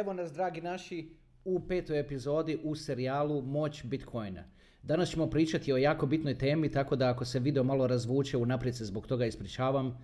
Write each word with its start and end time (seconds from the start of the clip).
Evo 0.00 0.12
nas, 0.12 0.32
dragi 0.32 0.60
naši, 0.60 1.08
u 1.44 1.60
petoj 1.68 2.00
epizodi 2.00 2.58
u 2.62 2.74
serijalu 2.74 3.42
Moć 3.42 3.84
Bitcoina. 3.84 4.44
Danas 4.82 5.10
ćemo 5.10 5.30
pričati 5.30 5.72
o 5.72 5.76
jako 5.76 6.06
bitnoj 6.06 6.38
temi, 6.38 6.70
tako 6.70 6.96
da 6.96 7.08
ako 7.10 7.24
se 7.24 7.38
video 7.38 7.64
malo 7.64 7.86
razvuče, 7.86 8.36
unaprijed 8.36 8.76
se 8.76 8.84
zbog 8.84 9.06
toga 9.06 9.26
ispričavam. 9.26 9.98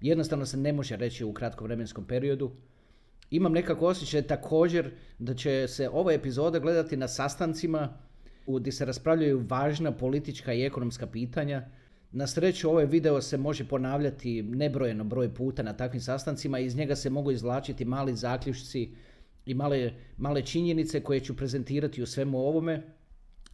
Jednostavno 0.00 0.46
se 0.46 0.56
ne 0.56 0.72
može 0.72 0.96
reći 0.96 1.24
u 1.24 1.32
kratkom 1.32 1.66
vremenskom 1.66 2.04
periodu. 2.04 2.50
Imam 3.30 3.52
nekako 3.52 3.86
osjećaj 3.86 4.22
također 4.22 4.90
da 5.18 5.34
će 5.34 5.68
se 5.68 5.88
ova 5.88 6.12
epizoda 6.12 6.58
gledati 6.58 6.96
na 6.96 7.08
sastancima 7.08 7.98
gdje 8.46 8.72
se 8.72 8.84
raspravljaju 8.84 9.44
važna 9.48 9.92
politička 9.92 10.52
i 10.52 10.64
ekonomska 10.64 11.06
pitanja. 11.06 11.68
Na 12.12 12.26
sreću 12.26 12.70
ovaj 12.70 12.86
video 12.86 13.20
se 13.20 13.36
može 13.36 13.68
ponavljati 13.68 14.42
nebrojeno 14.42 15.04
broj 15.04 15.34
puta 15.34 15.62
na 15.62 15.72
takvim 15.72 16.00
sastancima 16.00 16.58
i 16.58 16.64
iz 16.64 16.76
njega 16.76 16.96
se 16.96 17.10
mogu 17.10 17.30
izvlačiti 17.30 17.84
mali 17.84 18.14
zaključci 18.14 18.90
i 19.46 19.54
male, 19.54 19.92
male 20.16 20.42
činjenice 20.42 21.02
koje 21.02 21.20
ću 21.20 21.36
prezentirati 21.36 22.02
u 22.02 22.06
svemu 22.06 22.38
ovome. 22.38 22.94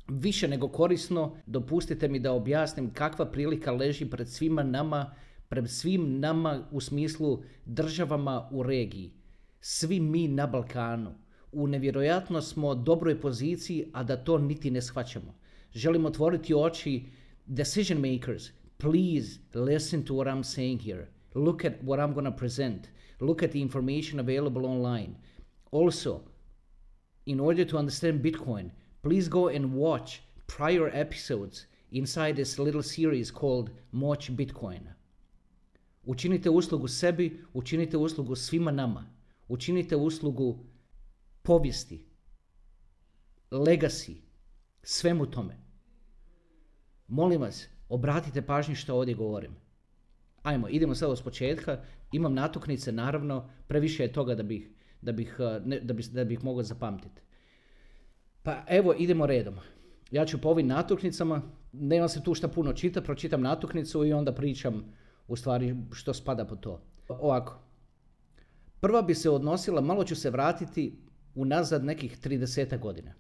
Više 0.09 0.49
nego 0.49 0.69
korisno, 0.69 1.37
dopustite 1.47 2.09
mi 2.09 2.19
da 2.19 2.33
objasnim 2.33 2.91
kakva 2.91 3.27
prilika 3.27 3.73
leži 3.73 4.11
pred 4.11 4.29
svima 4.29 4.63
nama, 4.63 5.15
pred 5.49 5.71
svim 5.71 6.21
nama 6.21 6.69
u 6.71 6.81
smislu 6.81 7.43
državama 7.65 8.49
u 8.53 8.63
regiji. 8.63 9.13
Svi 9.61 10.01
mi 10.01 10.29
na 10.29 10.47
Balkanu. 10.47 11.15
U 11.53 11.67
nevjerojatno 11.67 12.43
smo 12.43 12.75
dobroj 12.75 13.21
poziciji, 13.21 13.91
a 13.93 14.03
da 14.03 14.17
to 14.17 14.39
niti 14.39 14.71
ne 14.71 14.83
shvaćamo. 14.83 15.35
Želim 15.73 16.07
otvoriti 16.07 16.55
oči 16.55 17.05
decision 17.47 17.99
makers. 17.99 18.51
Please 18.79 19.39
listen 19.55 20.03
to 20.05 20.15
what 20.15 20.27
I'm 20.27 20.43
saying 20.43 20.81
here. 20.83 21.07
Look 21.35 21.65
at 21.65 21.73
what 21.83 21.99
I'm 21.99 22.25
to 22.25 22.37
present. 22.37 22.89
Look 23.21 23.43
at 23.43 23.51
the 23.51 23.61
information 23.61 24.21
available 24.21 24.67
online. 24.67 25.15
Also, 25.75 26.21
in 27.27 27.41
order 27.41 27.65
to 27.65 27.77
understand 27.77 28.23
Bitcoin, 28.23 28.71
please 29.03 29.29
go 29.29 29.49
and 29.49 29.75
watch 29.75 30.23
prior 30.47 30.89
episodes 30.93 31.67
inside 31.91 32.37
this 32.37 32.59
little 32.59 32.83
series 32.83 33.33
called 33.33 33.71
Moć 33.93 34.31
Bitcoina. 34.37 34.95
Učinite 36.07 36.51
uslugu 36.51 36.89
sebi, 36.89 37.45
učinite 37.53 37.97
uslugu 37.97 38.35
svima 38.35 38.71
nama. 38.71 39.07
Učinite 39.49 39.97
uslugu 39.97 40.59
povijesti, 41.43 42.05
legacy, 43.51 44.17
svemu 44.83 45.27
tome. 45.27 45.57
Molim 47.09 47.41
vas, 47.41 47.69
obratite 47.89 48.43
pažnju 48.43 48.75
što 48.75 48.95
ovdje 48.95 49.15
govorim. 49.15 49.57
Ajmo, 50.43 50.69
idemo 50.69 50.95
sad 50.95 51.11
od 51.11 51.23
početka. 51.25 51.83
Imam 52.13 52.35
natuknice, 52.35 52.93
naravno, 52.93 53.51
previše 53.69 54.03
je 54.03 54.13
toga 54.13 54.35
da 54.35 54.43
bih, 54.43 54.71
da 55.05 55.13
bih, 55.13 55.37
eh, 55.39 55.61
ne, 55.65 55.81
da 55.81 55.95
bih, 55.95 56.11
da 56.11 56.25
bih 56.25 56.45
mogao 56.45 56.63
zapamtiti. 56.63 57.21
Pa 58.43 58.65
evo, 58.69 58.95
idemo 58.99 59.27
redom. 59.27 59.55
Ja 60.11 60.27
ću 60.27 60.41
po 60.41 60.49
ovim 60.49 60.67
natuknicama, 60.67 61.43
nema 61.73 62.09
se 62.09 62.23
tu 62.23 62.35
šta 62.35 62.49
puno 62.49 62.73
čita, 62.73 63.03
pročitam 63.03 63.43
natuknicu 63.43 64.05
i 64.05 64.13
onda 64.13 64.35
pričam 64.35 64.85
u 65.29 65.37
stvari 65.37 65.77
što 65.93 66.15
spada 66.15 66.45
po 66.45 66.57
to. 66.57 66.81
Ovako, 67.09 67.59
prva 68.81 69.03
bi 69.03 69.15
se 69.15 69.31
odnosila, 69.31 69.81
malo 69.81 70.05
ću 70.05 70.17
se 70.17 70.31
vratiti 70.31 70.99
unazad 71.35 71.85
nekih 71.85 72.19
30 72.21 72.79
godina. 72.79 73.15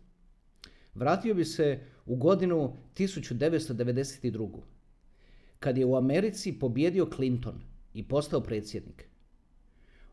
Vratio 0.94 1.34
bi 1.34 1.44
se 1.44 1.80
u 2.06 2.16
godinu 2.16 2.76
1992. 2.94 4.60
kad 5.58 5.78
je 5.78 5.86
u 5.86 5.96
Americi 5.96 6.58
pobjedio 6.58 7.08
Clinton 7.16 7.60
i 7.94 8.08
postao 8.08 8.41
predsjednik. 8.41 9.08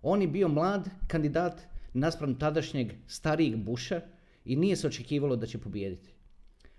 On 0.01 0.21
je 0.21 0.27
bio 0.27 0.47
mlad 0.47 0.89
kandidat 1.07 1.61
naspram 1.93 2.39
tadašnjeg 2.39 2.93
starijeg 3.07 3.55
Busha 3.55 4.01
i 4.45 4.55
nije 4.55 4.75
se 4.75 4.87
očekivalo 4.87 5.35
da 5.35 5.45
će 5.45 5.57
pobijediti. 5.57 6.13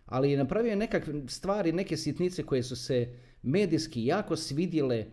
Ali 0.07 0.31
je 0.31 0.39
napravio 0.39 0.77
nekakve 0.77 1.15
stvari, 1.29 1.73
neke 1.73 1.97
sitnice 1.97 2.43
koje 2.43 2.63
su 2.63 2.77
se 2.77 3.15
medijski 3.43 4.05
jako 4.05 4.37
svidjele 4.37 5.07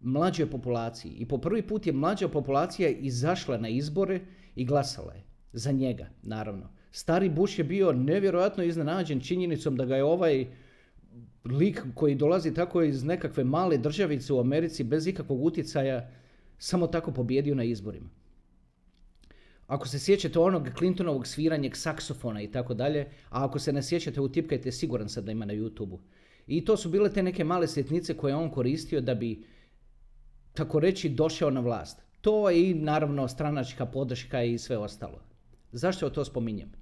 mlađoj 0.00 0.50
populaciji. 0.50 1.12
I 1.12 1.28
po 1.28 1.38
prvi 1.38 1.62
put 1.62 1.86
je 1.86 1.92
mlađa 1.92 2.28
populacija 2.28 2.88
izašla 2.88 3.58
na 3.58 3.68
izbore 3.68 4.20
i 4.54 4.64
glasala 4.64 5.14
je. 5.14 5.22
Za 5.52 5.72
njega, 5.72 6.10
naravno. 6.22 6.70
Stari 6.90 7.28
Bush 7.28 7.58
je 7.58 7.64
bio 7.64 7.92
nevjerojatno 7.92 8.64
iznenađen 8.64 9.20
činjenicom 9.20 9.76
da 9.76 9.84
ga 9.84 9.96
je 9.96 10.04
ovaj 10.04 10.46
lik 11.44 11.82
koji 11.94 12.14
dolazi 12.14 12.54
tako 12.54 12.82
iz 12.82 13.04
nekakve 13.04 13.44
male 13.44 13.78
državice 13.78 14.32
u 14.32 14.40
Americi 14.40 14.84
bez 14.84 15.06
ikakvog 15.06 15.44
utjecaja 15.44 16.10
samo 16.62 16.86
tako 16.86 17.12
pobjedio 17.12 17.54
na 17.54 17.64
izborima. 17.64 18.08
Ako 19.66 19.88
se 19.88 19.98
sjećate 19.98 20.38
onog 20.38 20.68
Clintonovog 20.78 21.26
sviranjeg 21.26 21.76
saksofona 21.76 22.42
i 22.42 22.50
tako 22.50 22.74
dalje, 22.74 23.04
a 23.30 23.44
ako 23.44 23.58
se 23.58 23.72
ne 23.72 23.82
sjećate, 23.82 24.20
utipkajte, 24.20 24.72
siguran 24.72 25.08
sam 25.08 25.24
da 25.24 25.32
ima 25.32 25.44
na 25.44 25.54
YouTube-u. 25.54 26.00
I 26.46 26.64
to 26.64 26.76
su 26.76 26.88
bile 26.88 27.10
te 27.12 27.22
neke 27.22 27.44
male 27.44 27.68
sjetnice 27.68 28.16
koje 28.16 28.34
on 28.34 28.50
koristio 28.50 29.00
da 29.00 29.14
bi, 29.14 29.44
tako 30.52 30.80
reći, 30.80 31.08
došao 31.08 31.50
na 31.50 31.60
vlast. 31.60 32.02
To 32.20 32.50
je 32.50 32.70
i 32.70 32.74
naravno 32.74 33.28
stranačka 33.28 33.86
podrška 33.86 34.42
i 34.42 34.58
sve 34.58 34.78
ostalo. 34.78 35.18
Zašto 35.72 36.10
to 36.10 36.24
spominjem? 36.24 36.72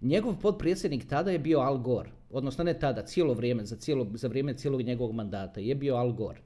Njegov 0.00 0.40
potpredsjednik 0.40 1.08
tada 1.08 1.30
je 1.30 1.38
bio 1.38 1.60
Al 1.60 1.78
Gore, 1.78 2.10
odnosno 2.30 2.64
ne 2.64 2.78
tada, 2.78 3.02
cijelo 3.02 3.34
vrijeme, 3.34 3.64
za, 3.64 3.76
cijelo, 3.76 4.06
za 4.14 4.28
vrijeme 4.28 4.54
cijelog 4.54 4.82
njegovog 4.82 5.14
mandata 5.14 5.60
je 5.60 5.74
bio 5.74 5.96
Al 5.96 6.12
Gore. 6.12 6.40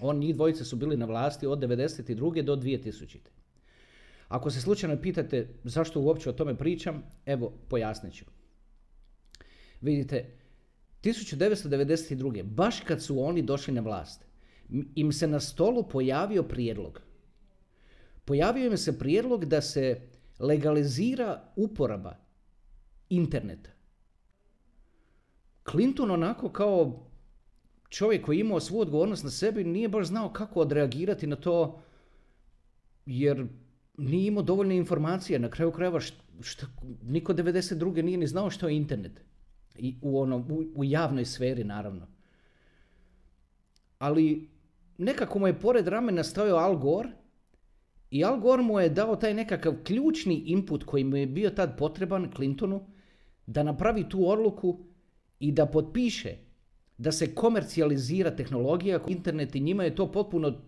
On, 0.00 0.18
njih 0.18 0.34
dvojice 0.34 0.64
su 0.64 0.76
bili 0.76 0.96
na 0.96 1.06
vlasti 1.06 1.46
od 1.46 1.58
1992. 1.58 2.42
do 2.42 2.56
2000. 2.56 3.18
Ako 4.28 4.50
se 4.50 4.60
slučajno 4.60 5.02
pitate 5.02 5.48
zašto 5.64 6.00
uopće 6.00 6.30
o 6.30 6.32
tome 6.32 6.58
pričam, 6.58 7.02
evo 7.26 7.52
pojasnit 7.68 8.14
ću. 8.14 8.24
Vidite, 9.80 10.30
1992. 11.02 12.42
baš 12.42 12.80
kad 12.80 13.02
su 13.02 13.24
oni 13.24 13.42
došli 13.42 13.74
na 13.74 13.80
vlast, 13.80 14.24
im 14.94 15.12
se 15.12 15.26
na 15.26 15.40
stolu 15.40 15.88
pojavio 15.88 16.42
prijedlog. 16.42 17.00
Pojavio 18.24 18.66
im 18.66 18.76
se 18.76 18.98
prijedlog 18.98 19.44
da 19.44 19.60
se 19.60 20.00
legalizira 20.38 21.52
uporaba 21.56 22.16
interneta. 23.08 23.70
Clinton 25.70 26.10
onako 26.10 26.48
kao 26.48 27.06
čovjek 27.92 28.24
koji 28.24 28.38
imao 28.40 28.60
svu 28.60 28.80
odgovornost 28.80 29.24
na 29.24 29.30
sebi 29.30 29.64
nije 29.64 29.88
baš 29.88 30.06
znao 30.06 30.32
kako 30.32 30.60
odreagirati 30.60 31.26
na 31.26 31.36
to 31.36 31.82
jer 33.06 33.46
nije 33.98 34.26
imao 34.26 34.42
dovoljne 34.42 34.76
informacije. 34.76 35.38
Na 35.38 35.50
kraju 35.50 35.72
krajeva 35.72 36.00
što, 36.40 36.66
niko 37.02 37.34
92. 37.34 38.02
nije 38.02 38.18
ni 38.18 38.26
znao 38.26 38.50
što 38.50 38.68
je 38.68 38.76
internet. 38.76 39.20
I 39.78 39.96
u, 40.02 40.20
ono, 40.20 40.36
u, 40.36 40.64
u 40.74 40.84
javnoj 40.84 41.24
sferi 41.24 41.64
naravno. 41.64 42.06
Ali 43.98 44.48
nekako 44.98 45.38
mu 45.38 45.46
je 45.46 45.60
pored 45.60 45.88
ramena 45.88 46.24
stojao 46.24 46.58
Al 46.58 46.76
Gore 46.76 47.08
i 48.10 48.24
Al 48.24 48.40
Gore 48.40 48.62
mu 48.62 48.80
je 48.80 48.88
dao 48.88 49.16
taj 49.16 49.34
nekakav 49.34 49.74
ključni 49.84 50.34
input 50.46 50.84
koji 50.84 51.04
mu 51.04 51.16
je 51.16 51.26
bio 51.26 51.50
tad 51.50 51.76
potreban 51.78 52.30
Clintonu 52.36 52.86
da 53.46 53.62
napravi 53.62 54.08
tu 54.08 54.28
odluku 54.28 54.78
i 55.38 55.52
da 55.52 55.66
potpiše 55.66 56.36
da 56.98 57.12
se 57.12 57.34
komercijalizira 57.34 58.36
tehnologija, 58.36 59.00
internet 59.08 59.54
i 59.54 59.60
njima 59.60 59.84
je 59.84 59.94
to 59.94 60.12
potpuno 60.12 60.60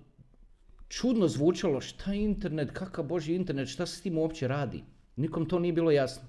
čudno 0.89 1.29
zvučalo. 1.29 1.81
Šta 1.81 2.13
je 2.13 2.25
internet, 2.25 2.71
kakav 2.71 3.05
boži 3.05 3.35
internet, 3.35 3.69
šta 3.69 3.87
se 3.87 3.97
s 3.97 4.03
tim 4.03 4.19
uopće 4.19 4.49
radi? 4.49 4.85
Nikom 5.17 5.49
to 5.49 5.59
nije 5.59 5.73
bilo 5.73 5.91
jasno. 5.91 6.29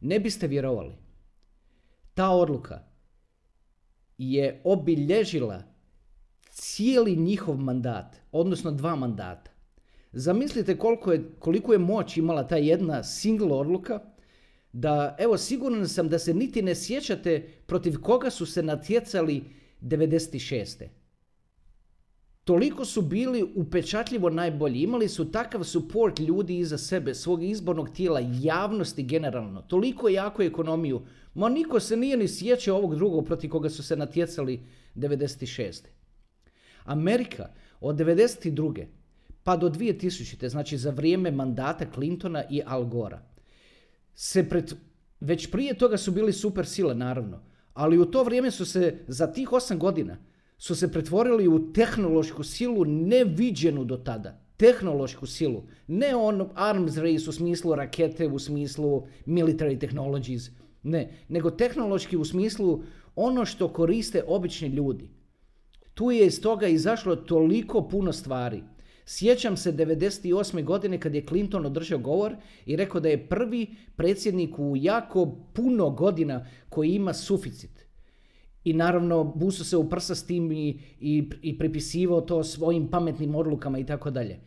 Ne 0.00 0.20
biste 0.20 0.46
vjerovali. 0.46 0.94
Ta 2.14 2.30
odluka 2.30 2.82
je 4.18 4.60
obilježila 4.64 5.62
cijeli 6.50 7.16
njihov 7.16 7.56
mandat, 7.56 8.16
odnosno 8.32 8.70
dva 8.70 8.96
mandata. 8.96 9.50
Zamislite 10.12 10.78
koliko 10.78 11.12
je, 11.12 11.30
koliko 11.38 11.72
je 11.72 11.78
moć 11.78 12.16
imala 12.16 12.48
ta 12.48 12.56
jedna 12.56 13.02
single 13.02 13.52
odluka 13.52 14.00
da, 14.72 15.16
evo, 15.18 15.38
siguran 15.38 15.88
sam 15.88 16.08
da 16.08 16.18
se 16.18 16.34
niti 16.34 16.62
ne 16.62 16.74
sjećate 16.74 17.48
protiv 17.66 18.00
koga 18.00 18.30
su 18.30 18.46
se 18.46 18.62
natjecali 18.62 19.44
96. 19.82 20.84
Toliko 22.44 22.84
su 22.84 23.02
bili 23.02 23.52
upečatljivo 23.54 24.30
najbolji, 24.30 24.82
imali 24.82 25.08
su 25.08 25.30
takav 25.30 25.64
support 25.64 26.18
ljudi 26.18 26.58
iza 26.58 26.78
sebe, 26.78 27.14
svog 27.14 27.42
izbornog 27.44 27.90
tijela, 27.90 28.20
javnosti 28.40 29.02
generalno, 29.02 29.62
toliko 29.62 30.08
jaku 30.08 30.42
ekonomiju, 30.42 31.02
ma 31.34 31.48
niko 31.48 31.80
se 31.80 31.96
nije 31.96 32.16
ni 32.16 32.28
sjećao 32.28 32.76
ovog 32.76 32.94
drugog 32.94 33.26
protiv 33.26 33.50
koga 33.50 33.70
su 33.70 33.82
se 33.82 33.96
natjecali 33.96 34.60
96. 34.94 35.84
Amerika 36.84 37.48
od 37.80 37.96
92. 37.96 38.86
pa 39.42 39.56
do 39.56 39.68
2000. 39.68 40.48
znači 40.48 40.78
za 40.78 40.90
vrijeme 40.90 41.30
mandata 41.30 41.86
Clintona 41.94 42.44
i 42.50 42.62
Al 42.66 42.84
Gora 42.84 43.29
se 44.22 44.48
pred, 44.48 44.72
već 45.20 45.50
prije 45.50 45.74
toga 45.74 45.96
su 45.96 46.12
bili 46.12 46.32
super 46.32 46.66
sile, 46.66 46.94
naravno, 46.94 47.40
ali 47.74 47.98
u 47.98 48.04
to 48.04 48.22
vrijeme 48.24 48.50
su 48.50 48.64
se, 48.66 48.98
za 49.08 49.26
tih 49.32 49.52
osam 49.52 49.78
godina, 49.78 50.16
su 50.58 50.74
se 50.74 50.92
pretvorili 50.92 51.48
u 51.48 51.72
tehnološku 51.72 52.44
silu 52.44 52.84
neviđenu 52.84 53.84
do 53.84 53.96
tada. 53.96 54.40
tehnološku 54.56 55.26
silu. 55.26 55.62
Ne 55.86 56.14
on 56.16 56.50
arms 56.54 56.96
race 56.96 57.30
u 57.30 57.32
smislu 57.32 57.74
rakete, 57.74 58.26
u 58.28 58.38
smislu 58.38 59.06
military 59.26 59.78
technologies, 59.80 60.50
ne, 60.82 61.12
nego 61.28 61.50
tehnološki 61.50 62.16
u 62.16 62.24
smislu 62.24 62.82
ono 63.16 63.44
što 63.44 63.68
koriste 63.68 64.24
obični 64.26 64.68
ljudi. 64.68 65.10
Tu 65.94 66.10
je 66.10 66.26
iz 66.26 66.42
toga 66.42 66.66
izašlo 66.66 67.16
toliko 67.16 67.88
puno 67.88 68.12
stvari. 68.12 68.62
Sjećam 69.12 69.56
se 69.56 69.72
98. 69.72 70.64
godine 70.64 71.00
kad 71.00 71.14
je 71.14 71.26
Clinton 71.26 71.66
održao 71.66 71.98
govor 71.98 72.36
i 72.66 72.76
rekao 72.76 73.00
da 73.00 73.08
je 73.08 73.28
prvi 73.28 73.66
predsjednik 73.96 74.58
u 74.58 74.74
jako 74.76 75.36
puno 75.52 75.90
godina 75.90 76.46
koji 76.68 76.90
ima 76.90 77.14
suficit. 77.14 77.86
I 78.64 78.72
naravno 78.72 79.24
busu 79.24 79.64
se 79.64 79.76
u 79.76 79.88
prsa 79.88 80.14
s 80.14 80.26
tim 80.26 80.52
i, 80.52 80.80
i, 81.00 81.30
i 81.42 81.58
pripisivao 81.58 82.20
to 82.20 82.44
svojim 82.44 82.88
pametnim 82.90 83.34
odlukama 83.34 83.78
i 83.78 83.86
tako 83.86 84.10
dalje. 84.10 84.38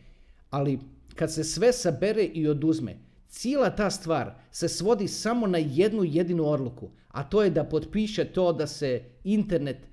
Ali 0.50 0.78
kad 1.14 1.32
se 1.32 1.44
sve 1.44 1.72
sabere 1.72 2.24
i 2.24 2.48
oduzme, 2.48 2.96
cijela 3.28 3.70
ta 3.70 3.90
stvar 3.90 4.34
se 4.50 4.68
svodi 4.68 5.08
samo 5.08 5.46
na 5.46 5.58
jednu 5.58 6.04
jedinu 6.04 6.46
odluku, 6.46 6.90
a 7.08 7.22
to 7.22 7.42
je 7.42 7.50
da 7.50 7.64
potpiše 7.64 8.24
to 8.24 8.52
da 8.52 8.66
se 8.66 9.02
internet 9.24 9.86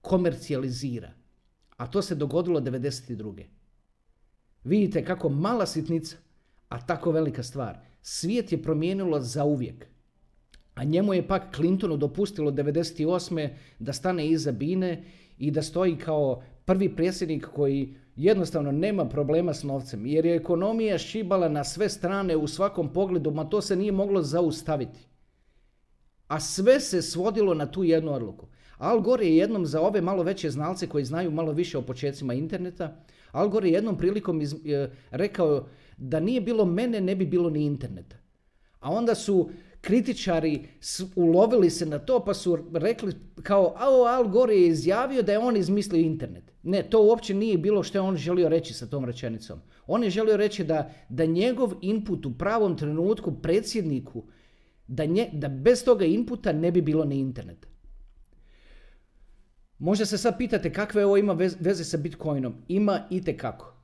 komercijalizira. 0.00 1.10
A 1.76 1.86
to 1.86 2.02
se 2.02 2.14
dogodilo 2.14 2.60
92. 2.60 3.63
Vidite 4.64 5.04
kako 5.04 5.28
mala 5.28 5.66
sitnica, 5.66 6.16
a 6.68 6.86
tako 6.86 7.10
velika 7.10 7.42
stvar. 7.42 7.78
Svijet 8.02 8.52
je 8.52 8.62
promijenilo 8.62 9.20
za 9.20 9.44
uvijek. 9.44 9.86
A 10.74 10.84
njemu 10.84 11.14
je 11.14 11.28
pak 11.28 11.56
Clintonu 11.56 11.96
dopustilo 11.96 12.50
98. 12.50 13.48
da 13.78 13.92
stane 13.92 14.28
iza 14.28 14.52
Bine 14.52 15.04
i 15.38 15.50
da 15.50 15.62
stoji 15.62 15.96
kao 15.96 16.42
prvi 16.64 16.96
predsjednik 16.96 17.46
koji 17.46 17.94
jednostavno 18.16 18.72
nema 18.72 19.04
problema 19.04 19.54
s 19.54 19.62
novcem. 19.62 20.06
Jer 20.06 20.26
je 20.26 20.36
ekonomija 20.36 20.98
šibala 20.98 21.48
na 21.48 21.64
sve 21.64 21.88
strane 21.88 22.36
u 22.36 22.48
svakom 22.48 22.92
pogledu, 22.92 23.30
ma 23.30 23.44
to 23.44 23.60
se 23.60 23.76
nije 23.76 23.92
moglo 23.92 24.22
zaustaviti. 24.22 25.00
A 26.28 26.40
sve 26.40 26.80
se 26.80 27.02
svodilo 27.02 27.54
na 27.54 27.66
tu 27.66 27.84
jednu 27.84 28.12
odluku. 28.12 28.46
Al 28.78 29.00
Gore 29.00 29.26
je 29.26 29.36
jednom 29.36 29.66
za 29.66 29.80
ove 29.80 30.00
malo 30.00 30.22
veće 30.22 30.50
znalce 30.50 30.86
koji 30.86 31.04
znaju 31.04 31.30
malo 31.30 31.52
više 31.52 31.78
o 31.78 31.82
početcima 31.82 32.34
interneta, 32.34 32.96
Al 33.32 33.48
Gore 33.48 33.68
je 33.68 33.72
jednom 33.72 33.98
prilikom 33.98 34.40
iz, 34.40 34.54
e, 34.54 34.90
rekao 35.10 35.66
da 35.96 36.20
nije 36.20 36.40
bilo 36.40 36.64
mene, 36.64 37.00
ne 37.00 37.16
bi 37.16 37.26
bilo 37.26 37.50
ni 37.50 37.64
interneta. 37.64 38.16
A 38.80 38.90
onda 38.92 39.14
su 39.14 39.50
kritičari 39.80 40.66
ulovili 41.16 41.70
se 41.70 41.86
na 41.86 41.98
to 41.98 42.24
pa 42.24 42.34
su 42.34 42.58
rekli 42.72 43.12
kao 43.42 43.74
Al 43.76 44.28
Gore 44.28 44.54
je 44.54 44.68
izjavio 44.68 45.22
da 45.22 45.32
je 45.32 45.38
on 45.38 45.56
izmislio 45.56 46.00
internet. 46.00 46.52
Ne, 46.62 46.82
to 46.82 47.02
uopće 47.02 47.34
nije 47.34 47.58
bilo 47.58 47.82
što 47.82 47.98
je 47.98 48.02
on 48.02 48.16
želio 48.16 48.48
reći 48.48 48.74
sa 48.74 48.86
tom 48.86 49.04
rečenicom. 49.04 49.60
On 49.86 50.04
je 50.04 50.10
želio 50.10 50.36
reći 50.36 50.64
da, 50.64 50.90
da 51.08 51.26
njegov 51.26 51.72
input 51.80 52.26
u 52.26 52.38
pravom 52.38 52.76
trenutku 52.76 53.32
predsjedniku, 53.42 54.22
da, 54.86 55.04
nje, 55.04 55.30
da 55.32 55.48
bez 55.48 55.84
toga 55.84 56.04
inputa 56.04 56.52
ne 56.52 56.70
bi 56.70 56.82
bilo 56.82 57.04
ni 57.04 57.18
interneta. 57.18 57.68
Možda 59.84 60.06
se 60.06 60.18
sad 60.18 60.38
pitate 60.38 60.72
kakve 60.72 61.04
ovo 61.04 61.16
ima 61.16 61.32
veze 61.60 61.84
sa 61.84 61.96
Bitcoinom. 61.96 62.54
Ima 62.68 63.00
i 63.10 63.36
kako. 63.36 63.74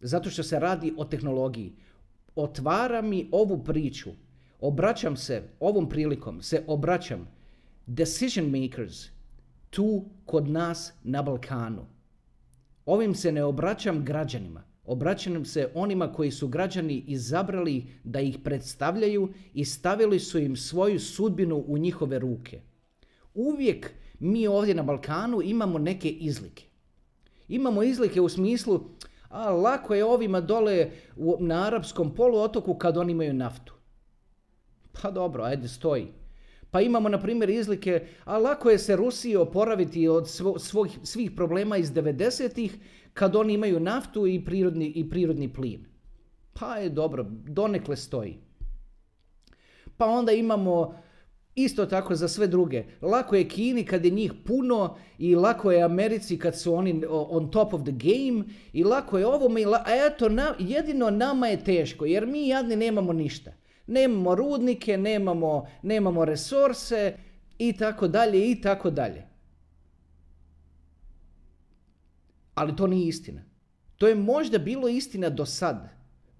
Zato 0.00 0.30
što 0.30 0.42
se 0.42 0.58
radi 0.58 0.94
o 0.96 1.04
tehnologiji. 1.04 1.72
Otvara 2.36 3.02
mi 3.02 3.28
ovu 3.32 3.64
priču. 3.64 4.10
Obraćam 4.60 5.16
se, 5.16 5.42
ovom 5.60 5.88
prilikom 5.88 6.42
se 6.42 6.64
obraćam 6.66 7.28
decision 7.86 8.50
makers 8.50 9.06
tu 9.70 10.04
kod 10.26 10.48
nas 10.48 10.92
na 11.04 11.22
Balkanu. 11.22 11.86
Ovim 12.86 13.14
se 13.14 13.32
ne 13.32 13.44
obraćam 13.44 14.04
građanima. 14.04 14.62
Obraćam 14.84 15.44
se 15.44 15.70
onima 15.74 16.12
koji 16.12 16.30
su 16.30 16.48
građani 16.48 17.04
izabrali 17.06 17.86
da 18.04 18.20
ih 18.20 18.38
predstavljaju 18.44 19.32
i 19.54 19.64
stavili 19.64 20.20
su 20.20 20.38
im 20.38 20.56
svoju 20.56 21.00
sudbinu 21.00 21.64
u 21.66 21.78
njihove 21.78 22.18
ruke. 22.18 22.60
Uvijek 23.34 23.90
mi 24.18 24.46
ovdje 24.46 24.74
na 24.74 24.82
Balkanu 24.82 25.42
imamo 25.42 25.78
neke 25.78 26.08
izlike. 26.10 26.64
Imamo 27.48 27.82
izlike 27.82 28.20
u 28.20 28.28
smislu, 28.28 28.80
a 29.28 29.50
lako 29.50 29.94
je 29.94 30.04
ovima 30.04 30.40
dole 30.40 30.90
na 31.40 31.66
arapskom 31.66 32.14
poluotoku 32.14 32.74
kad 32.74 32.96
oni 32.96 33.12
imaju 33.12 33.34
naftu. 33.34 33.74
Pa 35.02 35.10
dobro, 35.10 35.44
ajde 35.44 35.68
stoji. 35.68 36.06
Pa 36.70 36.80
imamo, 36.80 37.08
na 37.08 37.20
primjer, 37.20 37.50
izlike, 37.50 38.06
a 38.24 38.38
lako 38.38 38.70
je 38.70 38.78
se 38.78 38.96
Rusiji 38.96 39.36
oporaviti 39.36 40.08
od 40.08 40.28
svojih, 40.58 40.98
svih 41.02 41.30
problema 41.30 41.76
iz 41.76 41.92
90-ih 41.92 42.78
kad 43.12 43.36
oni 43.36 43.54
imaju 43.54 43.80
naftu 43.80 44.26
i 44.26 44.44
prirodni, 44.44 44.86
i 44.86 45.10
prirodni 45.10 45.52
plin. 45.52 45.84
Pa 46.52 46.76
je 46.76 46.88
dobro, 46.88 47.26
donekle 47.30 47.96
stoji. 47.96 48.38
Pa 49.96 50.06
onda 50.06 50.32
imamo 50.32 50.94
Isto 51.54 51.86
tako 51.86 52.14
za 52.14 52.28
sve 52.28 52.46
druge. 52.46 52.84
Lako 53.02 53.36
je 53.36 53.48
Kini 53.48 53.84
kad 53.84 54.04
je 54.04 54.10
njih 54.10 54.32
puno 54.46 54.96
i 55.18 55.34
lako 55.34 55.72
je 55.72 55.82
Americi 55.82 56.38
kad 56.38 56.58
su 56.58 56.74
oni 56.74 57.02
on 57.08 57.50
top 57.50 57.74
of 57.74 57.82
the 57.82 57.92
game 57.92 58.44
i 58.72 58.84
lako 58.84 59.18
je 59.18 59.26
ovome. 59.26 59.64
A 59.64 60.06
eto, 60.06 60.28
na, 60.28 60.54
jedino 60.58 61.10
nama 61.10 61.46
je 61.46 61.64
teško 61.64 62.04
jer 62.04 62.26
mi 62.26 62.48
jadni 62.48 62.76
nemamo 62.76 63.12
ništa. 63.12 63.52
Nemamo 63.86 64.34
rudnike, 64.34 64.96
nemamo, 64.98 65.66
nemamo 65.82 66.24
resurse 66.24 67.16
i 67.58 67.72
tako 67.72 68.08
dalje 68.08 68.50
i 68.50 68.60
tako 68.60 68.90
dalje. 68.90 69.22
Ali 72.54 72.76
to 72.76 72.86
nije 72.86 73.08
istina. 73.08 73.44
To 73.96 74.08
je 74.08 74.14
možda 74.14 74.58
bilo 74.58 74.88
istina 74.88 75.30
do 75.30 75.46
sad. 75.46 75.88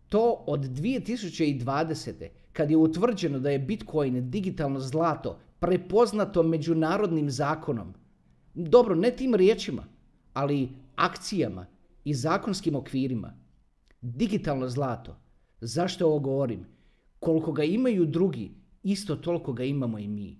To 0.09 0.45
od 0.47 0.61
2020 0.61 2.44
kad 2.55 2.71
je 2.71 2.77
utvrđeno 2.77 3.39
da 3.39 3.51
je 3.51 3.59
Bitcoin 3.59 4.31
digitalno 4.31 4.81
zlato 4.81 5.39
prepoznato 5.59 6.43
međunarodnim 6.43 7.31
zakonom, 7.31 7.95
dobro, 8.55 8.95
ne 8.95 9.11
tim 9.11 9.35
riječima, 9.35 9.85
ali 10.33 10.69
akcijama 10.97 11.67
i 12.05 12.15
zakonskim 12.15 12.77
okvirima, 12.77 13.35
digitalno 14.01 14.69
zlato, 14.69 15.17
zašto 15.61 16.07
ovo 16.07 16.19
govorim? 16.19 16.67
Koliko 17.19 17.53
ga 17.53 17.65
imaju 17.65 18.07
drugi, 18.07 18.55
isto 18.83 19.17
toliko 19.17 19.53
ga 19.53 19.65
imamo 19.65 19.99
i 19.99 20.09
mi. 20.09 20.39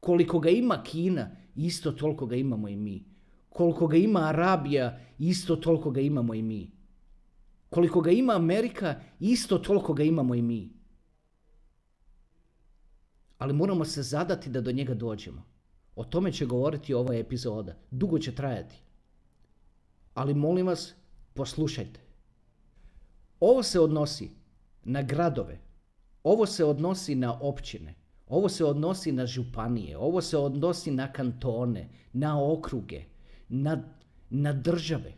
Koliko 0.00 0.38
ga 0.38 0.50
ima 0.50 0.82
Kina, 0.82 1.30
isto 1.56 1.92
toliko 1.92 2.26
ga 2.26 2.36
imamo 2.36 2.68
i 2.68 2.76
mi. 2.76 3.04
Koliko 3.48 3.86
ga 3.86 3.96
ima 3.96 4.20
Arabija, 4.28 5.00
isto 5.18 5.56
toliko 5.56 5.90
ga 5.90 6.00
imamo 6.00 6.34
i 6.34 6.42
mi. 6.42 6.70
Koliko 7.70 8.00
ga 8.00 8.10
ima 8.10 8.32
Amerika, 8.32 8.94
isto 9.20 9.58
toliko 9.58 9.94
ga 9.94 10.02
imamo 10.02 10.34
i 10.34 10.42
mi 10.42 10.75
ali 13.38 13.52
moramo 13.52 13.84
se 13.84 14.02
zadati 14.02 14.50
da 14.50 14.60
do 14.60 14.72
njega 14.72 14.94
dođemo. 14.94 15.42
O 15.96 16.04
tome 16.04 16.32
će 16.32 16.46
govoriti 16.46 16.94
ova 16.94 17.14
epizoda. 17.14 17.76
Dugo 17.90 18.18
će 18.18 18.34
trajati. 18.34 18.76
Ali 20.14 20.34
molim 20.34 20.66
vas, 20.66 20.94
poslušajte. 21.34 22.00
Ovo 23.40 23.62
se 23.62 23.80
odnosi 23.80 24.30
na 24.84 25.02
gradove. 25.02 25.58
Ovo 26.22 26.46
se 26.46 26.64
odnosi 26.64 27.14
na 27.14 27.40
općine. 27.40 27.94
Ovo 28.26 28.48
se 28.48 28.64
odnosi 28.64 29.12
na 29.12 29.26
županije. 29.26 29.98
Ovo 29.98 30.20
se 30.20 30.38
odnosi 30.38 30.90
na 30.90 31.12
kantone, 31.12 31.88
na 32.12 32.52
okruge, 32.52 33.04
na, 33.48 33.82
na 34.30 34.52
države. 34.52 35.12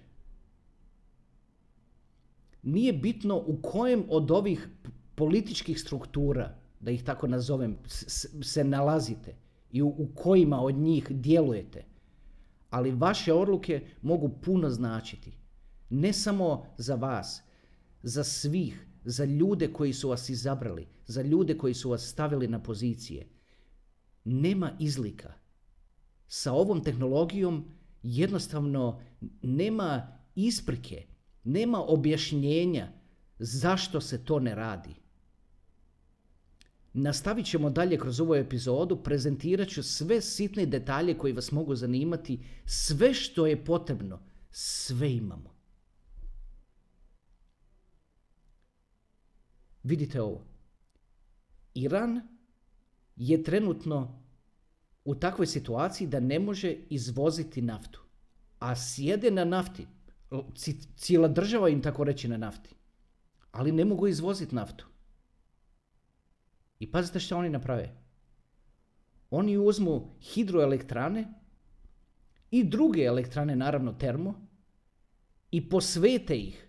Nije 2.63 2.93
bitno 2.93 3.37
u 3.37 3.59
kojem 3.63 4.05
od 4.09 4.31
ovih 4.31 4.69
političkih 5.15 5.81
struktura 5.81 6.55
da 6.81 6.91
ih 6.91 7.05
tako 7.05 7.27
nazovem, 7.27 7.79
se 8.43 8.65
nalazite 8.65 9.37
i 9.71 9.83
u, 9.83 10.09
kojima 10.15 10.61
od 10.61 10.75
njih 10.75 11.07
djelujete. 11.11 11.85
Ali 12.71 12.91
vaše 12.91 13.33
odluke 13.33 13.87
mogu 14.03 14.29
puno 14.29 14.71
značiti. 14.71 15.39
Ne 15.91 16.13
samo 16.13 16.67
za 16.79 16.95
vas, 16.95 17.43
za 18.03 18.25
svih, 18.25 18.87
za 19.05 19.25
ljude 19.25 19.73
koji 19.73 19.93
su 19.93 20.09
vas 20.09 20.29
izabrali, 20.29 20.87
za 21.07 21.23
ljude 21.23 21.59
koji 21.59 21.75
su 21.75 21.91
vas 21.91 22.09
stavili 22.09 22.49
na 22.49 22.63
pozicije. 22.63 23.29
Nema 24.25 24.73
izlika. 24.79 25.33
Sa 26.27 26.53
ovom 26.53 26.85
tehnologijom 26.85 27.65
jednostavno 28.03 29.01
nema 29.43 30.19
isprike, 30.35 31.07
nema 31.45 31.83
objašnjenja 31.83 32.93
zašto 33.39 34.01
se 34.01 34.25
to 34.25 34.41
ne 34.41 34.55
radi. 34.55 34.95
Nastavit 36.93 37.47
ćemo 37.47 37.71
dalje 37.71 37.99
kroz 37.99 38.21
ovu 38.21 38.35
epizodu, 38.35 39.03
prezentirat 39.03 39.69
ću 39.69 39.83
sve 39.83 40.21
sitne 40.21 40.67
detalje 40.67 41.19
koji 41.19 41.33
vas 41.33 41.53
mogu 41.53 41.75
zanimati, 41.75 42.41
sve 42.65 43.15
što 43.15 43.47
je 43.47 43.65
potrebno, 43.65 44.21
sve 44.51 45.13
imamo. 45.13 45.55
Vidite 49.83 50.23
ovo. 50.23 50.45
Iran 51.75 52.21
je 53.17 53.43
trenutno 53.43 54.23
u 55.05 55.15
takvoj 55.15 55.47
situaciji 55.47 56.09
da 56.09 56.21
ne 56.21 56.39
može 56.39 56.77
izvoziti 56.91 57.63
naftu, 57.63 58.01
a 58.59 58.77
sjede 58.77 59.31
na 59.31 59.45
nafti, 59.45 59.87
cijela 60.97 61.29
država 61.29 61.69
im 61.69 61.83
tako 61.83 62.05
reći 62.05 62.29
na 62.29 62.37
nafti. 62.37 62.75
Ali 63.53 63.73
ne 63.73 63.85
mogu 63.85 64.07
izvoziti 64.09 64.55
naftu. 64.55 64.87
I 66.79 66.91
pazite 66.91 67.21
što 67.21 67.37
oni 67.37 67.49
naprave. 67.49 67.95
Oni 69.31 69.59
uzmu 69.59 70.17
hidroelektrane 70.21 71.35
i 72.51 72.65
druge 72.65 73.03
elektrane, 73.03 73.57
naravno 73.57 73.93
termo, 73.93 74.49
i 75.51 75.69
posvete 75.69 76.37
ih 76.37 76.69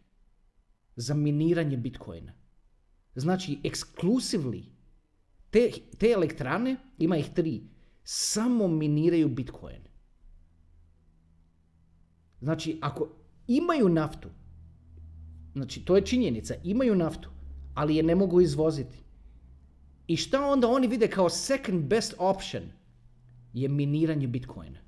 za 0.95 1.13
miniranje 1.13 1.77
Bitcoina. 1.77 2.33
Znači, 3.15 3.59
exclusively, 3.63 4.63
te, 5.49 5.71
te 5.97 6.11
elektrane, 6.11 6.75
ima 6.97 7.17
ih 7.17 7.29
tri, 7.35 7.61
samo 8.03 8.67
miniraju 8.67 9.29
Bitcoin. 9.29 9.81
Znači, 12.41 12.79
ako 12.81 13.09
imaju 13.47 13.89
naftu, 13.89 14.29
znači 15.53 15.85
to 15.85 15.95
je 15.95 16.05
činjenica, 16.05 16.55
imaju 16.63 16.95
naftu, 16.95 17.29
ali 17.73 17.95
je 17.95 18.03
ne 18.03 18.15
mogu 18.15 18.41
izvoziti. 18.41 19.03
I 20.09 20.17
šta 20.17 20.45
onda 20.45 20.67
oni 20.67 20.87
vide 20.87 21.07
kao 21.07 21.29
second 21.29 21.83
best 21.85 22.13
option 22.17 22.63
je 23.53 23.69
miniranje 23.69 24.27
Bitcoina. 24.27 24.79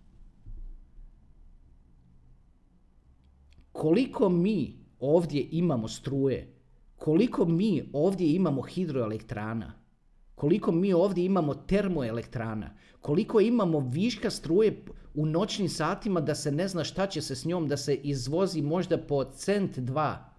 Koliko 3.72 4.30
mi 4.30 4.80
ovdje 5.00 5.48
imamo 5.52 5.88
struje, 5.88 6.56
koliko 6.96 7.46
mi 7.46 7.90
ovdje 7.94 8.34
imamo 8.34 8.62
hidroelektrana, 8.62 9.74
koliko 10.36 10.72
mi 10.72 10.94
ovdje 10.94 11.26
imamo 11.26 11.54
termoelektrana, 11.54 12.78
koliko 13.02 13.40
imamo 13.40 13.80
viška 13.80 14.30
struje 14.30 14.86
u 15.14 15.26
noćnim 15.26 15.70
satima 15.70 16.22
da 16.22 16.36
se 16.36 16.52
ne 16.52 16.68
zna 16.68 16.84
šta 16.84 17.08
će 17.08 17.22
se 17.22 17.36
s 17.36 17.46
njom, 17.46 17.68
da 17.68 17.78
se 17.78 17.96
izvozi 17.96 18.62
možda 18.62 18.98
po 18.98 19.24
cent 19.24 19.80
dva. 19.80 20.31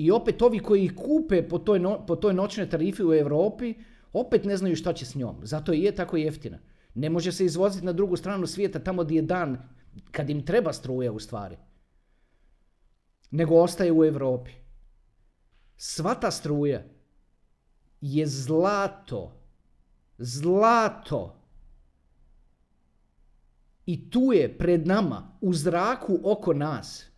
I 0.00 0.10
opet 0.10 0.42
ovi 0.42 0.58
koji 0.58 0.84
ih 0.84 0.92
kupe 0.96 1.42
po 1.48 1.58
toj, 1.58 1.78
no, 1.78 2.06
po 2.06 2.16
toj 2.16 2.34
noćnoj 2.34 2.70
tarifi 2.70 3.04
u 3.04 3.14
Europi, 3.14 3.74
opet 4.12 4.44
ne 4.44 4.56
znaju 4.56 4.76
šta 4.76 4.92
će 4.92 5.06
s 5.06 5.14
njom. 5.14 5.36
Zato 5.42 5.72
je 5.72 5.92
tako 5.94 6.16
jeftina. 6.16 6.58
Ne 6.94 7.10
može 7.10 7.32
se 7.32 7.44
izvoziti 7.44 7.86
na 7.86 7.92
drugu 7.92 8.16
stranu 8.16 8.46
svijeta 8.46 8.78
tamo 8.78 9.04
gdje 9.04 9.16
je 9.16 9.22
dan 9.22 9.58
kad 10.10 10.30
im 10.30 10.46
treba 10.46 10.72
struja 10.72 11.12
u 11.12 11.18
stvari. 11.18 11.56
Nego 13.30 13.54
ostaje 13.54 13.92
u 13.92 14.04
Europi. 14.04 14.50
Sva 15.76 16.14
ta 16.14 16.30
struja 16.30 16.82
je 18.00 18.26
zlato. 18.26 19.32
Zlato. 20.18 21.36
I 23.86 24.10
tu 24.10 24.32
je 24.32 24.58
pred 24.58 24.86
nama, 24.86 25.36
u 25.40 25.54
zraku 25.54 26.18
oko 26.24 26.52
nas. 26.52 27.09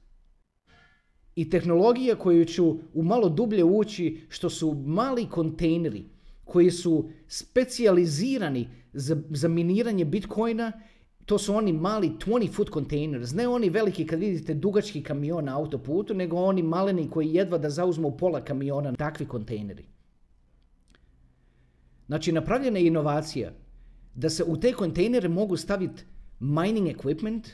I 1.36 1.50
tehnologija 1.50 2.16
koju 2.16 2.44
ću 2.44 2.76
u 2.94 3.02
malo 3.02 3.28
dublje 3.28 3.64
ući, 3.64 4.20
što 4.28 4.50
su 4.50 4.74
mali 4.74 5.26
kontejneri 5.26 6.04
koji 6.44 6.70
su 6.70 7.08
specijalizirani 7.28 8.68
za, 8.92 9.16
za 9.30 9.48
miniranje 9.48 10.04
bitcoina, 10.04 10.72
to 11.26 11.38
su 11.38 11.54
oni 11.54 11.72
mali 11.72 12.10
20 12.26 12.52
foot 12.52 12.70
containers, 12.72 13.32
ne 13.32 13.48
oni 13.48 13.70
veliki 13.70 14.06
kad 14.06 14.18
vidite 14.18 14.54
dugački 14.54 15.02
kamion 15.02 15.44
na 15.44 15.58
autoputu, 15.58 16.14
nego 16.14 16.36
oni 16.36 16.62
maleni 16.62 17.10
koji 17.10 17.34
jedva 17.34 17.58
da 17.58 17.70
zauzmu 17.70 18.16
pola 18.16 18.44
kamiona, 18.44 18.92
takvi 18.92 19.26
kontejneri. 19.26 19.84
Znači, 22.06 22.32
napravljena 22.32 22.78
je 22.78 22.86
inovacija 22.86 23.52
da 24.14 24.30
se 24.30 24.44
u 24.44 24.60
te 24.60 24.72
kontejnere 24.72 25.28
mogu 25.28 25.56
staviti 25.56 26.04
mining 26.40 26.88
equipment 26.88 27.48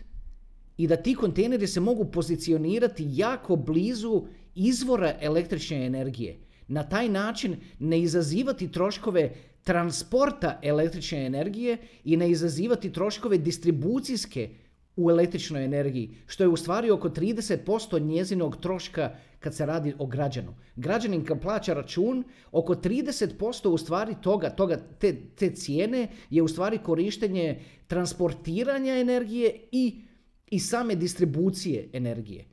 i 0.79 0.87
da 0.87 0.97
ti 0.97 1.15
kontejneri 1.15 1.67
se 1.67 1.81
mogu 1.81 2.05
pozicionirati 2.05 3.07
jako 3.13 3.57
blizu 3.57 4.23
izvora 4.55 5.15
električne 5.21 5.87
energije. 5.87 6.39
Na 6.69 6.83
taj 6.89 7.09
način 7.09 7.57
ne 7.79 8.01
izazivati 8.01 8.73
troškove 8.73 9.33
transporta 9.63 10.61
električne 10.63 11.27
energije 11.27 11.77
i 12.05 12.17
ne 12.17 12.31
izazivati 12.31 12.93
troškove 12.93 13.39
distribucijske 13.39 14.51
u 14.97 15.11
električnoj 15.11 15.65
energiji, 15.65 16.15
što 16.27 16.45
je 16.45 16.49
u 16.49 16.57
stvari 16.57 16.91
oko 16.91 17.09
30% 17.09 18.03
njezinog 18.03 18.57
troška 18.57 19.15
kad 19.39 19.55
se 19.55 19.67
radi 19.67 19.95
o 19.99 20.07
građanu. 20.07 20.55
Građanin 20.77 21.25
kad 21.25 21.41
plaća 21.41 21.75
račun, 21.75 22.25
oko 22.53 22.75
30% 22.75 23.69
u 23.69 23.79
stvari 23.79 24.15
toga, 24.23 24.51
toga 24.51 24.77
te, 24.99 25.17
te 25.37 25.51
cijene 25.51 26.09
je 26.31 26.43
u 26.43 26.49
stvari 26.49 26.79
korištenje 26.79 27.61
transportiranja 27.87 28.95
energije 28.95 29.61
i, 29.73 30.03
i 30.51 30.59
same 30.61 30.95
distribucije 30.95 31.91
energije. 31.93 32.45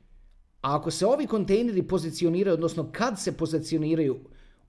A 0.60 0.76
ako 0.76 0.90
se 0.90 1.06
ovi 1.06 1.26
kontejneri 1.26 1.82
pozicioniraju, 1.82 2.54
odnosno 2.54 2.92
kad 2.92 3.20
se 3.20 3.36
pozicioniraju 3.36 4.20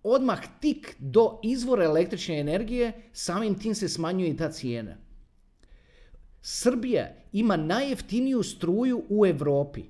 odmah 0.03 0.39
tik 0.59 0.95
do 0.99 1.39
izvora 1.43 1.83
električne 1.83 2.39
energije, 2.39 2.93
samim 3.13 3.59
tim 3.59 3.75
se 3.75 3.89
smanjuje 3.89 4.29
i 4.29 4.37
ta 4.37 4.51
cijena. 4.51 4.97
Srbija 6.41 7.15
ima 7.31 7.57
najjeftiniju 7.57 8.43
struju 8.43 9.03
u 9.09 9.25
Europi. 9.25 9.83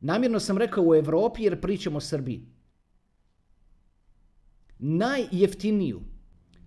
Namjerno 0.00 0.40
sam 0.40 0.58
rekao 0.58 0.84
u 0.84 0.94
Europi 0.94 1.42
jer 1.42 1.60
pričamo 1.60 1.96
o 1.96 2.00
Srbiji. 2.00 2.46
Najjeftiniju. 4.78 6.00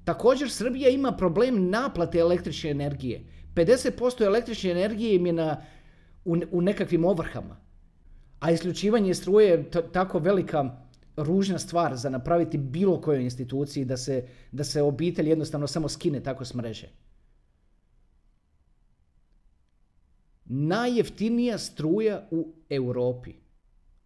Također 0.05 0.51
Srbija 0.51 0.89
ima 0.89 1.11
problem 1.11 1.69
naplate 1.69 2.19
električne 2.19 2.69
energije. 2.69 3.25
50% 3.55 4.25
električne 4.25 4.71
energije 4.71 5.15
im 5.15 5.25
je 5.25 5.33
na, 5.33 5.61
u, 6.25 6.37
u 6.51 6.61
nekakvim 6.61 7.05
ovrhama. 7.05 7.57
A 8.39 8.51
isključivanje 8.51 9.13
struje 9.13 9.49
je 9.49 9.71
tako 9.91 10.19
velika 10.19 10.77
ružna 11.17 11.59
stvar 11.59 11.95
za 11.95 12.09
napraviti 12.09 12.57
bilo 12.57 13.01
kojoj 13.01 13.23
instituciji 13.23 13.85
da 13.85 13.97
se, 13.97 14.27
da 14.51 14.63
se 14.63 14.81
obitelj 14.81 15.29
jednostavno 15.29 15.67
samo 15.67 15.89
skine 15.89 16.23
tako 16.23 16.45
s 16.45 16.53
mreže. 16.53 16.89
najjeftinija 20.45 21.57
struja 21.57 22.27
u 22.31 22.53
Europi, 22.69 23.33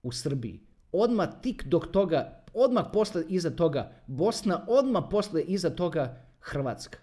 u 0.03 0.11
Srbiji. 0.11 0.59
Odmah 0.91 1.29
tik 1.41 1.63
dok 1.65 1.87
toga, 1.91 2.43
odmah 2.53 2.85
posle 2.93 3.23
iza 3.29 3.49
toga 3.49 3.91
Bosna, 4.07 4.65
odmah 4.67 5.03
posle 5.11 5.41
iza 5.41 5.69
toga 5.69 6.23
Hrvatska. 6.39 6.97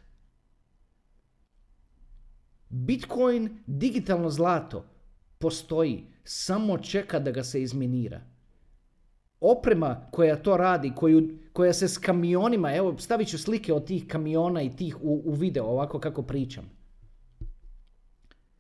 Bitcoin, 2.74 3.48
digitalno 3.66 4.30
zlato, 4.30 4.84
postoji, 5.38 6.06
samo 6.24 6.78
čeka 6.78 7.18
da 7.18 7.30
ga 7.30 7.44
se 7.44 7.62
izminira. 7.62 8.20
Oprema 9.40 10.08
koja 10.10 10.42
to 10.42 10.56
radi, 10.56 10.92
koju, 10.96 11.38
koja 11.52 11.72
se 11.72 11.88
s 11.88 11.98
kamionima, 11.98 12.74
evo 12.74 12.98
stavit 12.98 13.28
ću 13.28 13.38
slike 13.38 13.72
od 13.72 13.86
tih 13.86 14.06
kamiona 14.06 14.62
i 14.62 14.76
tih 14.76 14.96
u, 15.02 15.22
u 15.24 15.32
video 15.32 15.64
ovako 15.64 15.98
kako 15.98 16.22
pričam 16.22 16.84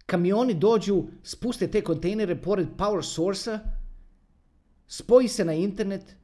kamioni 0.06 0.54
dođu, 0.54 1.04
spuste 1.22 1.70
te 1.70 1.80
kontejnere 1.80 2.36
pored 2.36 2.68
power 2.78 3.02
source 3.02 3.58
spoji 4.86 5.28
se 5.28 5.44
na 5.44 5.52
internet, 5.52 6.16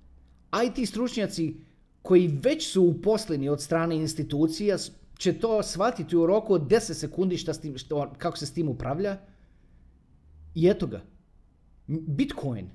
IT 0.64 0.88
stručnjaci 0.88 1.54
koji 2.02 2.38
već 2.42 2.72
su 2.72 2.82
uposleni 2.82 3.48
od 3.48 3.62
strane 3.62 3.96
institucija 3.96 4.76
će 5.20 5.38
to 5.38 5.62
shvatiti 5.62 6.16
u 6.16 6.26
roku 6.26 6.54
od 6.54 6.62
10 6.62 6.94
sekundi 6.94 7.36
šta 7.36 7.52
tim, 7.52 7.78
što, 7.78 8.12
kako 8.18 8.36
se 8.36 8.46
s 8.46 8.52
tim 8.52 8.68
upravlja. 8.68 9.18
I 10.54 10.68
eto 10.68 10.86
ga. 10.86 11.02
Bitcoin. 11.86 12.70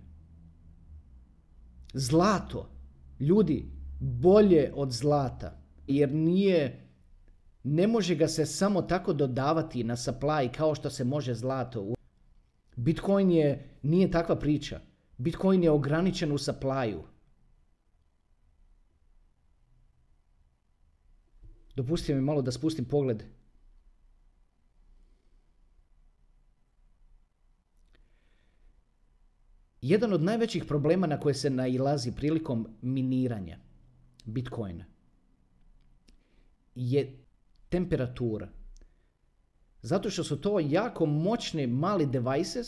Zlato. 1.93 2.69
Ljudi, 3.19 3.65
bolje 3.99 4.71
od 4.75 4.91
zlata. 4.91 5.57
Jer 5.87 6.13
nije 6.13 6.87
ne 7.63 7.87
može 7.87 8.15
ga 8.15 8.27
se 8.27 8.45
samo 8.45 8.81
tako 8.81 9.13
dodavati 9.13 9.83
na 9.83 9.95
supply 9.95 10.51
kao 10.51 10.75
što 10.75 10.89
se 10.89 11.03
može 11.03 11.33
zlato. 11.33 11.93
Bitcoin 12.75 13.31
je, 13.31 13.69
nije 13.81 14.11
takva 14.11 14.35
priča. 14.35 14.79
Bitcoin 15.17 15.63
je 15.63 15.71
ograničen 15.71 16.31
u 16.31 16.37
supplyu. 16.37 17.01
Dopustite 21.75 22.15
mi 22.15 22.21
malo 22.21 22.41
da 22.41 22.51
spustim 22.51 22.85
pogled. 22.85 23.23
Jedan 29.81 30.13
od 30.13 30.23
najvećih 30.23 30.65
problema 30.65 31.07
na 31.07 31.19
koje 31.19 31.33
se 31.33 31.49
nailazi 31.49 32.11
prilikom 32.11 32.67
miniranja 32.81 33.57
Bitcoina 34.25 34.85
je 36.75 37.17
temperatura. 37.69 38.49
Zato 39.81 40.09
što 40.09 40.23
su 40.23 40.41
to 40.41 40.59
jako 40.59 41.05
moćni 41.05 41.67
mali 41.67 42.05
devices 42.05 42.67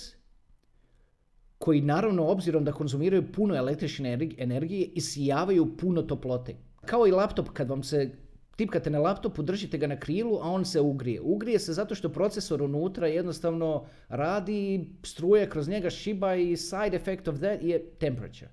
koji 1.58 1.82
naravno 1.82 2.28
obzirom 2.28 2.64
da 2.64 2.72
konzumiraju 2.72 3.32
puno 3.32 3.56
električne 3.56 4.20
energije 4.38 4.86
isijavaju 4.86 5.78
puno 5.78 6.02
toplote. 6.02 6.56
Kao 6.86 7.08
i 7.08 7.12
laptop 7.12 7.50
kad 7.50 7.70
vam 7.70 7.84
se 7.84 8.27
tipkate 8.58 8.90
na 8.90 9.00
laptopu, 9.00 9.44
držite 9.44 9.78
ga 9.78 9.88
na 9.88 10.00
krilu, 10.00 10.40
a 10.42 10.50
on 10.50 10.66
se 10.66 10.82
ugrije. 10.82 11.22
Ugrije 11.22 11.60
se 11.60 11.74
zato 11.74 11.96
što 11.96 12.10
procesor 12.10 12.62
unutra 12.62 13.08
jednostavno 13.08 13.86
radi, 14.10 14.90
struje 15.04 15.50
kroz 15.50 15.68
njega 15.68 15.90
šiba 15.90 16.36
i 16.36 16.58
side 16.58 16.98
effect 16.98 17.28
of 17.28 17.36
that 17.36 17.64
je 17.64 17.86
temperature. 18.00 18.52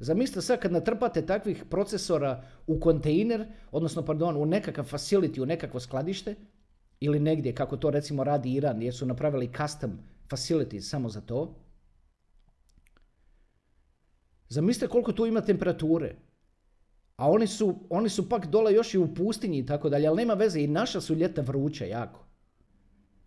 Zamislite 0.00 0.40
sad 0.40 0.60
kad 0.60 0.72
natrpate 0.72 1.26
takvih 1.26 1.64
procesora 1.70 2.44
u 2.66 2.80
kontejner, 2.80 3.46
odnosno 3.72 4.04
pardon, 4.04 4.36
u 4.36 4.46
nekakav 4.46 4.84
facility, 4.90 5.42
u 5.42 5.46
nekakvo 5.46 5.80
skladište, 5.80 6.34
ili 7.00 7.20
negdje 7.20 7.54
kako 7.54 7.76
to 7.76 7.90
recimo 7.90 8.24
radi 8.24 8.52
Iran, 8.52 8.82
jer 8.82 8.94
su 8.94 9.06
napravili 9.06 9.52
custom 9.56 9.98
facilities 10.30 10.90
samo 10.90 11.08
za 11.08 11.20
to. 11.20 11.54
Zamislite 14.48 14.88
koliko 14.88 15.12
tu 15.12 15.26
ima 15.26 15.40
temperature. 15.40 16.16
A 17.16 17.30
oni 17.30 17.46
su, 17.46 17.74
oni 17.90 18.08
su 18.08 18.28
pak 18.28 18.46
dole 18.46 18.74
još 18.74 18.94
i 18.94 18.98
u 18.98 19.14
pustinji 19.14 19.58
i 19.58 19.66
tako 19.66 19.88
dalje, 19.88 20.08
ali 20.08 20.16
nema 20.16 20.34
veze 20.34 20.60
i 20.60 20.66
naša 20.66 21.00
su 21.00 21.14
ljeta 21.14 21.42
vruća 21.42 21.84
jako. 21.84 22.24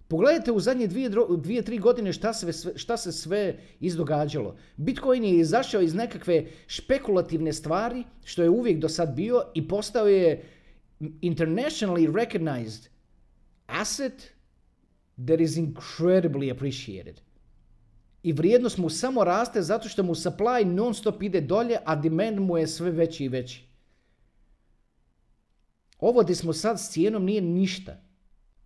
Pogledajte 0.08 0.52
u 0.52 0.60
zadnje 0.60 0.88
dvije, 0.88 1.10
dvije 1.38 1.62
tri 1.62 1.78
godine 1.78 2.14
šta 2.14 2.34
se, 2.34 2.74
šta 2.76 2.98
se 2.98 3.12
sve 3.12 3.60
izdogađalo. 3.80 4.56
Bitcoin 4.78 5.24
je 5.24 5.40
izašao 5.40 5.82
iz 5.82 5.94
nekakve 5.94 6.46
špekulativne 6.68 7.54
stvari, 7.54 8.04
što 8.24 8.44
je 8.44 8.50
uvijek 8.50 8.80
do 8.80 8.90
sad 8.90 9.16
bio, 9.16 9.42
i 9.54 9.68
postao 9.68 10.08
je 10.08 10.44
internationally 11.00 12.16
recognized 12.16 12.90
asset 13.68 14.34
that 15.28 15.40
is 15.40 15.58
incredibly 15.58 16.52
appreciated. 16.52 17.22
I 18.24 18.34
vrijednost 18.34 18.78
mu 18.78 18.90
samo 18.90 19.24
raste 19.24 19.62
zato 19.62 19.90
što 19.90 20.04
mu 20.04 20.16
supply 20.16 20.66
non 20.66 20.94
stop 20.94 21.24
ide 21.24 21.42
dolje, 21.42 21.78
a 21.86 21.96
demand 21.96 22.40
mu 22.40 22.58
je 22.58 22.68
sve 22.68 22.92
veći 22.92 23.26
i 23.26 23.30
veći. 23.30 23.67
Ovo 26.00 26.24
gdje 26.24 26.36
smo 26.36 26.54
sad 26.54 26.80
s 26.80 26.90
cijenom 26.90 27.26
nije 27.26 27.42
ništa. 27.42 28.02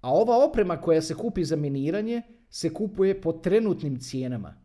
A 0.02 0.14
ova 0.14 0.46
oprema 0.46 0.82
koja 0.82 1.02
se 1.02 1.16
kupi 1.16 1.46
za 1.46 1.56
miniranje 1.56 2.22
se 2.50 2.74
kupuje 2.74 3.22
po 3.22 3.34
trenutnim 3.34 4.00
cijenama. 4.00 4.62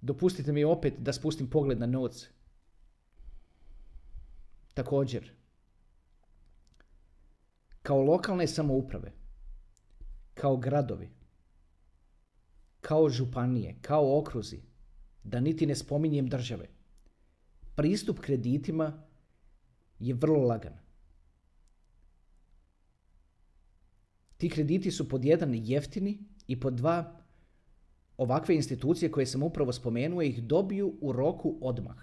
Dopustite 0.00 0.52
mi 0.52 0.64
opet 0.64 0.94
da 0.98 1.12
spustim 1.12 1.50
pogled 1.50 1.80
na 1.80 1.86
noc. 1.86 2.28
Također, 4.74 5.32
kao 7.82 8.02
lokalne 8.02 8.46
samouprave, 8.46 9.12
kao 10.34 10.56
gradovi, 10.56 11.10
kao 12.80 13.08
županije, 13.08 13.78
kao 13.82 14.18
okruzi, 14.18 14.62
da 15.22 15.40
niti 15.40 15.66
ne 15.66 15.74
spominjem 15.74 16.28
države, 16.28 16.68
pristup 17.74 18.18
kreditima 18.18 19.07
je 19.98 20.14
vrlo 20.14 20.42
lagan. 20.42 20.72
Ti 24.36 24.48
krediti 24.48 24.90
su 24.90 25.08
pod 25.08 25.24
jedan 25.24 25.54
jeftini 25.54 26.18
i 26.46 26.60
pod 26.60 26.74
dva 26.74 27.18
ovakve 28.16 28.54
institucije 28.54 29.10
koje 29.10 29.26
sam 29.26 29.42
upravo 29.42 29.72
spomenuo 29.72 30.22
ih 30.22 30.42
dobiju 30.42 30.94
u 31.00 31.12
roku 31.12 31.58
odmah. 31.60 31.96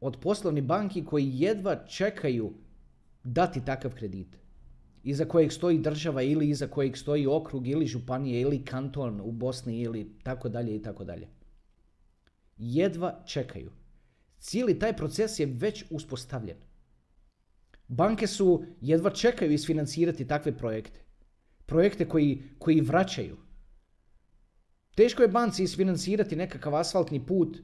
Od 0.00 0.16
poslovnih 0.20 0.64
banki 0.64 1.04
koji 1.04 1.30
jedva 1.34 1.86
čekaju 1.86 2.52
dati 3.24 3.64
takav 3.64 3.94
kredit. 3.94 4.38
Iza 5.02 5.24
kojeg 5.24 5.52
stoji 5.52 5.78
država 5.78 6.22
ili 6.22 6.48
iza 6.48 6.66
kojeg 6.66 6.96
stoji 6.96 7.26
okrug 7.26 7.68
ili 7.68 7.86
županije 7.86 8.40
ili 8.40 8.64
kanton 8.64 9.20
u 9.20 9.32
Bosni 9.32 9.80
ili 9.80 10.12
tako 10.22 10.48
dalje 10.48 10.76
i 10.76 10.82
tako 10.82 11.04
dalje. 11.04 11.28
Jedva 12.56 13.22
čekaju. 13.26 13.70
Cijeli 14.44 14.78
taj 14.78 14.96
proces 14.96 15.38
je 15.38 15.46
već 15.46 15.84
uspostavljen. 15.90 16.56
Banke 17.88 18.26
su 18.26 18.64
jedva 18.80 19.10
čekaju 19.10 19.52
isfinancirati 19.52 20.26
takve 20.26 20.58
projekte. 20.58 21.00
Projekte 21.66 22.08
koji, 22.08 22.42
koji 22.58 22.80
vraćaju. 22.80 23.36
Teško 24.94 25.22
je 25.22 25.28
banci 25.28 25.62
isfinancirati 25.62 26.36
nekakav 26.36 26.76
asfaltni 26.76 27.26
put 27.26 27.58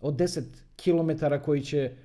od 0.00 0.14
10 0.14 0.42
km 0.76 1.24
koji 1.44 1.62
će 1.62 1.96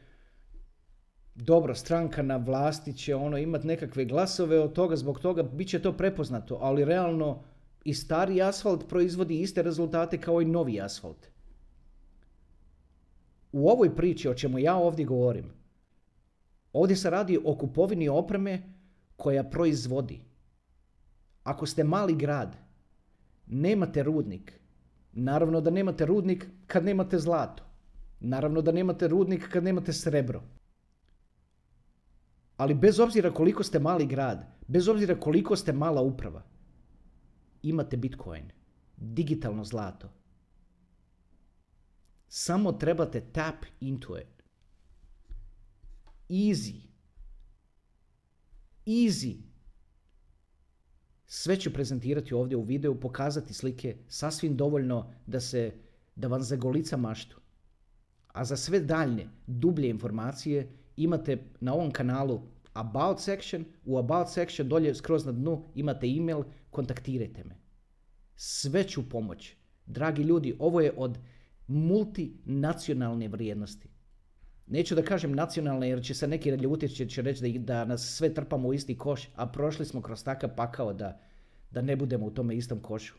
dobro, 1.35 1.75
stranka 1.75 2.21
na 2.21 2.37
vlasti 2.37 2.93
će 2.93 3.15
ono 3.15 3.37
imati 3.37 3.67
nekakve 3.67 4.05
glasove 4.05 4.59
od 4.59 4.73
toga, 4.73 4.95
zbog 4.95 5.19
toga 5.19 5.43
bit 5.43 5.69
će 5.69 5.81
to 5.81 5.97
prepoznato, 5.97 6.57
ali 6.61 6.85
realno 6.85 7.43
i 7.83 7.93
stari 7.93 8.41
asfalt 8.41 8.87
proizvodi 8.89 9.41
iste 9.41 9.61
rezultate 9.61 10.21
kao 10.21 10.41
i 10.41 10.45
novi 10.45 10.81
asfalt. 10.81 11.34
U 13.55 13.69
ovoj 13.71 13.93
priči 13.95 14.27
o 14.29 14.33
čemu 14.33 14.59
ja 14.59 14.75
ovdje 14.75 15.05
govorim, 15.05 15.53
Ovdje 16.75 16.95
se 16.95 17.09
radi 17.09 17.39
o 17.45 17.55
kupovini 17.57 18.09
opreme 18.09 18.61
koja 19.15 19.43
proizvodi. 19.43 20.21
Ako 21.43 21.65
ste 21.65 21.83
mali 21.83 22.15
grad, 22.15 22.57
nemate 23.47 24.03
rudnik. 24.03 24.59
Naravno 25.13 25.61
da 25.61 25.71
nemate 25.71 26.05
rudnik 26.05 26.45
kad 26.67 26.85
nemate 26.85 27.19
zlato. 27.19 27.63
Naravno 28.19 28.61
da 28.61 28.71
nemate 28.71 29.07
rudnik 29.07 29.47
kad 29.49 29.63
nemate 29.63 29.93
srebro. 29.93 30.41
Ali 32.57 32.73
bez 32.73 32.99
obzira 32.99 33.31
koliko 33.31 33.63
ste 33.63 33.79
mali 33.79 34.05
grad, 34.05 34.43
bez 34.67 34.87
obzira 34.87 35.15
koliko 35.19 35.55
ste 35.55 35.73
mala 35.73 36.01
uprava, 36.01 36.43
imate 37.61 37.97
Bitcoin, 37.97 38.51
digitalno 38.97 39.63
zlato. 39.63 40.09
Samo 42.27 42.71
trebate 42.71 43.21
tap 43.21 43.65
into 43.79 44.17
it. 44.17 44.43
Easy. 46.29 46.75
Easy. 48.85 49.37
Sve 51.25 51.59
ću 51.59 51.73
prezentirati 51.73 52.33
ovdje 52.33 52.57
u 52.57 52.63
videu, 52.63 52.99
pokazati 52.99 53.53
slike, 53.53 53.97
sasvim 54.07 54.57
dovoljno 54.57 55.13
da 55.25 55.39
se, 55.39 55.73
da 56.15 56.27
vam 56.27 56.41
zagolica 56.43 56.97
maštu. 56.97 57.41
A 58.27 58.45
za 58.45 58.57
sve 58.57 58.79
daljne, 58.79 59.29
dublje 59.47 59.89
informacije 59.89 60.71
imate 60.95 61.43
na 61.59 61.73
ovom 61.73 61.91
kanalu 61.91 62.41
About 62.73 63.19
section, 63.19 63.65
u 63.85 63.97
About 63.97 64.29
section 64.29 64.69
dolje 64.69 64.95
skroz 64.95 65.25
na 65.25 65.31
dnu 65.31 65.63
imate 65.75 66.07
email, 66.07 66.43
kontaktirajte 66.69 67.43
me. 67.43 67.55
Sve 68.35 68.87
ću 68.87 69.09
pomoći. 69.09 69.57
Dragi 69.85 70.21
ljudi, 70.21 70.55
ovo 70.59 70.81
je 70.81 70.93
od 70.97 71.17
multinacionalne 71.67 73.27
vrijednosti. 73.27 73.89
Neću 74.67 74.95
da 74.95 75.01
kažem 75.01 75.35
nacionalne 75.35 75.89
jer 75.89 76.03
će 76.03 76.13
se 76.13 76.27
neki 76.27 76.49
ljutiti, 76.49 77.09
će 77.09 77.21
reći 77.21 77.59
da, 77.59 77.59
da 77.59 77.85
nas 77.85 78.01
sve 78.01 78.33
trpamo 78.33 78.67
u 78.67 78.73
isti 78.73 78.97
koš, 78.97 79.29
a 79.35 79.47
prošli 79.47 79.85
smo 79.85 80.01
kroz 80.01 80.23
takav 80.23 80.49
pakao 80.55 80.93
da, 80.93 81.21
da 81.71 81.81
ne 81.81 81.95
budemo 81.95 82.25
u 82.25 82.31
tome 82.31 82.55
istom 82.55 82.79
košu. 82.79 83.15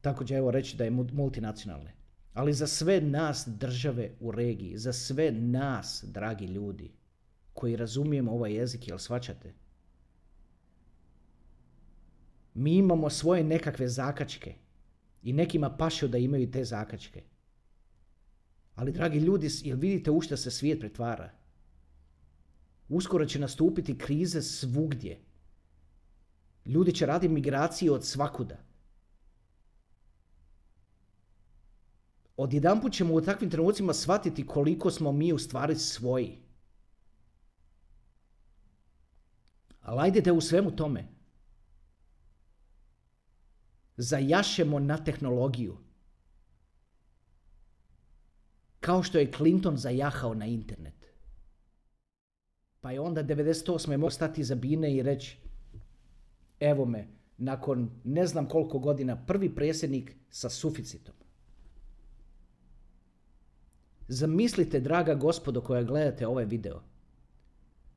Tako 0.00 0.24
će 0.24 0.34
evo 0.34 0.50
reći 0.50 0.76
da 0.76 0.84
je 0.84 0.90
multinacionalne. 0.90 1.94
Ali 2.34 2.52
za 2.52 2.66
sve 2.66 3.00
nas 3.00 3.48
države 3.48 4.10
u 4.20 4.30
regiji, 4.30 4.78
za 4.78 4.92
sve 4.92 5.30
nas, 5.32 6.04
dragi 6.08 6.44
ljudi, 6.44 6.92
koji 7.52 7.76
razumijemo 7.76 8.32
ovaj 8.32 8.52
jezik, 8.52 8.88
jel 8.88 8.98
svačate? 8.98 9.54
Mi 12.54 12.76
imamo 12.76 13.10
svoje 13.10 13.44
nekakve 13.44 13.88
zakačke 13.88 14.54
i 15.24 15.32
nekima 15.32 15.76
pašu 15.76 16.08
da 16.08 16.18
imaju 16.18 16.50
te 16.50 16.64
zakačke. 16.64 17.22
Ali, 18.74 18.92
dragi 18.92 19.18
ljudi, 19.18 19.48
jel 19.62 19.78
vidite 19.78 20.10
u 20.10 20.20
što 20.20 20.36
se 20.36 20.50
svijet 20.50 20.80
pretvara? 20.80 21.30
Uskoro 22.88 23.26
će 23.26 23.38
nastupiti 23.38 23.98
krize 23.98 24.42
svugdje. 24.42 25.18
Ljudi 26.66 26.92
će 26.92 27.06
raditi 27.06 27.34
migracije 27.34 27.92
od 27.92 28.04
svakuda. 28.04 28.56
Odjedanput 32.36 32.92
ćemo 32.92 33.14
u 33.14 33.20
takvim 33.20 33.50
trenucima 33.50 33.94
shvatiti 33.94 34.46
koliko 34.46 34.90
smo 34.90 35.12
mi 35.12 35.32
u 35.32 35.38
stvari 35.38 35.76
svoji. 35.76 36.38
Ali 39.80 40.00
ajde 40.00 40.20
da 40.20 40.32
u 40.32 40.40
svemu 40.40 40.76
tome 40.76 41.13
zajašemo 43.96 44.78
na 44.78 45.04
tehnologiju 45.04 45.76
kao 48.80 49.02
što 49.02 49.18
je 49.18 49.32
Clinton 49.36 49.76
zajahao 49.76 50.34
na 50.34 50.46
internet. 50.46 50.94
Pa 52.80 52.92
je 52.92 53.00
onda 53.00 53.24
98. 53.24 53.96
mogao 53.96 54.10
stati 54.10 54.44
za 54.44 54.54
bine 54.54 54.96
i 54.96 55.02
reći 55.02 55.38
evo 56.60 56.84
me, 56.84 57.08
nakon 57.38 57.90
ne 58.04 58.26
znam 58.26 58.48
koliko 58.48 58.78
godina, 58.78 59.24
prvi 59.26 59.54
predsjednik 59.54 60.16
sa 60.30 60.50
suficitom. 60.50 61.14
Zamislite, 64.08 64.80
draga 64.80 65.14
gospodo 65.14 65.60
koja 65.60 65.82
gledate 65.82 66.26
ovaj 66.26 66.44
video, 66.44 66.82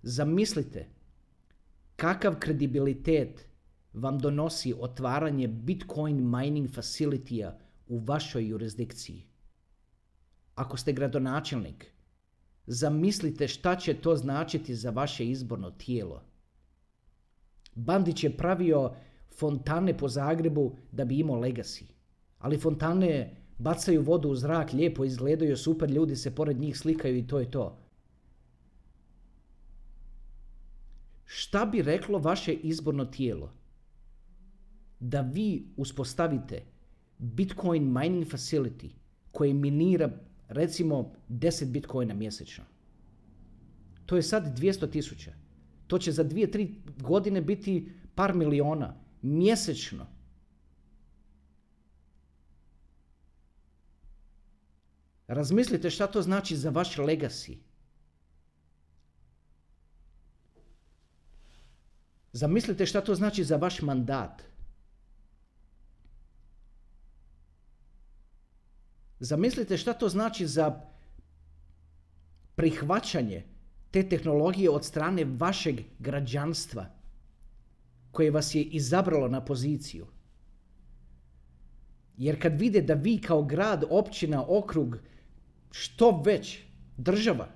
zamislite 0.02 0.86
kakav 1.96 2.40
kredibilitet 2.40 3.48
vam 3.98 4.20
donosi 4.20 4.74
otvaranje 4.80 5.48
Bitcoin 5.48 6.38
mining 6.38 6.70
facilitija 6.74 7.58
u 7.88 8.00
vašoj 8.00 8.48
jurisdikciji. 8.48 9.24
Ako 10.56 10.78
ste 10.78 10.94
gradonačelnik, 10.94 11.92
Zamislite 12.68 13.48
šta 13.48 13.76
će 13.76 13.94
to 13.94 14.16
značiti 14.16 14.76
za 14.76 14.90
vaše 14.90 15.26
izborno 15.26 15.72
tijelo. 15.72 16.22
Bandić 17.76 18.24
je 18.24 18.38
pravio 18.38 18.92
fontane 19.40 19.98
po 19.98 20.10
Zagrebu 20.10 20.76
da 20.92 21.06
bi 21.06 21.20
imao 21.20 21.40
legacy. 21.40 21.84
Ali 22.40 22.58
fontane 22.58 23.36
bacaju 23.58 24.02
vodu 24.02 24.30
u 24.30 24.36
zrak, 24.36 24.74
lijepo 24.74 25.06
izgledaju, 25.06 25.58
super, 25.58 25.90
ljudi 25.90 26.16
se 26.16 26.36
pored 26.36 26.60
njih 26.60 26.78
slikaju 26.78 27.18
i 27.18 27.28
to 27.28 27.40
je 27.40 27.52
to. 27.52 27.78
Šta 31.26 31.66
bi 31.66 31.82
reklo 31.82 32.20
vaše 32.20 32.54
izborno 32.54 33.06
tijelo? 33.06 33.54
Da 35.00 35.22
vi 35.22 35.68
uspostavite 35.78 36.64
Bitcoin 37.18 37.94
mining 37.94 38.26
facility 38.26 38.90
koji 39.32 39.54
minira 39.54 40.10
recimo 40.48 41.14
10 41.30 41.72
bitcoina 41.72 42.14
mjesečno. 42.14 42.64
To 44.06 44.16
je 44.16 44.24
sad 44.24 44.60
200 44.60 44.92
tisuća. 44.92 45.34
To 45.88 46.00
će 46.00 46.12
za 46.12 46.24
2-3 46.24 46.76
godine 47.02 47.42
biti 47.42 47.92
par 48.16 48.36
miliona 48.36 48.96
mjesečno. 49.22 50.08
Razmislite 55.28 55.90
šta 55.90 56.08
to 56.08 56.22
znači 56.22 56.58
za 56.58 56.70
vaš 56.70 56.96
legacy. 56.96 57.58
Zamislite 62.32 62.86
šta 62.86 63.02
to 63.02 63.16
znači 63.16 63.44
za 63.44 63.58
vaš 63.58 63.82
mandat. 63.82 64.44
Zamislite 69.20 69.78
šta 69.78 69.94
to 69.94 70.10
znači 70.10 70.48
za 70.48 70.82
prihvaćanje 72.56 73.44
te 73.92 74.10
tehnologije 74.10 74.70
od 74.70 74.86
strane 74.86 75.26
vašeg 75.26 75.82
građanstva 76.00 76.86
koje 78.12 78.32
vas 78.32 78.56
je 78.56 78.64
izabralo 78.64 79.28
na 79.28 79.46
poziciju. 79.46 80.06
Jer 82.18 82.42
kad 82.42 82.60
vide 82.60 82.82
da 82.82 82.94
vi 82.94 83.18
kao 83.22 83.44
grad, 83.44 83.84
općina, 83.90 84.44
okrug, 84.48 84.98
što 85.72 86.22
već, 86.26 86.60
država, 86.98 87.48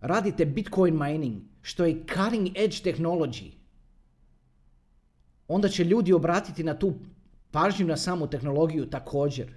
radite 0.00 0.46
Bitcoin 0.46 0.98
mining, 0.98 1.42
što 1.62 1.84
je 1.84 2.04
cutting 2.06 2.48
edge 2.48 2.76
technology, 2.84 3.50
onda 5.48 5.68
će 5.68 5.84
ljudi 5.84 6.12
obratiti 6.12 6.64
na 6.64 6.78
tu 6.78 6.94
pažnju 7.50 7.86
na 7.86 7.96
samu 7.96 8.26
tehnologiju 8.26 8.90
također. 8.90 9.54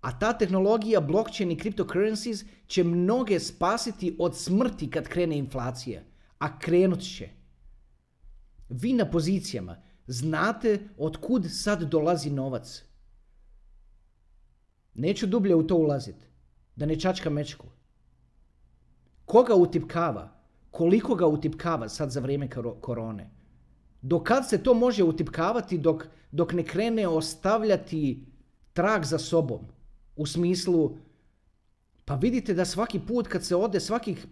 A 0.00 0.18
ta 0.18 0.32
tehnologija 0.38 1.00
blockchain 1.00 1.50
i 1.50 1.56
cryptocurrencies 1.56 2.44
će 2.66 2.84
mnoge 2.84 3.40
spasiti 3.40 4.16
od 4.18 4.36
smrti 4.36 4.90
kad 4.90 5.08
krene 5.08 5.38
inflacija. 5.38 6.02
A 6.38 6.58
krenut 6.58 7.00
će. 7.00 7.28
Vi 8.68 8.92
na 8.92 9.10
pozicijama 9.10 9.76
znate 10.06 10.88
od 10.98 11.16
kud 11.16 11.46
sad 11.50 11.82
dolazi 11.82 12.30
novac. 12.30 12.84
Neću 14.94 15.26
dublje 15.26 15.54
u 15.54 15.66
to 15.66 15.76
ulaziti. 15.76 16.24
Da 16.76 16.86
ne 16.86 17.00
čačka 17.00 17.30
mečku. 17.30 17.66
Koga 19.24 19.54
utipkava? 19.54 20.40
Koliko 20.70 21.14
ga 21.14 21.26
utipkava 21.26 21.88
sad 21.88 22.10
za 22.10 22.20
vrijeme 22.20 22.48
korone? 22.80 23.30
Do 24.04 24.20
kad 24.20 24.48
se 24.48 24.58
to 24.62 24.74
može 24.74 25.02
utipkavati 25.02 25.78
dok, 25.78 26.06
dok 26.32 26.52
ne 26.52 26.62
krene 26.64 27.08
ostavljati 27.08 28.26
trag 28.72 29.04
za 29.04 29.18
sobom? 29.18 29.60
U 30.16 30.26
smislu, 30.26 30.96
pa 32.04 32.14
vidite 32.14 32.54
da 32.54 32.64
svaki 32.64 33.00
put 33.00 33.28
kad 33.28 33.44
se 33.44 33.56
ode, 33.56 33.80
svakih 33.80 34.26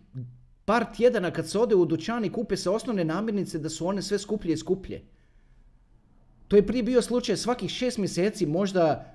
par 0.65 0.85
tjedana 0.97 1.31
kad 1.31 1.49
se 1.49 1.59
ode 1.59 1.75
u 1.75 1.85
dućan 1.85 2.25
i 2.25 2.33
kupe 2.33 2.57
se 2.57 2.71
osnovne 2.71 3.05
namirnice, 3.05 3.59
da 3.59 3.69
su 3.69 3.87
one 3.87 4.03
sve 4.03 4.19
skuplje 4.19 4.53
i 4.53 4.57
skuplje. 4.57 5.03
To 6.49 6.57
je 6.57 6.67
prije 6.67 6.83
bio 6.83 7.03
slučaj 7.03 7.37
svakih 7.37 7.71
šest 7.71 7.99
mjeseci, 7.99 8.47
možda 8.47 9.15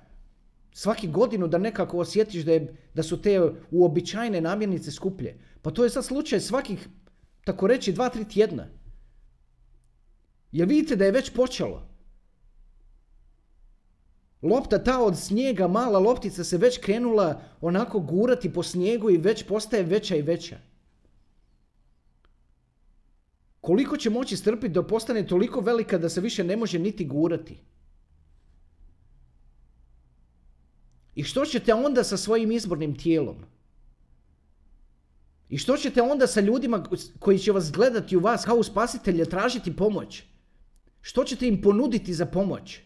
svaki 0.72 1.08
godinu 1.08 1.46
da 1.48 1.58
nekako 1.58 1.98
osjetiš 1.98 2.44
da, 2.44 2.52
je, 2.52 2.76
da 2.94 3.02
su 3.02 3.22
te 3.22 3.52
uobičajene 3.70 4.40
namirnice 4.40 4.90
skuplje. 4.90 5.38
Pa 5.62 5.70
to 5.70 5.84
je 5.84 5.90
sad 5.90 6.04
slučaj 6.04 6.40
svakih, 6.40 6.88
tako 7.44 7.66
reći, 7.66 7.92
dva, 7.92 8.08
tri 8.08 8.24
tjedna. 8.24 8.66
Jer 10.52 10.68
vidite 10.68 10.96
da 10.96 11.04
je 11.04 11.12
već 11.12 11.30
počelo. 11.30 11.88
Lopta 14.42 14.84
ta 14.84 15.00
od 15.02 15.18
snijega, 15.18 15.68
mala 15.68 15.98
loptica 15.98 16.44
se 16.44 16.56
već 16.56 16.78
krenula 16.78 17.40
onako 17.60 18.00
gurati 18.00 18.52
po 18.52 18.62
snijegu 18.62 19.10
i 19.10 19.16
već 19.16 19.42
postaje 19.46 19.82
veća 19.82 20.16
i 20.16 20.22
veća. 20.22 20.58
Koliko 23.60 23.96
će 23.96 24.10
moći 24.10 24.36
strpiti 24.36 24.68
da 24.68 24.86
postane 24.86 25.26
toliko 25.26 25.60
velika 25.60 25.98
da 25.98 26.08
se 26.08 26.20
više 26.20 26.44
ne 26.44 26.56
može 26.56 26.78
niti 26.78 27.04
gurati? 27.04 27.58
I 31.14 31.24
što 31.24 31.44
ćete 31.46 31.74
onda 31.74 32.04
sa 32.04 32.16
svojim 32.16 32.52
izbornim 32.52 32.98
tijelom? 32.98 33.36
I 35.48 35.58
što 35.58 35.76
ćete 35.76 36.02
onda 36.02 36.26
sa 36.26 36.40
ljudima 36.40 36.84
koji 37.18 37.38
će 37.38 37.52
vas 37.52 37.72
gledati 37.72 38.16
u 38.16 38.20
vas 38.20 38.44
kao 38.44 38.62
spasitelje 38.62 39.24
tražiti 39.24 39.76
pomoć? 39.76 40.22
Što 41.08 41.24
ćete 41.24 41.48
im 41.48 41.62
ponuditi 41.62 42.14
za 42.14 42.26
pomoć? 42.26 42.80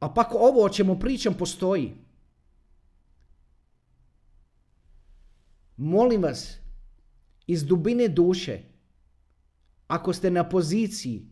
A 0.00 0.14
pak 0.14 0.32
ovo 0.34 0.64
o 0.64 0.68
čemu 0.68 0.98
pričam 0.98 1.34
postoji. 1.38 1.92
Molim 5.76 6.22
vas, 6.22 6.56
iz 7.46 7.64
dubine 7.64 8.08
duše, 8.08 8.58
ako 9.86 10.12
ste 10.12 10.30
na 10.30 10.48
poziciji, 10.48 11.28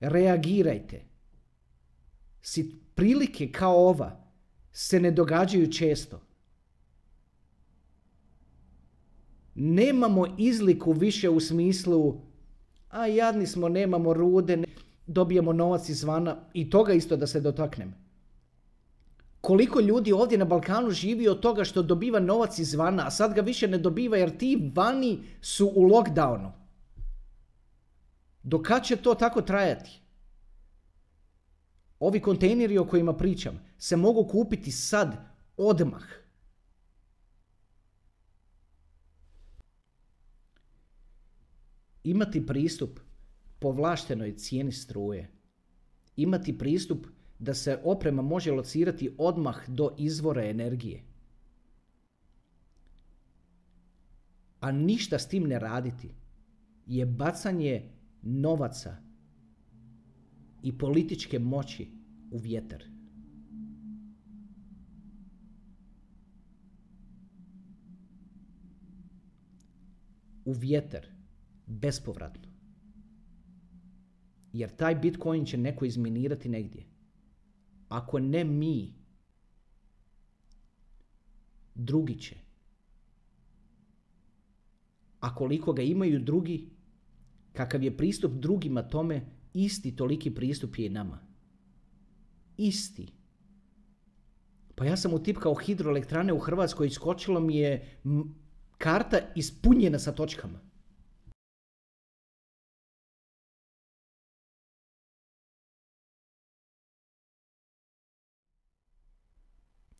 reagirajte. 0.00 1.04
Prilike 2.94 3.52
kao 3.52 3.88
ova 3.88 4.32
se 4.72 5.00
ne 5.00 5.10
događaju 5.10 5.72
često. 5.72 6.27
Nemamo 9.60 10.26
izliku 10.38 10.92
više 10.92 11.30
u 11.30 11.40
smislu 11.40 12.20
a 12.90 13.06
jadni 13.06 13.46
smo, 13.46 13.68
nemamo 13.68 14.14
rude, 14.14 14.62
dobijemo 15.06 15.52
novac 15.52 15.88
izvana 15.88 16.36
i 16.54 16.70
toga 16.70 16.92
isto 16.92 17.16
da 17.16 17.26
se 17.26 17.40
dotaknem. 17.40 17.94
Koliko 19.40 19.80
ljudi 19.80 20.12
ovdje 20.12 20.38
na 20.38 20.44
Balkanu 20.44 20.90
živi 20.90 21.28
od 21.28 21.40
toga 21.40 21.64
što 21.64 21.82
dobiva 21.82 22.20
novac 22.20 22.58
izvana, 22.58 23.06
a 23.06 23.10
sad 23.10 23.34
ga 23.34 23.40
više 23.40 23.68
ne 23.68 23.78
dobiva 23.78 24.16
jer 24.16 24.36
ti 24.36 24.72
vani 24.74 25.18
su 25.40 25.66
u 25.66 25.82
lockdownu. 25.82 26.50
Do 28.42 28.62
kad 28.62 28.84
će 28.84 28.96
to 28.96 29.14
tako 29.14 29.42
trajati? 29.42 30.00
Ovi 32.00 32.20
kontejneri 32.20 32.78
o 32.78 32.86
kojima 32.86 33.12
pričam 33.12 33.60
se 33.78 33.96
mogu 33.96 34.24
kupiti 34.24 34.72
sad, 34.72 35.16
odmah. 35.56 36.02
Imati 42.08 42.46
pristup 42.46 43.00
povlaštenoj 43.58 44.36
cijeni 44.36 44.72
struje. 44.72 45.30
Imati 46.16 46.58
pristup 46.58 47.06
da 47.38 47.54
se 47.54 47.80
oprema 47.84 48.22
može 48.22 48.52
locirati 48.52 49.14
odmah 49.18 49.68
do 49.68 49.94
izvora 49.98 50.44
energije. 50.44 51.02
A 54.60 54.72
ništa 54.72 55.18
s 55.18 55.28
tim 55.28 55.44
ne 55.44 55.58
raditi 55.58 56.08
je 56.86 57.06
bacanje 57.06 57.90
novaca 58.22 58.96
i 60.62 60.78
političke 60.78 61.38
moći 61.38 61.88
u 62.30 62.38
vjetar. 62.38 62.84
U 70.44 70.52
vjetar, 70.52 71.17
bespovratno. 71.68 72.48
Jer 74.52 74.76
taj 74.76 74.94
Bitcoin 74.94 75.44
će 75.46 75.58
neko 75.58 75.84
izminirati 75.84 76.48
negdje. 76.48 76.86
Ako 77.88 78.18
ne 78.18 78.44
mi, 78.44 78.94
drugi 81.74 82.18
će. 82.18 82.36
A 85.20 85.34
koliko 85.34 85.72
ga 85.72 85.82
imaju 85.82 86.20
drugi, 86.20 86.70
kakav 87.52 87.82
je 87.82 87.96
pristup 87.96 88.32
drugima 88.32 88.82
tome, 88.82 89.26
isti 89.54 89.96
toliki 89.96 90.34
pristup 90.34 90.78
je 90.78 90.86
i 90.86 90.88
nama. 90.88 91.18
Isti. 92.56 93.12
Pa 94.74 94.84
ja 94.84 94.96
sam 94.96 95.14
utipkao 95.14 95.54
hidroelektrane 95.54 96.32
u 96.32 96.38
Hrvatskoj 96.38 96.86
i 96.86 96.90
skočilo 96.90 97.40
mi 97.40 97.56
je 97.56 98.00
karta 98.78 99.18
ispunjena 99.34 99.98
sa 99.98 100.12
točkama. 100.12 100.67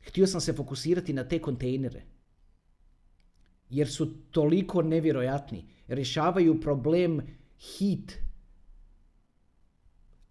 Htio 0.08 0.26
sam 0.26 0.40
se 0.40 0.52
fokusirati 0.52 1.12
na 1.12 1.24
te 1.24 1.38
kontejnere. 1.38 2.02
Jer 3.70 3.88
su 3.88 4.06
toliko 4.30 4.82
nevjerojatni. 4.82 5.64
Rješavaju 5.88 6.60
problem 6.60 7.20
hit. 7.58 8.18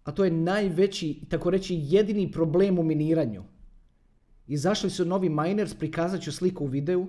A 0.04 0.12
to 0.12 0.24
je 0.24 0.30
najveći, 0.30 1.20
tako 1.28 1.50
reći, 1.50 1.80
jedini 1.82 2.32
problem 2.32 2.78
u 2.78 2.82
miniranju. 2.82 3.44
Izašli 4.46 4.90
su 4.90 5.04
novi 5.04 5.28
miners, 5.28 5.74
prikazat 5.74 6.22
ću 6.22 6.32
sliku 6.32 6.64
u 6.64 6.66
videu, 6.66 7.06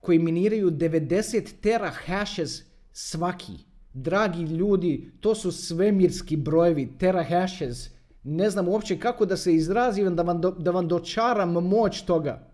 koji 0.00 0.18
miniraju 0.18 0.70
90 0.70 1.60
tera 1.60 1.90
hashes 1.90 2.62
svaki. 2.92 3.52
Dragi 3.92 4.42
ljudi, 4.42 5.12
to 5.20 5.34
su 5.34 5.52
svemirski 5.52 6.36
brojevi, 6.36 6.98
tera 6.98 7.24
hashes. 7.24 7.95
Ne 8.28 8.50
znam 8.50 8.68
uopće 8.68 8.98
kako 8.98 9.26
da 9.26 9.36
se 9.36 9.54
izrazim 9.54 10.16
da 10.16 10.22
vam, 10.22 10.40
do, 10.40 10.50
da 10.50 10.70
vam 10.70 10.88
dočaram 10.88 11.52
moć 11.52 12.02
toga. 12.02 12.48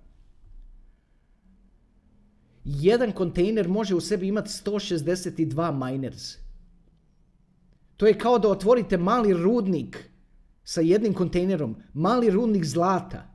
Jedan 2.64 3.12
kontejner 3.12 3.68
može 3.68 3.94
u 3.94 4.00
sebi 4.00 4.28
imati 4.28 4.50
162 4.50 5.90
miners. 5.90 6.36
To 7.96 8.06
je 8.06 8.18
kao 8.18 8.38
da 8.38 8.48
otvorite 8.48 8.96
mali 8.96 9.32
rudnik 9.32 10.10
sa 10.64 10.80
jednim 10.80 11.14
kontejnerom, 11.14 11.76
mali 11.94 12.30
rudnik 12.30 12.64
zlata 12.64 13.28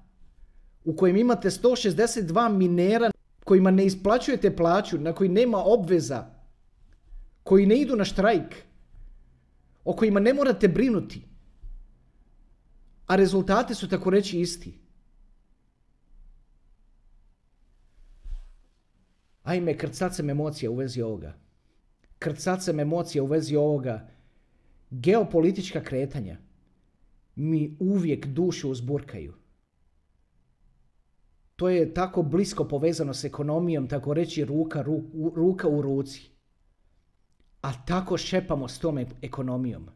u 0.83 0.95
kojem 0.95 1.17
imate 1.17 1.49
162 1.49 2.57
minera 2.57 3.11
kojima 3.43 3.71
ne 3.71 3.85
isplaćujete 3.85 4.55
plaću, 4.55 4.97
na 4.97 5.13
koji 5.13 5.29
nema 5.29 5.57
obveza, 5.57 6.25
koji 7.43 7.65
ne 7.65 7.81
idu 7.81 7.95
na 7.95 8.05
štrajk, 8.05 8.55
o 9.83 9.93
kojima 9.93 10.19
ne 10.19 10.33
morate 10.33 10.67
brinuti, 10.67 11.26
a 13.07 13.15
rezultati 13.15 13.75
su 13.75 13.87
tako 13.89 14.09
reći 14.09 14.39
isti. 14.39 14.79
Ajme, 19.43 19.77
krcat 19.77 20.19
emocija 20.19 20.71
u 20.71 20.75
vezi 20.75 21.01
ovoga. 21.01 21.33
Krcat 22.19 22.67
emocija 22.67 23.23
u 23.23 23.27
vezi 23.27 23.55
ovoga. 23.55 24.09
Geopolitička 24.89 25.83
kretanja 25.83 26.37
mi 27.35 27.77
uvijek 27.79 28.25
dušu 28.27 28.69
uzburkaju. 28.69 29.33
To 31.55 31.69
je 31.69 31.93
tako 31.93 32.23
blisko 32.23 32.67
povezano 32.67 33.13
s 33.13 33.23
ekonomijom, 33.23 33.87
tako 33.87 34.13
reći 34.13 34.45
ruka, 34.45 34.85
ruka 35.35 35.67
u 35.67 35.81
ruci. 35.81 36.29
A 37.61 37.85
tako 37.85 38.17
šepamo 38.17 38.67
s 38.67 38.79
tom 38.79 39.05
ekonomijom. 39.21 39.89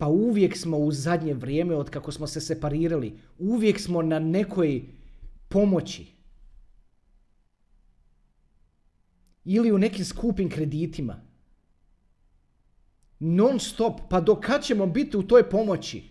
Pa 0.00 0.08
uvijek 0.08 0.56
smo 0.56 0.78
u 0.78 0.92
zadnje 0.92 1.34
vrijeme, 1.34 1.74
od 1.74 1.90
kako 1.90 2.12
smo 2.12 2.26
se 2.26 2.40
separirali, 2.40 3.18
uvijek 3.38 3.80
smo 3.80 4.02
na 4.02 4.18
nekoj 4.18 4.82
pomoći. 5.48 6.06
Ili 9.44 9.72
u 9.72 9.78
nekim 9.78 10.04
skupim 10.04 10.50
kreditima. 10.50 11.20
Non 13.18 13.60
stop, 13.60 14.00
pa 14.10 14.20
do 14.20 14.40
kad 14.40 14.64
ćemo 14.64 14.86
biti 14.86 15.16
u 15.16 15.22
toj 15.22 15.50
pomoći? 15.50 16.02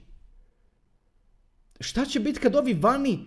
Šta 1.80 2.06
će 2.06 2.20
biti 2.20 2.40
kad 2.40 2.56
ovi 2.56 2.74
vani 2.74 3.20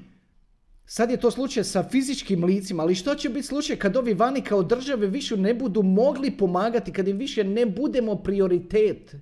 Sad 0.86 1.10
je 1.10 1.16
to 1.16 1.30
slučaj 1.30 1.64
sa 1.64 1.82
fizičkim 1.88 2.44
licima, 2.44 2.82
ali 2.82 2.94
što 2.94 3.14
će 3.14 3.28
biti 3.28 3.46
slučaj 3.46 3.76
kad 3.76 3.96
ovi 3.96 4.14
vani 4.14 4.42
kao 4.42 4.62
države 4.62 5.06
više 5.06 5.36
ne 5.36 5.54
budu 5.54 5.82
mogli 5.82 6.30
pomagati, 6.30 6.92
kad 6.92 7.08
im 7.08 7.16
više 7.16 7.44
ne 7.44 7.66
budemo 7.66 8.16
prioritet? 8.16 9.14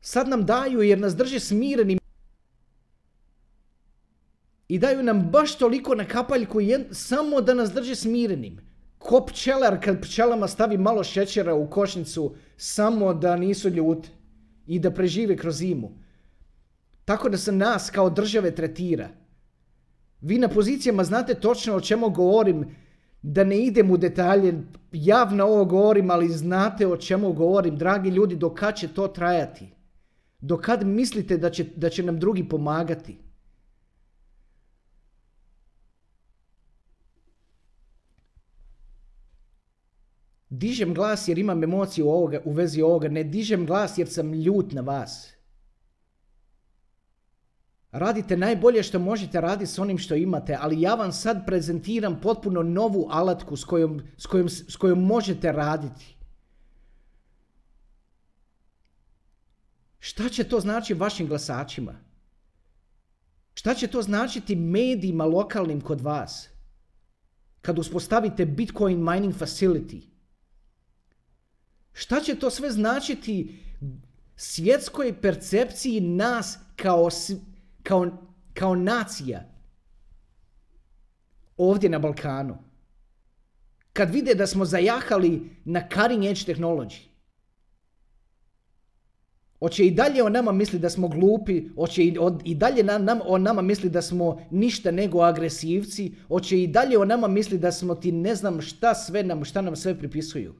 Sad 0.00 0.28
nam 0.28 0.46
daju 0.46 0.82
jer 0.82 0.98
nas 0.98 1.16
drže 1.16 1.40
smirenim 1.40 1.98
i 4.68 4.78
daju 4.78 5.02
nam 5.02 5.30
baš 5.30 5.58
toliko 5.58 5.94
na 5.94 6.04
kapaljku 6.04 6.58
samo 6.90 7.40
da 7.40 7.54
nas 7.54 7.72
drže 7.72 7.94
smirenim. 7.94 8.60
Ko 8.98 9.26
pčelar 9.26 9.84
kad 9.84 10.02
pčelama 10.02 10.48
stavi 10.48 10.78
malo 10.78 11.04
šećera 11.04 11.54
u 11.54 11.70
košnicu 11.70 12.34
samo 12.56 13.14
da 13.14 13.36
nisu 13.36 13.68
ljuti 13.68 14.08
i 14.66 14.78
da 14.78 14.90
prežive 14.90 15.36
kroz 15.36 15.56
zimu. 15.56 15.90
Tako 17.04 17.28
da 17.28 17.36
se 17.36 17.52
nas 17.52 17.90
kao 17.90 18.10
države 18.10 18.54
tretira. 18.54 19.08
Vi 20.20 20.38
na 20.38 20.48
pozicijama 20.48 21.04
znate 21.04 21.34
točno 21.34 21.74
o 21.74 21.80
čemu 21.80 22.10
govorim, 22.10 22.76
da 23.22 23.44
ne 23.44 23.58
idem 23.58 23.90
u 23.90 23.96
detalje, 23.96 24.62
javno 24.92 25.44
ovo 25.44 25.64
govorim, 25.64 26.10
ali 26.10 26.28
znate 26.28 26.86
o 26.86 26.96
čemu 26.96 27.32
govorim. 27.32 27.76
Dragi 27.76 28.10
ljudi, 28.10 28.36
do 28.36 28.54
kad 28.54 28.76
će 28.76 28.88
to 28.88 29.08
trajati? 29.08 29.77
Do 30.40 30.56
kad 30.56 30.86
mislite 30.86 31.36
da 31.36 31.50
će, 31.50 31.64
da 31.76 31.90
će 31.90 32.02
nam 32.02 32.18
drugi 32.20 32.48
pomagati? 32.48 33.18
Dižem 40.50 40.94
glas 40.94 41.28
jer 41.28 41.38
imam 41.38 41.64
emociju 41.64 42.08
ovoga, 42.08 42.40
u 42.44 42.52
vezi 42.52 42.82
ovoga. 42.82 43.08
Ne 43.08 43.24
dižem 43.24 43.66
glas 43.66 43.98
jer 43.98 44.08
sam 44.08 44.32
ljut 44.32 44.72
na 44.72 44.80
vas. 44.80 45.32
Radite 47.92 48.36
najbolje 48.36 48.82
što 48.82 48.98
možete 48.98 49.40
raditi 49.40 49.70
s 49.70 49.78
onim 49.78 49.98
što 49.98 50.14
imate, 50.14 50.56
ali 50.60 50.80
ja 50.80 50.94
vam 50.94 51.12
sad 51.12 51.46
prezentiram 51.46 52.20
potpuno 52.20 52.62
novu 52.62 53.06
alatku 53.10 53.56
s 53.56 53.64
kojom, 53.64 54.02
s 54.16 54.26
kojom, 54.26 54.48
s 54.48 54.76
kojom 54.76 55.02
možete 55.04 55.52
raditi. 55.52 56.17
Šta 59.98 60.28
će 60.28 60.44
to 60.44 60.60
znači 60.60 60.94
vašim 60.94 61.26
glasačima? 61.26 61.94
Šta 63.54 63.74
će 63.74 63.86
to 63.86 64.02
značiti 64.02 64.56
medijima 64.56 65.24
lokalnim 65.24 65.80
kod 65.80 66.00
vas? 66.00 66.48
Kad 67.60 67.78
uspostavite 67.78 68.46
Bitcoin 68.46 69.04
mining 69.04 69.34
facility? 69.34 70.02
Šta 71.92 72.20
će 72.20 72.34
to 72.34 72.50
sve 72.50 72.70
značiti 72.70 73.58
svjetskoj 74.36 75.20
percepciji 75.20 76.00
nas 76.00 76.58
kao 76.76 77.08
kao, 77.82 78.10
kao 78.54 78.74
nacija 78.74 79.44
ovdje 81.56 81.90
na 81.90 81.98
Balkanu, 81.98 82.58
kad 83.92 84.10
vide 84.10 84.34
da 84.34 84.46
smo 84.46 84.64
zajahali 84.64 85.56
na 85.64 85.80
cutting 85.80 86.24
edge 86.24 86.40
technology, 86.40 87.07
Hoće 89.58 89.86
i 89.86 89.90
dalje 89.90 90.22
o 90.22 90.28
nama 90.28 90.52
misli 90.52 90.78
da 90.78 90.90
smo 90.90 91.08
glupi, 91.08 91.68
hoće 91.74 92.04
i, 92.04 92.16
i 92.44 92.54
dalje 92.54 92.82
na, 92.82 92.98
nam, 92.98 93.20
o 93.24 93.38
nama 93.38 93.62
misli 93.62 93.90
da 93.90 94.02
smo 94.02 94.42
ništa 94.50 94.90
nego 94.90 95.20
agresivci, 95.20 96.14
hoće 96.28 96.62
i 96.62 96.66
dalje 96.66 96.98
o 96.98 97.04
nama 97.04 97.28
misli 97.28 97.58
da 97.58 97.72
smo 97.72 97.94
ti 97.94 98.12
ne 98.12 98.34
znam 98.34 98.60
šta 98.60 98.94
sve 98.94 99.22
nam, 99.22 99.44
šta 99.44 99.62
nam 99.62 99.76
sve 99.76 99.98
pripisuju. 99.98 100.54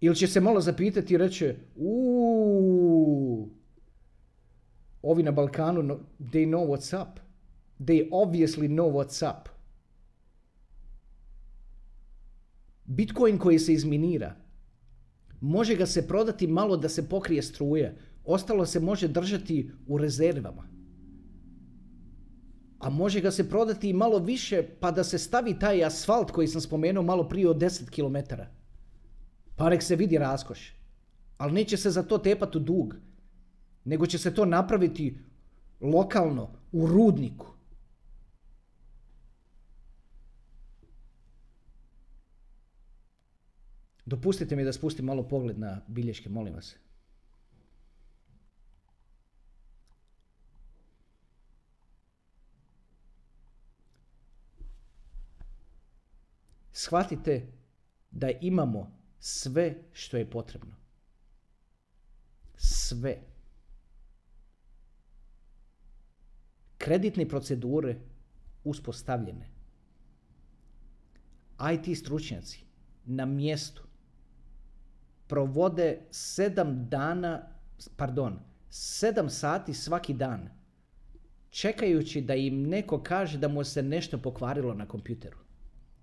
Ili 0.00 0.16
će 0.16 0.26
se 0.26 0.40
malo 0.40 0.60
zapitati 0.60 1.14
i 1.14 1.18
reći, 1.18 1.54
uuu, 1.76 3.48
ovi 5.02 5.22
na 5.22 5.30
Balkanu, 5.30 5.98
they 6.20 6.46
know 6.48 6.66
what's 6.66 7.02
up. 7.02 7.20
They 7.78 8.08
obviously 8.10 8.68
know 8.68 8.92
what's 8.92 9.30
up. 9.30 9.48
Bitcoin 12.84 13.38
koji 13.38 13.58
se 13.58 13.72
izminira, 13.72 14.34
može 15.44 15.74
ga 15.76 15.86
se 15.86 16.08
prodati 16.08 16.46
malo 16.46 16.76
da 16.76 16.88
se 16.88 17.08
pokrije 17.08 17.42
struje, 17.42 17.96
ostalo 18.24 18.66
se 18.66 18.80
može 18.80 19.08
držati 19.08 19.70
u 19.86 19.98
rezervama. 19.98 20.68
A 22.78 22.90
može 22.90 23.20
ga 23.20 23.30
se 23.30 23.48
prodati 23.48 23.90
i 23.90 23.92
malo 23.92 24.18
više 24.18 24.62
pa 24.80 24.90
da 24.90 25.04
se 25.04 25.18
stavi 25.18 25.58
taj 25.58 25.84
asfalt 25.84 26.30
koji 26.30 26.48
sam 26.48 26.60
spomenuo 26.60 27.02
malo 27.02 27.28
prije 27.28 27.48
od 27.48 27.56
10 27.56 27.90
km. 27.90 28.34
Pa 29.56 29.68
nek 29.70 29.82
se 29.82 29.96
vidi 29.96 30.18
raskoš. 30.18 30.72
Ali 31.38 31.52
neće 31.52 31.76
se 31.76 31.90
za 31.90 32.02
to 32.02 32.18
tepati 32.18 32.58
u 32.58 32.60
dug 32.60 32.96
nego 33.84 34.06
će 34.06 34.18
se 34.18 34.34
to 34.34 34.44
napraviti 34.44 35.18
lokalno, 35.80 36.50
u 36.72 36.86
rudniku. 36.86 37.53
Dopustite 44.06 44.56
mi 44.56 44.64
da 44.64 44.72
spustim 44.72 45.04
malo 45.04 45.28
pogled 45.28 45.58
na 45.58 45.80
bilješke, 45.88 46.28
molim 46.28 46.54
vas. 46.54 46.76
Shvatite 56.72 57.52
da 58.10 58.30
imamo 58.30 58.98
sve 59.18 59.74
što 59.92 60.16
je 60.16 60.30
potrebno. 60.30 60.74
Sve. 62.56 63.34
kreditne 66.84 67.28
procedure 67.28 67.96
uspostavljene. 68.64 69.48
IT 71.72 71.98
stručnjaci 71.98 72.64
na 73.04 73.24
mjestu 73.26 73.83
provode 75.26 75.98
sedam 76.10 76.88
dana, 76.88 77.48
pardon, 77.96 78.38
sedam 78.70 79.30
sati 79.30 79.74
svaki 79.74 80.14
dan 80.14 80.48
čekajući 81.54 82.20
da 82.20 82.34
im 82.34 82.62
neko 82.62 83.02
kaže 83.02 83.38
da 83.38 83.48
mu 83.48 83.64
se 83.64 83.82
nešto 83.82 84.18
pokvarilo 84.18 84.74
na 84.74 84.88
kompjuteru. 84.88 85.38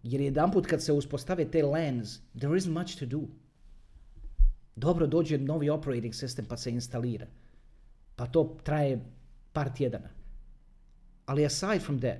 Jer 0.03 0.21
jedanput 0.21 0.65
kad 0.65 0.84
se 0.84 0.93
uspostave 0.93 1.51
te 1.51 1.63
lens, 1.63 2.19
there 2.39 2.53
isn't 2.53 2.71
much 2.71 2.99
to 2.99 3.05
do. 3.05 3.19
Dobro, 4.75 5.07
dođe 5.07 5.38
novi 5.38 5.69
operating 5.69 6.13
system 6.13 6.47
pa 6.49 6.57
se 6.57 6.71
instalira. 6.71 7.27
Pa 8.15 8.25
to 8.27 8.57
traje 8.63 9.05
par 9.53 9.73
tjedana. 9.73 10.10
Ali 11.25 11.45
aside 11.45 11.79
from 11.79 11.99
that, 11.99 12.17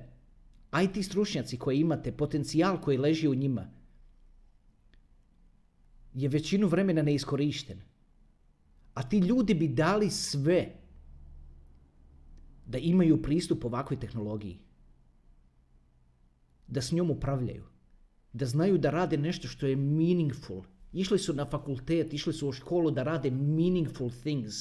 IT 0.82 1.04
stručnjaci 1.04 1.56
koji 1.58 1.80
imate, 1.80 2.12
potencijal 2.12 2.80
koji 2.80 2.98
leži 2.98 3.28
u 3.28 3.34
njima, 3.34 3.70
je 6.14 6.28
većinu 6.28 6.66
vremena 6.68 7.02
neiskorišten. 7.02 7.80
A 8.94 9.02
ti 9.02 9.18
ljudi 9.18 9.54
bi 9.54 9.68
dali 9.68 10.10
sve 10.10 10.68
da 12.66 12.78
imaju 12.78 13.22
pristup 13.22 13.64
ovakvoj 13.64 14.00
tehnologiji. 14.00 14.58
Da 16.66 16.82
s 16.82 16.92
njom 16.92 17.10
upravljaju. 17.10 17.64
Da 18.32 18.46
znaju 18.46 18.78
da 18.78 18.90
rade 18.90 19.16
nešto 19.16 19.48
što 19.48 19.66
je 19.66 19.76
meaningful. 19.76 20.62
Išli 20.92 21.18
su 21.18 21.34
na 21.34 21.46
fakultet, 21.50 22.12
išli 22.12 22.32
su 22.32 22.48
u 22.48 22.52
školu 22.52 22.90
da 22.90 23.02
rade 23.02 23.30
meaningful 23.30 24.10
things. 24.22 24.54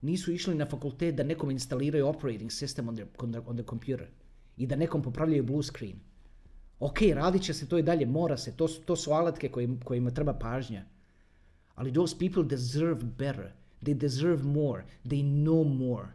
Nisu 0.00 0.32
išli 0.32 0.54
na 0.54 0.66
fakultet 0.66 1.14
da 1.14 1.24
nekom 1.24 1.50
instaliraju 1.50 2.06
operating 2.06 2.50
system 2.50 2.88
on 2.88 2.96
the, 2.96 3.40
on 3.46 3.56
the 3.56 3.64
computer. 3.64 4.08
I 4.56 4.66
da 4.66 4.76
nekom 4.76 5.02
popravljaju 5.02 5.44
blue 5.44 5.62
screen. 5.62 6.00
Ok, 6.82 6.98
radit 7.14 7.42
će 7.42 7.54
se 7.54 7.68
to 7.68 7.78
i 7.78 7.82
dalje, 7.82 8.06
mora 8.06 8.36
se, 8.36 8.56
to, 8.56 8.68
to 8.68 8.96
su 8.96 9.12
alatke 9.12 9.50
kojima 9.84 10.10
treba 10.10 10.32
pažnja. 10.34 10.84
Ali 11.74 11.92
those 11.92 12.16
people 12.18 12.42
deserve 12.42 13.04
better. 13.18 13.52
They 13.82 13.94
deserve 13.94 14.42
more. 14.42 14.84
They 15.04 15.22
know 15.44 15.64
more. 15.64 16.08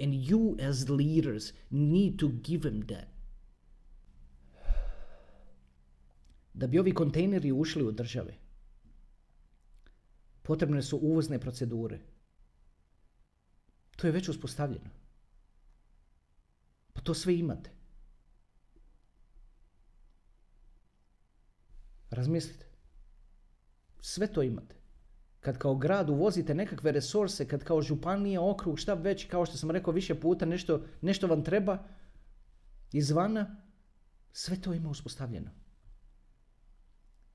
And 0.00 0.14
you 0.14 0.56
as 0.68 0.88
leaders 0.88 1.52
need 1.70 2.18
to 2.18 2.28
give 2.28 2.70
them 2.70 2.82
that. 2.86 3.08
Da 6.54 6.66
bi 6.66 6.78
ovi 6.78 6.94
kontejneri 6.94 7.52
ušli 7.52 7.84
u 7.84 7.92
države, 7.92 8.34
potrebne 10.42 10.82
su 10.82 10.96
uvozne 10.96 11.38
procedure. 11.38 12.00
To 13.96 14.06
je 14.06 14.12
već 14.12 14.28
uspostavljeno. 14.28 14.90
Pa 16.92 17.00
to 17.00 17.14
sve 17.14 17.38
imate. 17.38 17.75
Razmislite. 22.16 22.66
Sve 24.00 24.26
to 24.26 24.42
imate. 24.42 24.74
Kad 25.40 25.58
kao 25.58 25.74
grad 25.76 26.10
uvozite 26.10 26.54
nekakve 26.54 26.92
resurse, 26.92 27.48
kad 27.48 27.64
kao 27.64 27.82
županija, 27.82 28.42
okrug, 28.42 28.78
šta 28.78 28.94
već, 28.94 29.24
kao 29.24 29.46
što 29.46 29.56
sam 29.56 29.70
rekao 29.70 29.92
više 29.92 30.14
puta, 30.20 30.46
nešto, 30.46 30.80
nešto 31.00 31.26
vam 31.26 31.44
treba 31.44 31.78
izvana, 32.92 33.62
sve 34.32 34.60
to 34.60 34.72
ima 34.74 34.90
uspostavljeno. 34.90 35.50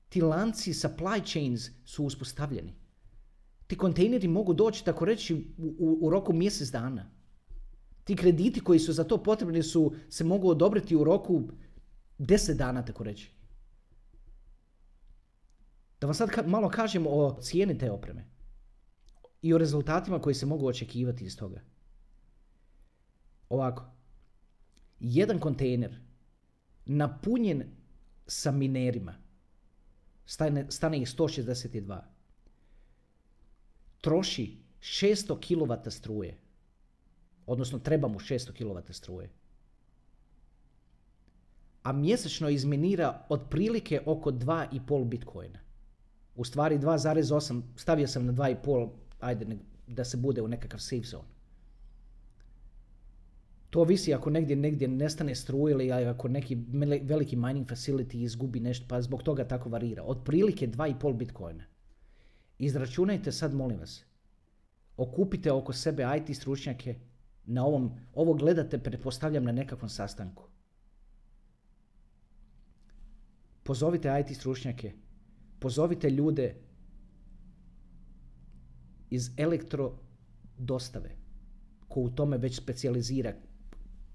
Ti 0.08 0.20
lanci 0.20 0.72
supply 0.72 1.32
chains 1.32 1.70
su 1.84 2.04
uspostavljeni. 2.04 2.74
Ti 3.66 3.76
kontejneri 3.76 4.28
mogu 4.28 4.54
doći, 4.54 4.84
tako 4.84 5.04
reći, 5.04 5.34
u, 5.58 5.98
u, 6.00 6.10
roku 6.10 6.32
mjesec 6.32 6.68
dana. 6.68 7.10
Ti 8.04 8.16
krediti 8.16 8.60
koji 8.60 8.78
su 8.78 8.92
za 8.92 9.04
to 9.04 9.22
potrebni 9.22 9.62
su, 9.62 9.94
se 10.10 10.24
mogu 10.24 10.48
odobriti 10.48 10.96
u 10.96 11.04
roku 11.04 11.42
deset 12.18 12.56
dana, 12.56 12.84
tako 12.84 13.04
reći. 13.04 13.41
Da 16.02 16.06
vam 16.06 16.14
sad 16.14 16.48
malo 16.48 16.68
kažem 16.68 17.06
o 17.06 17.38
cijeni 17.40 17.78
te 17.78 17.90
opreme 17.90 18.24
i 19.42 19.54
o 19.54 19.58
rezultatima 19.58 20.18
koji 20.18 20.34
se 20.34 20.46
mogu 20.46 20.66
očekivati 20.66 21.24
iz 21.24 21.36
toga. 21.36 21.60
Ovako, 23.48 23.84
jedan 25.00 25.38
kontejner 25.38 26.00
napunjen 26.86 27.62
sa 28.26 28.50
minerima, 28.50 29.14
stane, 30.26 30.66
stane 30.70 31.02
ih 31.02 31.08
162, 31.08 32.00
troši 34.00 34.58
600 34.80 35.38
kW 35.38 35.90
struje, 35.90 36.38
odnosno 37.46 37.78
treba 37.78 38.08
mu 38.08 38.18
600 38.18 38.52
kW 38.52 38.92
struje, 38.92 39.30
a 41.82 41.92
mjesečno 41.92 42.48
izminira 42.48 43.26
otprilike 43.28 44.00
oko 44.06 44.30
2,5 44.30 45.04
bitcoina. 45.04 45.71
U 46.36 46.44
stvari 46.44 46.78
2,8, 46.78 47.62
stavio 47.76 48.08
sam 48.08 48.26
na 48.26 48.32
2,5, 48.32 48.88
ajde 49.20 49.56
da 49.86 50.04
se 50.04 50.16
bude 50.16 50.42
u 50.42 50.48
nekakav 50.48 50.80
safe 50.80 51.04
zone. 51.04 51.28
To 53.70 53.84
visi 53.84 54.14
ako 54.14 54.30
negdje, 54.30 54.56
negdje 54.56 54.88
nestane 54.88 55.34
struje 55.34 55.72
ili 55.72 55.92
ako 55.92 56.28
neki 56.28 56.58
veliki 57.02 57.36
mining 57.36 57.66
facility 57.66 58.16
izgubi 58.16 58.60
nešto, 58.60 58.86
pa 58.88 59.02
zbog 59.02 59.22
toga 59.22 59.44
tako 59.48 59.68
varira. 59.68 60.02
Otprilike 60.02 60.68
2,5 60.68 61.16
bitcoina. 61.16 61.64
Izračunajte 62.58 63.32
sad, 63.32 63.54
molim 63.54 63.78
vas, 63.78 64.04
okupite 64.96 65.52
oko 65.52 65.72
sebe 65.72 66.06
IT 66.16 66.36
stručnjake, 66.36 66.94
na 67.44 67.64
ovom, 67.66 67.90
ovo 68.14 68.34
gledate, 68.34 68.78
pretpostavljam, 68.78 69.44
na 69.44 69.52
nekakvom 69.52 69.88
sastanku. 69.88 70.44
Pozovite 73.62 74.20
IT 74.20 74.36
stručnjake, 74.36 74.92
pozovite 75.62 76.10
ljude 76.10 76.54
iz 79.10 79.30
elektro 79.36 79.92
dostave, 80.58 81.10
ko 81.88 82.00
u 82.00 82.10
tome 82.10 82.38
već 82.38 82.56
specijalizira 82.56 83.34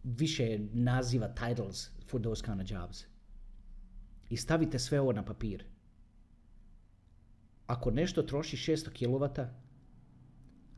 više 0.03 0.59
naziva 0.73 1.27
titles 1.27 1.89
for 2.09 2.21
those 2.21 2.43
kind 2.45 2.61
of 2.61 2.71
jobs. 2.71 3.05
I 4.29 4.37
stavite 4.37 4.79
sve 4.79 4.99
ovo 4.99 5.13
na 5.13 5.25
papir. 5.25 5.63
Ako 7.67 7.91
nešto 7.91 8.23
troši 8.23 8.57
600 8.57 8.91
kW, 8.99 9.47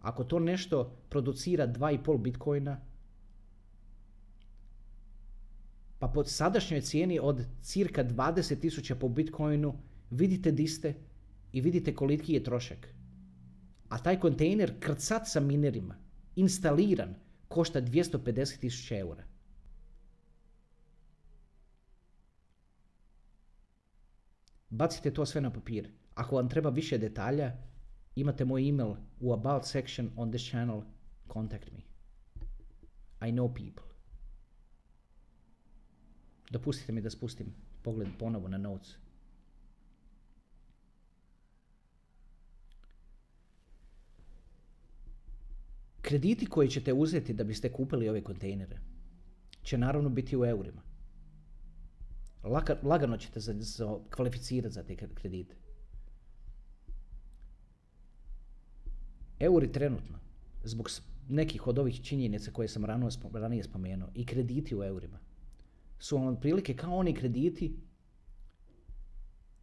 ako 0.01 0.23
to 0.23 0.39
nešto 0.39 0.97
producira 1.09 1.67
2,5 1.67 2.21
bitcoina, 2.21 2.79
pa 5.99 6.07
po 6.07 6.23
sadašnjoj 6.23 6.81
cijeni 6.81 7.19
od 7.21 7.45
cirka 7.61 8.03
20.000 8.03 8.95
po 8.95 9.09
bitcoinu 9.09 9.73
vidite 10.09 10.51
di 10.51 10.67
ste 10.67 10.93
i 11.51 11.61
vidite 11.61 11.95
koliki 11.95 12.33
je 12.33 12.43
trošak. 12.43 12.87
A 13.89 13.97
taj 14.03 14.19
kontejner 14.19 14.79
krcat 14.79 15.27
sa 15.27 15.39
minerima, 15.39 15.95
instaliran, 16.35 17.15
košta 17.47 17.81
250.000 17.81 18.99
eura. 18.99 19.23
Bacite 24.69 25.13
to 25.13 25.25
sve 25.25 25.41
na 25.41 25.53
papir. 25.53 25.89
Ako 26.13 26.35
vam 26.35 26.49
treba 26.49 26.69
više 26.69 26.97
detalja, 26.97 27.57
imate 28.15 28.45
moj 28.45 28.69
email 28.69 28.95
u 29.19 29.33
about 29.33 29.65
section 29.65 30.09
on 30.15 30.31
this 30.31 30.49
channel. 30.49 30.81
Contact 31.33 31.71
me. 31.71 31.79
I 33.27 33.31
know 33.31 33.53
people. 33.53 33.83
Dopustite 36.51 36.91
mi 36.91 37.01
da 37.01 37.09
spustim 37.09 37.53
pogled 37.83 38.07
ponovo 38.19 38.47
na 38.47 38.57
notes. 38.57 38.97
Krediti 46.01 46.45
koji 46.45 46.69
ćete 46.69 46.93
uzeti 46.93 47.33
da 47.33 47.43
biste 47.43 47.71
kupili 47.71 48.09
ove 48.09 48.23
kontejnere 48.23 48.79
će 49.63 49.77
naravno 49.77 50.09
biti 50.09 50.37
u 50.37 50.45
eurima. 50.45 50.81
lagano 52.83 53.17
ćete 53.17 53.39
za, 53.39 53.53
kvalificirati 54.15 54.73
za 54.73 54.83
te 54.83 54.95
kredite. 54.95 55.55
Euri 59.39 59.71
trenutno, 59.71 60.19
zbog 60.63 60.89
nekih 61.29 61.67
od 61.67 61.79
ovih 61.79 62.01
činjenica 62.01 62.51
koje 62.51 62.67
sam 62.67 62.85
ranije 63.33 63.63
spomenuo, 63.63 64.09
i 64.13 64.25
krediti 64.25 64.75
u 64.75 64.83
eurima, 64.83 65.19
su 65.99 66.17
vam 66.17 66.27
otprilike 66.27 66.75
kao 66.75 66.97
oni 66.97 67.13
krediti 67.13 67.75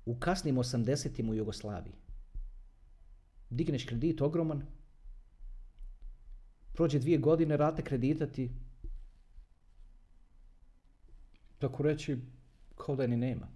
u 0.07 0.19
kasnim 0.19 0.57
80 0.57 1.31
u 1.31 1.35
Jugoslaviji. 1.35 1.95
Digneš 3.51 3.85
kredit 3.85 4.21
ogroman, 4.21 4.63
prođe 6.77 6.99
dvije 6.99 7.19
godine, 7.19 7.57
rate 7.57 7.83
kredita 7.83 8.27
ti, 8.27 8.51
tako 11.59 11.83
reći, 11.83 12.19
kao 12.77 12.97
da 12.97 13.07
ni 13.07 13.17
nema. 13.17 13.49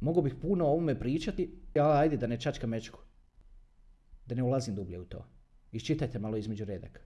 Mogu 0.00 0.22
bih 0.22 0.34
puno 0.42 0.64
o 0.64 0.72
ovome 0.72 0.98
pričati, 0.98 1.50
ali 1.74 1.98
ajde 1.98 2.16
da 2.16 2.26
ne 2.26 2.40
čačka 2.40 2.66
mečku. 2.66 2.98
Da 4.26 4.34
ne 4.34 4.42
ulazim 4.42 4.74
dublje 4.74 5.00
u 5.00 5.04
to. 5.04 5.26
Iščitajte 5.72 6.18
malo 6.18 6.36
između 6.36 6.64
redaka. 6.64 7.00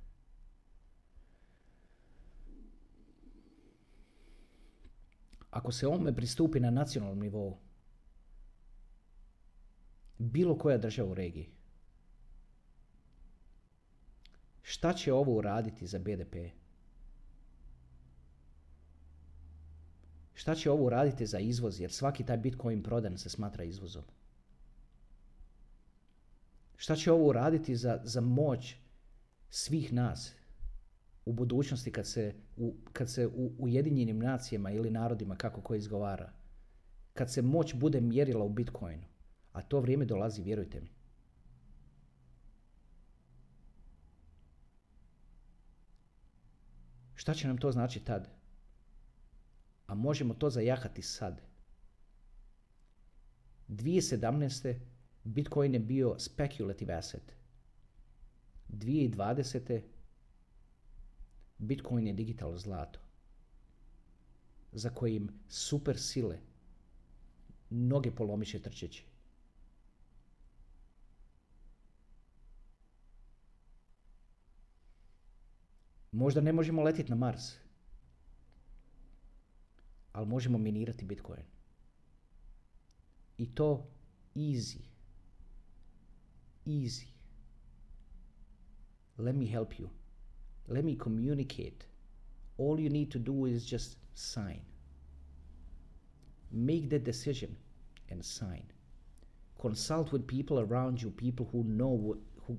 Ako 5.51 5.73
se 5.73 5.87
ovome 5.87 6.17
pristupi 6.17 6.61
na 6.61 6.71
nacionalnom 6.71 7.19
nivou, 7.19 7.59
bilo 10.19 10.59
koja 10.59 10.79
država 10.79 11.11
u 11.11 11.15
regiji, 11.15 11.56
Šta 14.69 14.93
će 14.93 15.13
ovo 15.13 15.33
uraditi 15.33 15.87
za 15.87 15.99
BDP? 15.99 16.35
Šta 20.35 20.55
će 20.55 20.71
ovo 20.71 20.85
uraditi 20.85 21.27
za 21.27 21.39
izvoz? 21.39 21.81
Jer 21.81 21.93
svaki 21.93 22.25
taj 22.25 22.37
Bitcoin 22.37 22.83
prodan 22.83 23.19
se 23.19 23.29
smatra 23.31 23.65
izvozom. 23.65 24.03
Šta 26.77 26.97
će 26.97 27.13
ovo 27.13 27.29
uraditi 27.29 27.77
za, 27.77 28.01
za 28.05 28.21
moć 28.21 28.75
svih 29.51 29.93
nas 29.93 30.35
u 31.25 31.33
budućnosti 31.33 31.93
kad 31.93 32.07
se 32.07 32.35
u, 32.57 32.75
kad 32.93 33.11
se 33.11 33.27
u 33.27 33.53
Ujedinjenim 33.59 34.19
nacijama 34.19 34.71
ili 34.71 34.91
narodima, 34.91 35.37
kako 35.37 35.61
ko 35.61 35.75
izgovara, 35.75 36.33
kad 37.15 37.33
se 37.33 37.43
moć 37.43 37.75
bude 37.75 38.01
mjerila 38.01 38.45
u 38.45 38.49
Bitcoinu, 38.49 39.07
a 39.53 39.63
to 39.63 39.81
vrijeme 39.81 40.05
dolazi, 40.05 40.43
vjerujte 40.43 40.81
mi. 40.81 40.96
Šta 47.17 47.35
će 47.35 47.47
nam 47.47 47.59
to 47.59 47.73
znači 47.73 48.01
tad? 48.01 48.29
A 49.87 49.95
možemo 49.95 50.35
to 50.35 50.51
zajahati 50.51 51.03
sad. 51.03 51.43
2017. 53.69 54.75
Bitcoin 55.25 55.75
je 55.75 55.81
bio 55.81 56.19
speculative 56.19 56.95
asset. 56.95 57.37
2020. 58.69 59.81
Bitcoin 61.59 62.07
je 62.07 62.13
digitalno 62.13 62.59
zlato 62.59 63.01
za 64.73 64.91
kojim 64.91 65.29
super 65.49 65.99
sile 65.99 66.39
noge 67.71 68.11
polomiše 68.11 68.63
trčeći. 68.63 69.05
Možda 76.17 76.41
ne 76.41 76.53
možemo 76.53 76.83
letiti 76.83 77.11
na 77.11 77.17
Mars, 77.17 77.53
ali 80.13 80.27
možemo 80.27 80.59
minirati 80.59 81.05
Bitcoin. 81.05 81.43
I 83.39 83.55
to 83.55 83.87
easy. 84.35 84.81
Easy. 86.67 87.07
Let 89.19 89.37
me 89.37 89.47
help 89.47 89.79
you. 89.79 89.89
Let 90.69 90.85
me 90.85 90.99
communicate. 90.99 91.87
All 92.59 92.81
you 92.81 92.91
need 92.91 93.11
to 93.11 93.19
do 93.19 93.47
is 93.47 93.73
just 93.73 93.99
sign. 94.15 94.61
Make 96.51 96.89
the 96.89 96.99
decision 96.99 97.51
and 98.11 98.25
sign. 98.25 98.65
Consult 99.61 100.13
with 100.13 100.27
people 100.27 100.59
around 100.59 101.03
you, 101.03 101.11
people 101.11 101.47
who 101.53 101.63
know, 101.63 102.17
who, 102.47 102.57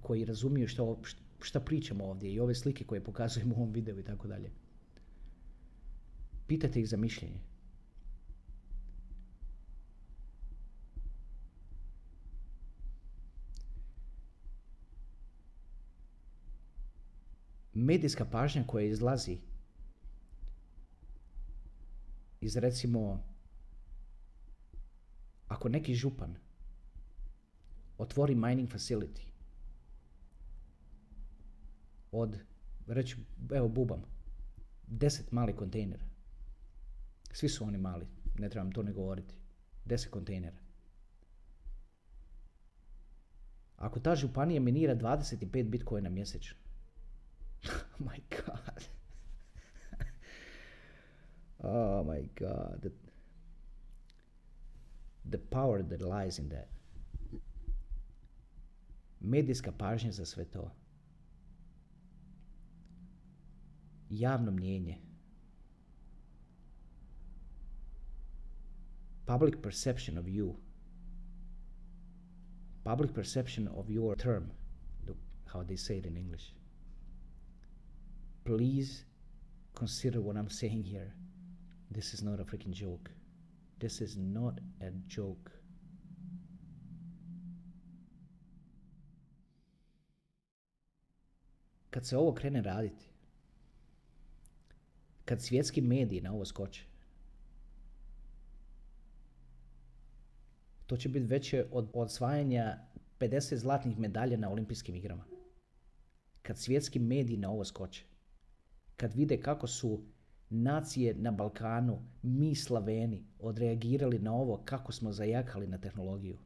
koji 0.00 0.24
razumiju 0.24 0.68
što, 0.68 0.98
šta 1.44 1.60
pričamo 1.60 2.04
ovdje 2.04 2.32
i 2.32 2.40
ove 2.40 2.54
slike 2.54 2.84
koje 2.84 3.04
pokazujemo 3.04 3.54
u 3.54 3.58
ovom 3.58 3.72
videu 3.72 3.98
i 3.98 4.04
tako 4.04 4.28
dalje. 4.28 4.50
Pitajte 6.46 6.80
ih 6.80 6.88
za 6.88 6.96
mišljenje. 6.96 7.40
Medijska 17.74 18.24
pažnja 18.24 18.64
koja 18.66 18.84
izlazi 18.86 19.38
iz 22.40 22.56
recimo 22.56 23.24
ako 25.48 25.68
neki 25.68 25.94
župan 25.94 26.36
otvori 27.98 28.34
mining 28.34 28.68
facility 28.68 29.31
od, 32.12 32.38
reći, 32.86 33.16
evo 33.54 33.68
bubam, 33.68 34.02
deset 34.86 35.32
malih 35.32 35.56
kontejnera. 35.56 36.04
Svi 37.32 37.48
su 37.48 37.64
oni 37.64 37.78
mali, 37.78 38.06
ne 38.38 38.48
trebam 38.48 38.72
to 38.72 38.82
ne 38.82 38.92
govoriti. 38.92 39.34
Deset 39.84 40.10
kontejnera. 40.10 40.56
Ako 43.76 44.00
ta 44.00 44.14
županija 44.14 44.60
minira 44.60 44.94
25 44.94 45.68
bitcoina 45.68 46.10
mjesečno, 46.10 46.58
oh 47.68 48.00
my 48.00 48.20
god. 48.30 48.84
oh 51.72 52.06
my 52.06 52.28
god. 52.38 52.80
The, 52.80 52.90
the 55.30 55.38
power 55.50 55.82
that 55.88 56.00
lies 56.00 56.38
in 56.38 56.48
that. 56.48 56.68
Medijska 59.20 59.72
pažnja 59.72 60.12
za 60.12 60.24
sve 60.24 60.44
to. 60.44 60.81
Javno 64.12 64.50
mnjenje. 64.50 64.96
Public 69.26 69.62
perception 69.62 70.18
of 70.18 70.28
you. 70.28 70.56
Public 72.84 73.14
perception 73.14 73.68
of 73.68 73.90
your 73.90 74.16
term, 74.16 74.50
how 75.46 75.62
they 75.62 75.76
say 75.76 75.98
it 75.98 76.06
in 76.06 76.16
English. 76.16 76.54
Please 78.44 79.04
consider 79.74 80.20
what 80.20 80.36
I'm 80.36 80.50
saying 80.50 80.82
here. 80.84 81.14
This 81.90 82.14
is 82.14 82.22
not 82.22 82.40
a 82.40 82.44
freaking 82.44 82.72
joke. 82.72 83.10
This 83.78 84.00
is 84.00 84.16
not 84.16 84.60
a 84.80 84.90
joke. 85.06 85.50
Kad 91.90 92.06
se 92.06 92.16
ovo 92.16 92.32
krene 92.32 92.62
raditi, 92.62 93.11
kad 95.24 95.42
svjetski 95.42 95.80
mediji 95.80 96.20
na 96.20 96.32
ovo 96.32 96.44
skoče. 96.44 96.84
To 100.86 100.96
će 100.96 101.08
biti 101.08 101.26
veće 101.26 101.66
od 101.72 101.90
osvajanja 101.92 102.78
50 103.18 103.56
zlatnih 103.56 103.98
medalja 103.98 104.36
na 104.36 104.50
olimpijskim 104.50 104.94
igrama. 104.94 105.24
Kad 106.42 106.58
svjetski 106.58 106.98
mediji 106.98 107.36
na 107.36 107.50
ovo 107.50 107.64
skoče. 107.64 108.04
Kad 108.96 109.14
vide 109.14 109.40
kako 109.40 109.66
su 109.66 110.02
nacije 110.50 111.14
na 111.14 111.30
Balkanu, 111.30 112.02
mi 112.22 112.54
Slaveni, 112.54 113.24
odreagirali 113.38 114.18
na 114.18 114.34
ovo 114.34 114.62
kako 114.64 114.92
smo 114.92 115.12
zajakali 115.12 115.66
na 115.66 115.78
tehnologiju. 115.78 116.38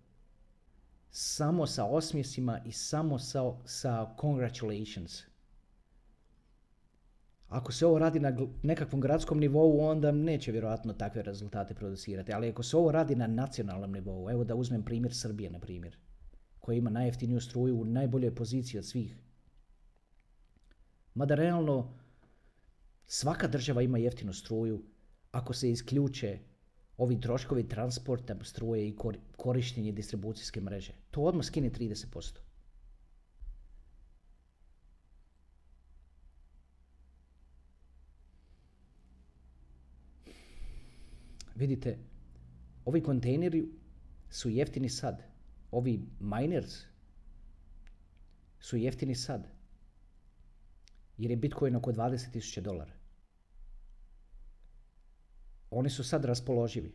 Samo 1.10 1.66
sa 1.66 1.84
osmjesima 1.84 2.60
i 2.64 2.72
samo 2.72 3.18
sa, 3.18 3.52
sa 3.64 4.14
congratulations. 4.20 5.22
Ako 7.48 7.72
se 7.72 7.86
ovo 7.86 7.98
radi 7.98 8.20
na 8.20 8.36
nekakvom 8.62 9.00
gradskom 9.00 9.38
nivou, 9.38 9.80
onda 9.80 10.12
neće 10.12 10.52
vjerojatno 10.52 10.92
takve 10.92 11.22
rezultate 11.22 11.74
producirati. 11.74 12.32
Ali 12.32 12.48
ako 12.48 12.62
se 12.62 12.76
ovo 12.76 12.92
radi 12.92 13.14
na 13.14 13.26
nacionalnom 13.26 13.92
nivou, 13.92 14.30
evo 14.30 14.44
da 14.44 14.54
uzmem 14.54 14.82
primjer 14.82 15.14
Srbije, 15.14 15.50
na 15.50 15.58
primjer, 15.58 15.96
koja 16.60 16.76
ima 16.76 16.90
najjeftiniju 16.90 17.40
struju 17.40 17.80
u 17.80 17.84
najboljoj 17.84 18.34
poziciji 18.34 18.78
od 18.78 18.86
svih. 18.86 19.16
Mada 21.14 21.34
realno, 21.34 21.94
svaka 23.06 23.46
država 23.46 23.82
ima 23.82 23.98
jeftinu 23.98 24.32
struju 24.32 24.82
ako 25.30 25.52
se 25.52 25.70
isključe 25.70 26.38
ovi 26.96 27.20
troškovi 27.20 27.68
transporta 27.68 28.36
struje 28.42 28.88
i 28.88 28.96
korištenje 29.36 29.92
distribucijske 29.92 30.60
mreže. 30.60 30.92
To 31.10 31.20
odmah 31.20 31.44
skine 31.44 31.70
30%. 31.70 32.45
Vidite, 41.56 41.98
ovi 42.84 43.02
kontejneri 43.02 43.68
su 44.30 44.50
jeftini 44.50 44.88
sad. 44.88 45.22
Ovi 45.70 46.08
miners 46.20 46.74
su 48.58 48.76
jeftini 48.76 49.14
sad. 49.14 49.48
Jer 51.18 51.30
je 51.30 51.36
Bitcoin 51.36 51.76
oko 51.76 51.92
20.000 51.92 52.60
dolara. 52.60 52.92
Oni 55.70 55.90
su 55.90 56.04
sad 56.04 56.24
raspoloživi. 56.24 56.94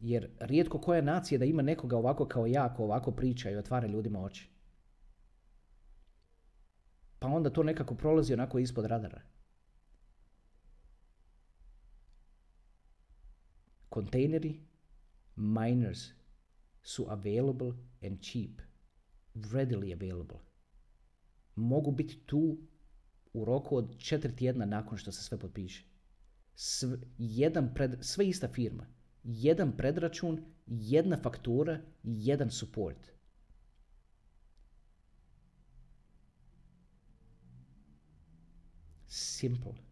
Jer 0.00 0.30
rijetko 0.40 0.80
koja 0.80 1.02
nacija 1.02 1.38
da 1.38 1.44
ima 1.44 1.62
nekoga 1.62 1.96
ovako 1.96 2.28
kao 2.28 2.46
ja, 2.46 2.74
ko 2.74 2.84
ovako 2.84 3.10
priča 3.10 3.50
i 3.50 3.56
otvara 3.56 3.86
ljudima 3.86 4.22
oči. 4.22 4.50
Pa 7.18 7.28
onda 7.28 7.50
to 7.50 7.62
nekako 7.62 7.94
prolazi 7.94 8.34
onako 8.34 8.58
ispod 8.58 8.84
radara. 8.84 9.29
Containeri 13.94 14.60
miners 15.36 16.12
su 16.82 17.06
available 17.08 17.72
and 18.02 18.20
cheap, 18.20 18.60
readily 19.34 19.92
available. 19.92 20.38
Mogu 21.54 21.90
biti 21.90 22.18
tu 22.26 22.58
u 23.32 23.44
roku 23.44 23.76
od 23.76 23.98
četiri 23.98 24.36
tjedna 24.36 24.66
nakon 24.66 24.98
što 24.98 25.12
se 25.12 25.22
sve 25.22 25.38
potpiše. 25.38 25.84
Sve, 26.54 26.98
jedan 27.18 27.74
pred, 27.74 27.98
sve 28.00 28.28
ista 28.28 28.48
firma. 28.48 28.86
Jedan 29.22 29.76
predračun, 29.76 30.44
jedna 30.66 31.18
faktura, 31.22 31.80
jedan 32.02 32.50
support. 32.50 33.10
Simple. 39.06 39.89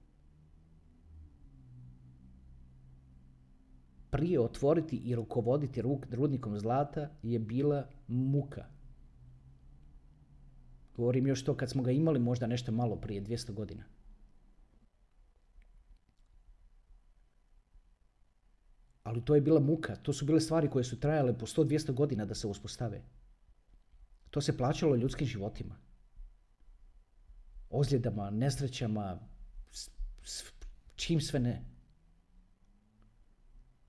Prije 4.10 4.40
otvoriti 4.40 4.96
i 4.96 5.14
rukovoditi 5.14 5.82
rudnikom 6.10 6.58
zlata 6.58 7.10
je 7.22 7.38
bila 7.38 7.86
muka. 8.06 8.64
Govorim 10.96 11.26
još 11.26 11.44
to 11.44 11.56
kad 11.56 11.70
smo 11.70 11.82
ga 11.82 11.90
imali 11.90 12.18
možda 12.18 12.46
nešto 12.46 12.72
malo 12.72 12.96
prije 12.96 13.22
200 13.22 13.52
godina. 13.52 13.84
Ali 19.02 19.24
to 19.24 19.34
je 19.34 19.40
bila 19.40 19.60
muka, 19.60 19.96
to 19.96 20.12
su 20.12 20.24
bile 20.24 20.40
stvari 20.40 20.70
koje 20.70 20.84
su 20.84 21.00
trajale 21.00 21.38
po 21.38 21.46
100-200 21.46 21.92
godina 21.92 22.24
da 22.24 22.34
se 22.34 22.46
uspostave. 22.46 23.02
To 24.30 24.40
se 24.40 24.56
plaćalo 24.56 24.96
ljudskim 24.96 25.26
životima. 25.26 25.76
Ozljedama, 27.70 28.30
nesrećama, 28.30 29.18
čim 30.96 31.20
sve 31.20 31.40
ne. 31.40 31.77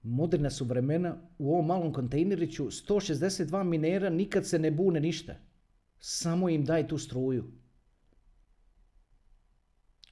Moderna 0.10 0.49
su 0.49 0.66
vremena, 0.66 1.18
u 1.38 1.53
ovom 1.53 1.66
malom 1.66 1.93
kontejneriću 1.93 2.66
162 2.66 3.64
minera 3.64 4.10
nikad 4.10 4.45
se 4.45 4.60
ne 4.60 4.72
bune 4.72 4.99
ništa. 4.99 5.36
Samo 5.99 6.49
im 6.49 6.66
daj 6.66 6.88
tu 6.88 6.97
struju. 6.97 7.43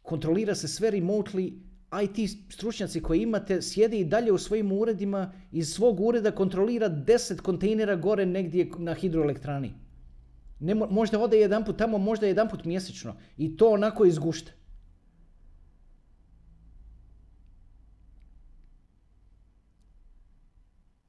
Kontrolira 0.02 0.56
se 0.56 0.68
sve 0.68 0.92
remotely, 0.92 1.60
IT 2.04 2.30
stručnjaci 2.50 3.02
koji 3.02 3.22
imate 3.22 3.62
sjede 3.62 4.00
i 4.00 4.06
dalje 4.06 4.32
u 4.32 4.38
svojim 4.38 4.72
uredima, 4.72 5.34
iz 5.52 5.70
svog 5.70 6.00
ureda 6.00 6.32
kontrolira 6.32 6.90
10 6.90 7.42
kontejnera 7.42 7.96
gore 7.96 8.26
negdje 8.26 8.70
na 8.78 8.94
hidroelektrani. 8.94 9.74
Ne, 10.60 10.76
možda 10.76 11.20
ode 11.20 11.40
jedan 11.40 11.66
put 11.66 11.78
tamo, 11.78 11.98
možda 11.98 12.28
jedan 12.28 12.50
put 12.50 12.66
mjesečno. 12.66 13.16
I 13.38 13.58
to 13.58 13.70
onako 13.70 14.06
izgušta. 14.06 14.52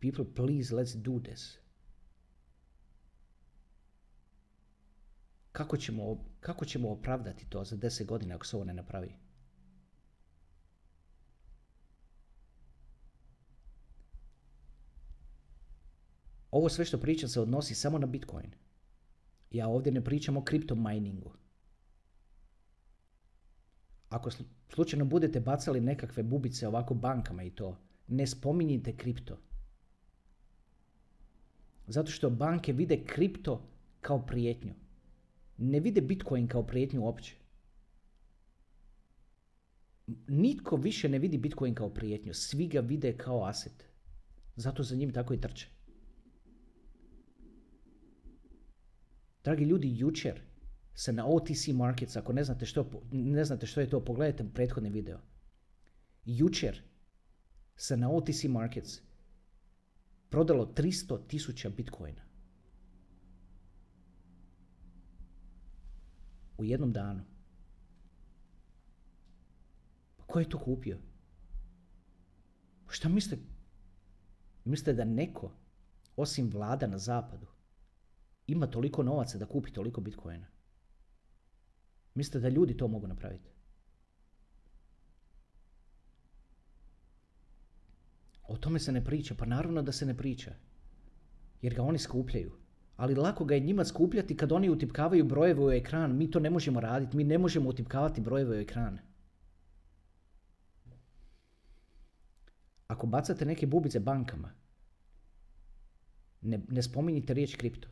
People, 0.00 0.24
please, 0.34 0.74
let's 0.74 0.96
do 0.96 1.20
this. 1.20 1.58
Kako 5.52 5.76
ćemo, 5.76 6.24
kako 6.40 6.64
ćemo 6.64 6.90
opravdati 6.90 7.46
to 7.48 7.64
za 7.64 7.76
deset 7.76 8.06
godina 8.06 8.34
ako 8.34 8.46
se 8.46 8.56
ovo 8.56 8.64
ne 8.64 8.74
napravi? 8.74 9.14
Ovo 16.50 16.68
sve 16.68 16.84
što 16.84 16.98
pričam 16.98 17.28
se 17.28 17.40
odnosi 17.40 17.74
samo 17.74 17.98
na 17.98 18.06
Bitcoin. 18.06 18.50
Ja 19.50 19.68
ovdje 19.68 19.92
ne 19.92 20.04
pričam 20.04 20.36
o 20.36 20.44
kripto 20.44 20.74
miningu. 20.74 21.32
Ako 24.08 24.30
slučajno 24.74 25.04
budete 25.04 25.40
bacali 25.40 25.80
nekakve 25.80 26.22
bubice 26.22 26.68
ovako 26.68 26.94
bankama 26.94 27.42
i 27.42 27.50
to, 27.50 27.78
ne 28.08 28.26
spominjite 28.26 28.96
kripto. 28.96 29.38
Zato 31.88 32.10
što 32.10 32.30
banke 32.30 32.72
vide 32.72 33.04
kripto 33.04 33.68
kao 34.00 34.26
prijetnju. 34.26 34.74
Ne 35.56 35.80
vide 35.80 36.00
Bitcoin 36.00 36.48
kao 36.48 36.66
prijetnju 36.66 37.02
uopće. 37.02 37.34
Nitko 40.28 40.76
više 40.76 41.08
ne 41.08 41.18
vidi 41.18 41.38
Bitcoin 41.38 41.74
kao 41.74 41.94
prijetnju. 41.94 42.34
Svi 42.34 42.66
ga 42.68 42.80
vide 42.80 43.16
kao 43.16 43.44
aset. 43.44 43.84
Zato 44.56 44.82
za 44.82 44.96
njim 44.96 45.12
tako 45.12 45.34
i 45.34 45.40
trče. 45.40 45.68
Dragi 49.44 49.64
ljudi, 49.64 49.98
jučer 49.98 50.40
se 50.94 51.12
na 51.12 51.26
OTC 51.26 51.68
Markets, 51.74 52.16
ako 52.16 52.32
ne 52.32 52.44
znate 52.44 52.66
što, 52.66 53.02
ne 53.12 53.44
znate 53.44 53.66
što 53.66 53.80
je 53.80 53.90
to, 53.90 54.04
pogledajte 54.04 54.44
prethodni 54.54 54.90
video. 54.90 55.18
Jučer 56.24 56.82
se 57.76 57.96
na 57.96 58.10
OTC 58.10 58.44
Markets 58.44 59.07
prodalo 60.28 60.66
300 60.66 61.26
tisuća 61.26 61.70
bitcoina. 61.70 62.22
U 66.58 66.64
jednom 66.64 66.92
danu. 66.92 67.24
Pa 70.16 70.24
ko 70.24 70.40
je 70.40 70.48
to 70.48 70.58
kupio? 70.58 70.98
Šta 72.88 73.08
mislite? 73.08 73.42
Mislite 74.64 74.92
da 74.92 75.04
neko, 75.04 75.52
osim 76.16 76.50
vlada 76.50 76.86
na 76.86 76.98
zapadu, 76.98 77.46
ima 78.46 78.66
toliko 78.66 79.02
novaca 79.02 79.38
da 79.38 79.46
kupi 79.46 79.72
toliko 79.72 80.00
bitcoina? 80.00 80.46
Mislite 82.14 82.40
da 82.40 82.48
ljudi 82.48 82.76
to 82.76 82.88
mogu 82.88 83.06
napraviti? 83.06 83.57
O 88.48 88.56
tome 88.56 88.78
se 88.78 88.92
ne 88.92 89.04
priča. 89.04 89.34
Pa 89.34 89.46
naravno 89.46 89.82
da 89.82 89.92
se 89.92 90.06
ne 90.06 90.16
priča. 90.16 90.52
Jer 91.62 91.74
ga 91.74 91.82
oni 91.82 91.98
skupljaju. 91.98 92.52
Ali 92.96 93.14
lako 93.14 93.44
ga 93.44 93.54
je 93.54 93.60
njima 93.60 93.84
skupljati 93.84 94.36
kad 94.36 94.52
oni 94.52 94.70
utipkavaju 94.70 95.24
brojeve 95.24 95.64
u 95.64 95.70
ekran. 95.70 96.16
Mi 96.16 96.30
to 96.30 96.40
ne 96.40 96.50
možemo 96.50 96.80
raditi. 96.80 97.16
Mi 97.16 97.24
ne 97.24 97.38
možemo 97.38 97.68
utipkavati 97.68 98.20
brojeve 98.20 98.56
u 98.56 98.60
ekran. 98.60 98.98
Ako 102.86 103.06
bacate 103.06 103.44
neke 103.44 103.66
bubice 103.66 104.00
bankama, 104.00 104.52
ne, 106.40 106.60
ne 106.68 106.82
spominjite 106.82 107.34
riječ 107.34 107.56
kripto. 107.56 107.88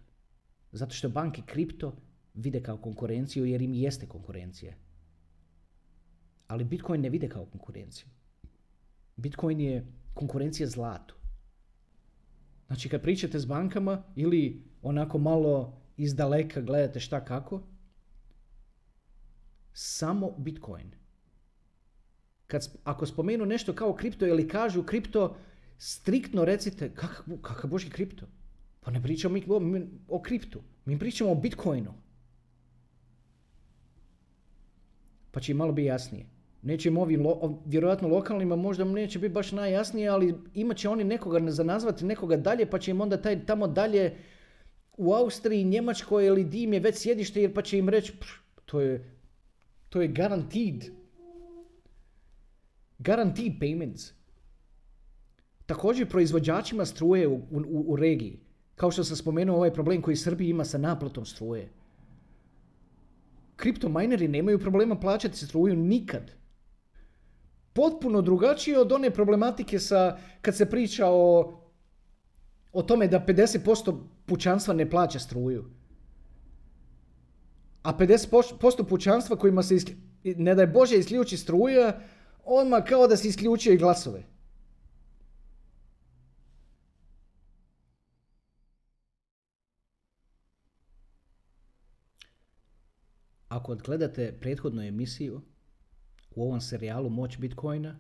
Zato 0.73 0.95
što 0.95 1.09
banke 1.09 1.43
kripto 1.47 1.97
vide 2.35 2.63
kao 2.63 2.77
konkurenciju 2.77 3.45
jer 3.47 3.63
im 3.63 3.75
jeste 3.75 4.07
konkurencija. 4.07 4.75
Ali 6.47 6.65
Bitcoin 6.65 7.01
ne 7.01 7.11
vide 7.11 7.29
kao 7.29 7.47
konkurenciju. 7.47 8.07
Bitcoin 9.17 9.61
je 9.61 9.87
konkurencija 10.17 10.69
zlatu. 10.69 11.15
Znači 12.67 12.89
kad 12.89 13.03
pričate 13.03 13.39
s 13.39 13.45
bankama 13.45 14.03
ili 14.15 14.65
onako 14.83 15.19
malo 15.19 15.81
iz 15.97 16.15
daleka 16.15 16.61
gledate 16.61 17.01
šta 17.01 17.25
kako, 17.25 17.63
samo 19.73 20.31
Bitcoin. 20.39 20.91
Kad, 22.47 22.69
ako 22.85 23.07
spomenu 23.07 23.47
nešto 23.47 23.73
kao 23.73 23.95
kripto 23.95 24.27
ili 24.27 24.49
kažu 24.49 24.83
kripto, 24.83 25.37
striktno 25.79 26.45
recite 26.45 26.95
kakav, 26.95 27.39
kakav 27.43 27.71
boži 27.71 27.91
kripto. 27.91 28.27
Pa 28.81 28.91
ne 28.91 29.03
pričamo 29.03 29.35
mi 29.35 29.45
o, 29.49 29.61
o 30.09 30.23
kriptu, 30.23 30.63
mi 30.85 30.99
pričamo 30.99 31.31
o 31.31 31.35
Bitcoinu. 31.35 31.95
Pa 35.31 35.41
će 35.41 35.55
malo 35.55 35.73
biti 35.73 35.87
jasnije. 35.87 36.36
Neće 36.67 36.89
im 36.89 36.99
ovim, 36.99 37.27
vjerojatno 37.67 38.09
lokalnima 38.09 38.57
možda 38.57 38.85
neće 38.85 39.19
biti 39.19 39.35
baš 39.35 39.53
najjasnije, 39.53 40.09
ali 40.09 40.35
imat 40.55 40.77
će 40.77 40.89
oni 40.89 41.05
nekoga 41.05 41.51
za 41.51 41.65
nazvati 41.65 42.05
nekoga 42.05 42.37
dalje, 42.37 42.71
pa 42.71 42.79
će 42.79 42.91
im 42.91 43.01
onda 43.01 43.17
taj 43.23 43.47
tamo 43.47 43.67
dalje 43.67 44.17
u 44.97 45.13
Austriji, 45.15 45.65
Njemačkoj 45.65 46.27
ili 46.27 46.45
dim 46.45 46.73
je 46.73 46.81
već 46.81 46.97
sjedište, 46.97 47.43
jer 47.43 47.55
pa 47.55 47.63
će 47.63 47.79
im 47.79 47.89
reći 47.89 48.13
to 48.65 48.81
je, 48.81 49.11
to 49.89 50.01
je 50.01 50.09
guaranteed. 50.09 50.85
Guaranteed 52.99 53.53
payments. 53.61 54.13
Također 55.67 56.09
proizvođačima 56.09 56.85
struje 56.85 57.29
u, 57.29 57.35
u, 57.35 57.85
u 57.87 57.97
regiji. 57.97 58.41
Kao 58.75 58.91
što 58.91 59.05
sam 59.05 59.17
spomenuo 59.17 59.57
ovaj 59.57 59.73
problem 59.73 60.03
koji 60.03 60.17
Srbiji 60.17 60.49
ima 60.49 60.65
sa 60.65 60.79
naplatom 60.79 61.25
struje. 61.25 61.69
Kriptomineri 63.57 64.29
nemaju 64.29 64.59
problema 64.59 65.01
plaćati 65.01 65.37
struju 65.37 65.77
nikad 65.77 66.46
potpuno 67.77 68.23
drugačije 68.23 68.79
od 68.81 68.93
one 68.93 69.11
problematike 69.11 69.79
sa, 69.79 70.19
kad 70.41 70.57
se 70.57 70.71
priča 70.71 71.07
o, 71.09 71.61
o 72.73 72.83
tome 72.83 73.09
da 73.09 73.25
50% 73.27 73.99
pučanstva 74.27 74.75
ne 74.75 74.91
plaća 74.91 75.19
struju. 75.19 75.65
A 77.83 77.93
50% 77.99 78.89
pučanstva 78.89 79.37
kojima 79.37 79.63
se, 79.63 79.77
ne 80.25 80.55
daj 80.55 80.67
Bože, 80.67 80.99
isključi 80.99 81.37
struja, 81.37 82.01
odmah 82.45 82.85
kao 82.85 83.07
da 83.07 83.17
se 83.17 83.29
isključuje 83.29 83.75
i 83.75 83.79
glasove. 83.79 84.23
Ako 93.49 93.73
odgledate 93.73 94.33
prethodnu 94.41 94.83
emisiju, 94.83 95.43
u 96.37 96.43
ovom 96.43 96.61
serijalu 96.61 97.11
Moć 97.11 97.39
Bitcoina, 97.39 97.99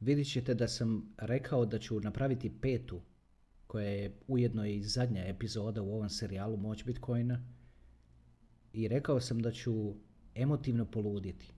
vidjet 0.00 0.32
ćete 0.32 0.54
da 0.54 0.68
sam 0.68 1.14
rekao 1.18 1.66
da 1.66 1.78
ću 1.78 2.00
napraviti 2.00 2.60
petu, 2.60 3.00
koja 3.66 3.86
je 3.86 4.16
ujedno 4.28 4.66
i 4.66 4.82
zadnja 4.82 5.24
epizoda 5.24 5.82
u 5.82 5.94
ovom 5.94 6.10
serijalu 6.10 6.56
Moć 6.56 6.84
Bitcoina. 6.84 7.44
I 8.72 8.88
rekao 8.88 9.20
sam 9.20 9.42
da 9.42 9.50
ću 9.50 9.94
emotivno 10.34 10.84
poluditi. 10.90 11.52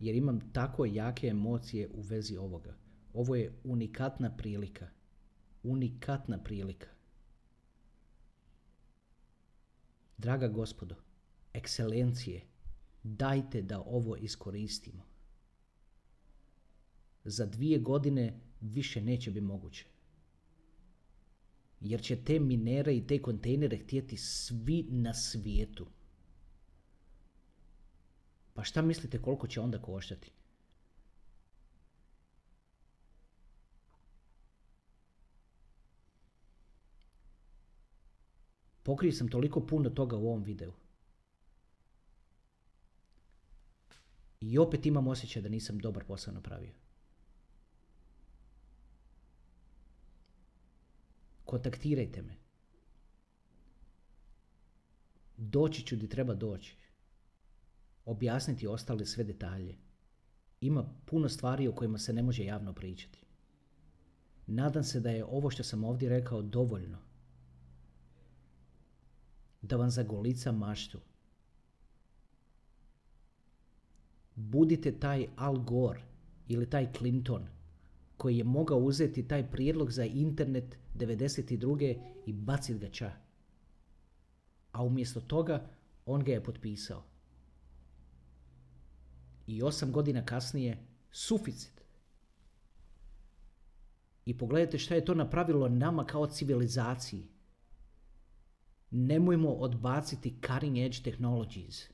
Jer 0.00 0.14
imam 0.14 0.52
tako 0.52 0.84
jake 0.84 1.26
emocije 1.26 1.88
u 1.94 2.00
vezi 2.00 2.36
ovoga. 2.36 2.74
Ovo 3.14 3.36
je 3.36 3.52
unikatna 3.64 4.36
prilika. 4.36 4.88
Unikatna 5.62 6.38
prilika. 6.38 6.88
Draga 10.18 10.48
gospodo, 10.48 10.94
ekscelencije, 11.52 12.51
Dajte 13.02 13.62
da 13.62 13.80
ovo 13.80 14.16
iskoristimo. 14.16 15.02
Za 17.24 17.46
dvije 17.46 17.78
godine 17.78 18.40
više 18.60 19.00
neće 19.00 19.30
biti 19.30 19.44
moguće. 19.44 19.86
Jer 21.80 22.02
će 22.02 22.24
te 22.24 22.40
minere 22.40 22.96
i 22.96 23.06
te 23.06 23.22
kontejnere 23.22 23.78
htjeti 23.78 24.16
svi 24.16 24.86
na 24.90 25.14
svijetu. 25.14 25.86
Pa 28.54 28.64
šta 28.64 28.82
mislite 28.82 29.22
koliko 29.22 29.46
će 29.46 29.60
onda 29.60 29.82
koštati? 29.82 30.30
Pokrio 38.82 39.12
sam 39.12 39.28
toliko 39.28 39.66
puno 39.66 39.90
toga 39.90 40.16
u 40.16 40.28
ovom 40.28 40.42
videu. 40.42 40.72
I 44.42 44.58
opet 44.58 44.86
imam 44.86 45.08
osjećaj 45.08 45.42
da 45.42 45.48
nisam 45.48 45.78
dobar 45.78 46.04
posao 46.04 46.34
napravio. 46.34 46.72
Kontaktirajte 51.44 52.22
me. 52.22 52.36
Doći 55.36 55.86
ću 55.86 55.96
di 55.96 56.08
treba 56.08 56.34
doći. 56.34 56.76
Objasniti 58.04 58.66
ostale 58.66 59.06
sve 59.06 59.24
detalje. 59.24 59.76
Ima 60.60 60.84
puno 61.04 61.28
stvari 61.28 61.68
o 61.68 61.74
kojima 61.74 61.98
se 61.98 62.12
ne 62.12 62.22
može 62.22 62.44
javno 62.44 62.72
pričati. 62.72 63.18
Nadam 64.46 64.84
se 64.84 65.00
da 65.00 65.10
je 65.10 65.24
ovo 65.24 65.50
što 65.50 65.62
sam 65.62 65.84
ovdje 65.84 66.08
rekao 66.08 66.42
dovoljno 66.42 66.98
da 69.62 69.76
vam 69.76 69.90
zagolica 69.90 70.52
maštu. 70.52 71.00
Budite 74.50 74.98
taj 74.98 75.26
Al 75.36 75.58
Gore 75.58 76.00
ili 76.48 76.70
taj 76.70 76.92
Clinton 76.98 77.46
koji 78.16 78.38
je 78.38 78.44
mogao 78.44 78.78
uzeti 78.78 79.28
taj 79.28 79.50
prijedlog 79.50 79.90
za 79.90 80.04
internet 80.04 80.78
92. 80.94 82.00
i 82.26 82.32
baciti 82.32 82.78
ga 82.78 82.88
ča. 82.90 83.12
A 84.72 84.84
umjesto 84.84 85.20
toga 85.20 85.70
on 86.06 86.24
ga 86.24 86.32
je 86.32 86.44
potpisao. 86.44 87.02
I 89.46 89.62
osam 89.62 89.92
godina 89.92 90.24
kasnije 90.24 90.86
suficit. 91.10 91.82
I 94.24 94.38
pogledajte 94.38 94.78
šta 94.78 94.94
je 94.94 95.04
to 95.04 95.14
napravilo 95.14 95.68
nama 95.68 96.04
kao 96.04 96.26
civilizaciji. 96.26 97.28
Nemojmo 98.90 99.50
odbaciti 99.50 100.34
cutting 100.46 100.78
edge 100.78 100.98
technologies. 101.04 101.88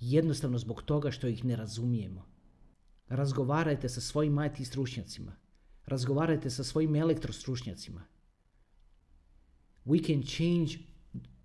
Jednostavno 0.00 0.58
zbog 0.58 0.82
toga 0.82 1.10
što 1.10 1.26
ih 1.26 1.44
ne 1.44 1.56
razumijemo. 1.56 2.26
Razgovarajte 3.08 3.88
sa 3.88 4.00
svojim 4.00 4.38
IT 4.44 4.66
stručnjacima. 4.66 5.36
Razgovarajte 5.86 6.50
sa 6.50 6.64
svojim 6.64 6.96
elektrostručnjacima. 6.96 8.02
We 9.84 10.06
can 10.06 10.22
change 10.22 10.78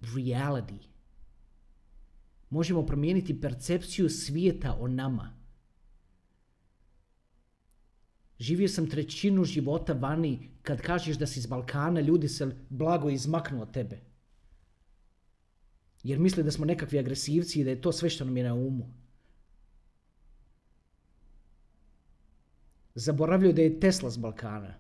reality. 0.02 0.78
Možemo 2.50 2.86
promijeniti 2.86 3.42
percepciju 3.42 4.10
svijeta 4.10 4.78
o 4.80 4.88
nama. 4.88 5.42
Živio 8.40 8.68
sam 8.68 8.90
trećinu 8.90 9.44
života 9.46 9.94
vani 9.94 10.50
kad 10.62 10.82
kažeš 10.82 11.18
da 11.18 11.28
si 11.28 11.40
iz 11.40 11.46
Balkana, 11.46 12.02
ljudi 12.02 12.28
se 12.28 12.56
blago 12.70 13.10
izmaknu 13.10 13.62
od 13.62 13.72
tebe. 13.72 14.11
Jer 16.04 16.20
misle 16.20 16.44
da 16.44 16.52
smo 16.52 16.66
nekakvi 16.66 17.00
agresivci 17.00 17.62
i 17.62 17.64
da 17.64 17.70
je 17.70 17.82
to 17.82 17.92
sve 17.92 18.10
što 18.10 18.26
nam 18.26 18.38
je 18.38 18.44
na 18.44 18.54
umu. 18.54 18.94
Zaboravljaju 22.96 23.54
da 23.54 23.62
je 23.62 23.80
Tesla 23.80 24.10
s 24.10 24.18
Balkana. 24.18 24.74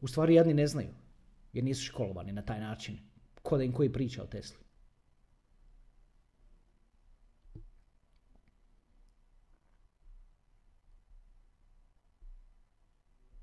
U 0.00 0.08
stvari 0.08 0.34
jedni 0.34 0.54
ne 0.54 0.66
znaju, 0.66 0.90
jer 1.52 1.64
nisu 1.64 1.84
školovani 1.84 2.32
na 2.32 2.42
taj 2.42 2.60
način. 2.60 2.98
Ko 3.42 3.56
da 3.56 3.64
im 3.64 3.72
koji 3.72 3.92
priča 3.92 4.22
o 4.22 4.26
Tesli. 4.26 4.68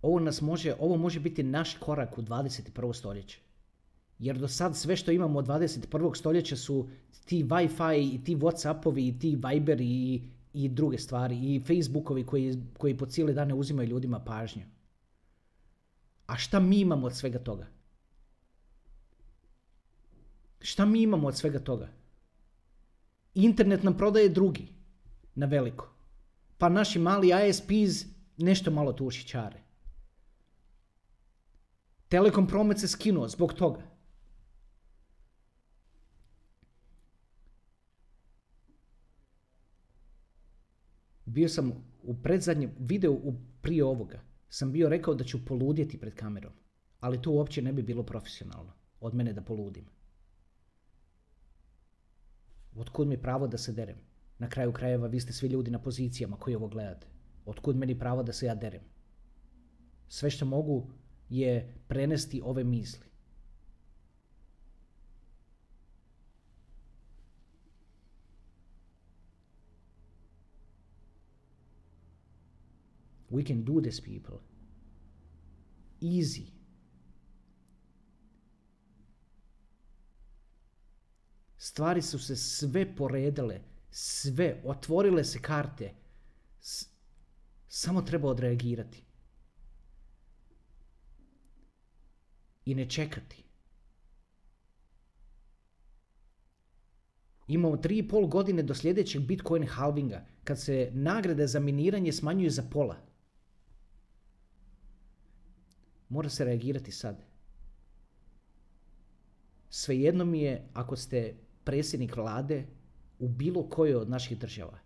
Ovo, 0.02 0.20
nas 0.20 0.42
može, 0.42 0.76
ovo 0.80 0.98
može 0.98 1.20
biti 1.20 1.44
naš 1.44 1.78
korak 1.78 2.18
u 2.18 2.22
21. 2.22 2.94
stoljeće. 2.94 3.45
Jer 4.20 4.38
do 4.38 4.48
sad 4.48 4.78
sve 4.78 4.96
što 4.96 5.12
imamo 5.12 5.40
od 5.40 5.48
21. 5.48 6.18
stoljeća 6.18 6.56
su 6.56 6.88
ti 7.26 7.44
Wi-Fi 7.44 8.16
i 8.16 8.24
ti 8.24 8.36
Whatsappovi 8.36 9.08
i 9.08 9.20
ti 9.20 9.36
Viber 9.36 9.82
i, 9.82 10.22
i 10.54 10.70
druge 10.70 10.98
stvari 10.98 11.56
i 11.56 11.60
Facebookovi 11.60 12.26
koji, 12.26 12.58
koji 12.78 12.98
po 12.98 13.06
cijele 13.06 13.34
dane 13.34 13.54
uzimaju 13.54 13.90
ljudima 13.90 14.20
pažnju. 14.20 14.64
A 16.28 16.38
šta 16.38 16.60
mi 16.60 16.80
imamo 16.80 17.08
od 17.08 17.16
svega 17.16 17.40
toga? 17.40 17.68
Šta 20.60 20.86
mi 20.86 21.02
imamo 21.02 21.28
od 21.28 21.38
svega 21.38 21.60
toga? 21.60 21.90
Internet 23.34 23.84
nam 23.84 23.98
prodaje 23.98 24.30
drugi 24.30 24.68
na 25.36 25.46
veliko. 25.46 25.90
Pa 26.58 26.70
naši 26.70 27.00
mali 27.00 27.32
ISPs 27.50 28.06
nešto 28.38 28.72
malo 28.72 28.94
tuši 28.94 29.28
čare. 29.28 29.62
Telekom 32.10 32.48
promet 32.48 32.80
se 32.80 32.88
skinuo 32.88 33.28
zbog 33.28 33.54
toga. 33.54 33.95
Bio 41.36 41.50
sam 41.50 41.72
u 42.04 42.14
predzadnjem 42.24 42.72
videu 42.80 43.14
u 43.14 43.34
prije 43.62 43.84
ovoga, 43.84 44.22
sam 44.50 44.72
bio 44.72 44.90
rekao 44.90 45.14
da 45.14 45.24
ću 45.24 45.46
poludjeti 45.46 46.00
pred 46.00 46.16
kamerom. 46.16 46.54
Ali 47.00 47.22
to 47.22 47.32
uopće 47.32 47.62
ne 47.62 47.74
bi 47.74 47.84
bilo 47.84 48.04
profesionalno 48.04 48.74
od 49.00 49.16
mene 49.16 49.34
da 49.34 49.42
poludim. 49.42 49.86
Otkud 52.76 53.08
mi 53.08 53.18
pravo 53.22 53.48
da 53.48 53.58
se 53.58 53.74
derem? 53.74 53.98
Na 54.40 54.50
kraju 54.50 54.74
krajeva 54.74 55.08
vi 55.08 55.20
ste 55.20 55.34
svi 55.34 55.48
ljudi 55.48 55.72
na 55.72 55.80
pozicijama 55.80 56.38
koji 56.38 56.56
ovo 56.56 56.68
gledate. 56.68 57.08
Otkud 57.46 57.76
meni 57.76 58.00
pravo 58.00 58.24
da 58.24 58.34
se 58.34 58.46
ja 58.46 58.56
derem? 58.56 58.82
Sve 60.08 60.30
što 60.30 60.46
mogu 60.46 60.88
je 61.30 61.74
prenesti 61.88 62.42
ove 62.44 62.64
misli. 62.64 63.08
We 73.36 73.44
can 73.44 73.66
do 73.66 73.82
this, 73.82 74.00
people. 74.00 74.40
Easy. 76.02 76.46
Stvari 81.58 82.02
su 82.02 82.20
se 82.20 82.36
sve 82.36 82.96
poredale, 82.96 83.62
sve, 83.92 84.62
otvorile 84.66 85.24
se 85.24 85.42
karte. 85.42 85.94
S 86.62 86.88
samo 87.68 88.02
treba 88.02 88.30
odreagirati. 88.30 89.04
I 92.66 92.76
ne 92.76 92.90
čekati. 92.90 93.44
Imamo 97.48 97.78
tri 97.78 97.98
i 97.98 98.08
pol 98.08 98.28
godine 98.28 98.64
do 98.64 98.76
sljedećeg 98.76 99.22
Bitcoin 99.22 99.68
halvinga, 99.68 100.26
kad 100.44 100.62
se 100.62 100.92
nagrade 100.94 101.48
za 101.48 101.60
miniranje 101.60 102.12
smanjuju 102.12 102.50
za 102.50 102.64
pola. 102.72 103.15
Mora 106.10 106.30
se 106.30 106.46
reagirati 106.46 106.92
sad. 106.92 107.24
Svejedno 109.70 110.26
mi 110.26 110.42
je 110.42 110.70
ako 110.74 110.96
ste 110.96 111.36
predsjednik 111.64 112.16
vlade 112.16 112.66
u 113.20 113.28
bilo 113.30 113.70
kojoj 113.70 113.96
od 113.96 114.10
naših 114.10 114.40
država. 114.40 114.80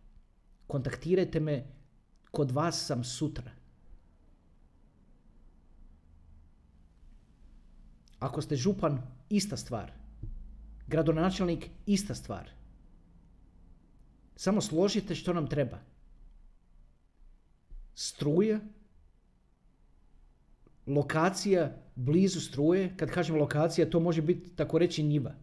Kontaktirajte 0.68 1.40
me, 1.40 1.64
kod 2.32 2.52
vas 2.52 2.86
sam 2.86 3.04
sutra. 3.04 3.52
Ako 8.20 8.42
ste 8.42 8.56
župan, 8.56 9.02
ista 9.30 9.58
stvar. 9.58 9.92
Gradonačelnik, 10.88 11.70
ista 11.86 12.16
stvar. 12.16 12.50
Samo 14.36 14.62
složite 14.62 15.16
što 15.16 15.34
nam 15.34 15.48
treba. 15.48 15.80
Struje, 17.94 18.60
lokacija 20.90 21.76
blizu 21.96 22.42
struje, 22.42 22.94
kad 22.98 23.12
kažem 23.12 23.36
lokacija, 23.36 23.90
to 23.90 24.00
može 24.00 24.22
biti 24.22 24.56
tako 24.56 24.78
reći 24.78 25.04
njiva. 25.04 25.36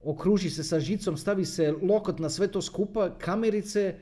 Okruži 0.00 0.50
se 0.50 0.64
sa 0.64 0.80
žicom, 0.80 1.16
stavi 1.16 1.44
se 1.44 1.72
lokot 1.82 2.18
na 2.18 2.30
sve 2.30 2.48
to 2.52 2.62
skupa, 2.62 3.18
kamerice, 3.18 3.98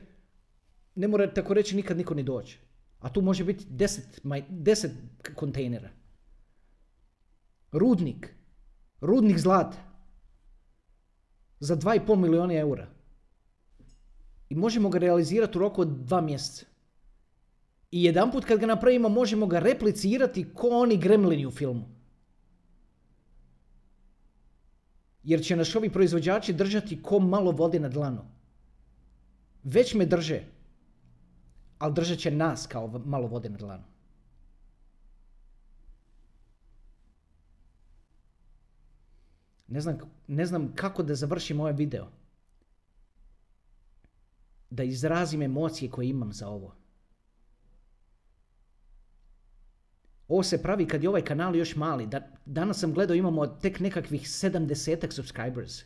ne 0.95 1.07
mora 1.07 1.33
tako 1.33 1.53
reći 1.53 1.75
nikad 1.75 1.97
niko 1.97 2.13
ni 2.13 2.23
doći. 2.23 2.59
A 2.99 3.09
tu 3.13 3.21
može 3.21 3.43
biti 3.43 3.65
deset, 3.69 4.21
deset 4.49 4.91
kontejnera. 5.35 5.89
Rudnik. 7.71 8.33
Rudnik 9.01 9.37
zlata. 9.37 9.77
Za 11.59 11.75
2,5 11.75 12.15
milijuna 12.15 12.53
eura. 12.53 12.87
I 14.49 14.55
možemo 14.55 14.89
ga 14.89 14.97
realizirati 14.97 15.57
u 15.57 15.61
roku 15.61 15.81
od 15.81 15.87
dva 15.87 16.21
mjeseca. 16.21 16.65
I 17.91 18.03
jedan 18.03 18.31
put 18.31 18.45
kad 18.45 18.59
ga 18.59 18.65
napravimo 18.65 19.09
možemo 19.09 19.47
ga 19.47 19.59
replicirati 19.59 20.53
ko 20.53 20.69
oni 20.69 20.97
gremlini 20.97 21.45
u 21.45 21.51
filmu. 21.51 21.85
Jer 25.23 25.43
će 25.43 25.55
nas 25.55 25.75
ovi 25.75 25.89
proizvođači 25.89 26.53
držati 26.53 27.01
ko 27.03 27.19
malo 27.19 27.51
vode 27.51 27.79
na 27.79 27.89
dlanu. 27.89 28.21
Već 29.63 29.93
me 29.93 30.05
drže. 30.05 30.43
Ali 31.79 31.93
držat 31.93 32.17
će 32.17 32.31
nas 32.31 32.67
kao 32.67 32.87
malo 32.87 33.27
vode 33.27 33.49
na 33.49 33.57
dlanu. 33.57 33.83
Ne 39.67 39.81
znam, 39.81 39.97
ne 40.27 40.45
znam 40.45 40.73
kako 40.75 41.03
da 41.03 41.15
završim 41.15 41.59
ovaj 41.59 41.73
video. 41.73 42.07
Da 44.69 44.83
izrazim 44.83 45.41
emocije 45.41 45.91
koje 45.91 46.09
imam 46.09 46.33
za 46.33 46.47
ovo. 46.47 46.75
Ovo 50.27 50.43
se 50.43 50.61
pravi 50.63 50.87
kad 50.87 51.03
je 51.03 51.09
ovaj 51.09 51.21
kanal 51.21 51.55
još 51.55 51.75
mali. 51.75 52.07
Da, 52.07 52.27
danas 52.45 52.79
sam 52.79 52.93
gledao 52.93 53.15
imamo 53.15 53.47
tek 53.47 53.79
nekakvih 53.79 54.21
70 54.21 55.11
subscribers. 55.11 55.81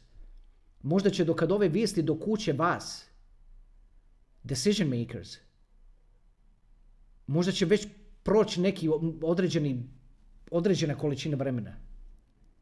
Možda 0.82 1.10
će 1.10 1.26
do 1.26 1.34
kad 1.34 1.52
ove 1.52 1.70
vijesti 1.70 2.02
do 2.02 2.20
kuće 2.20 2.54
vas, 2.54 3.06
decision 4.44 4.90
makers, 5.00 5.38
možda 7.28 7.52
će 7.52 7.66
već 7.66 7.88
proći 8.24 8.62
neki 8.62 8.90
određeni, 9.22 9.90
određena 10.52 10.96
količina 10.96 11.38
vremena. 11.38 11.76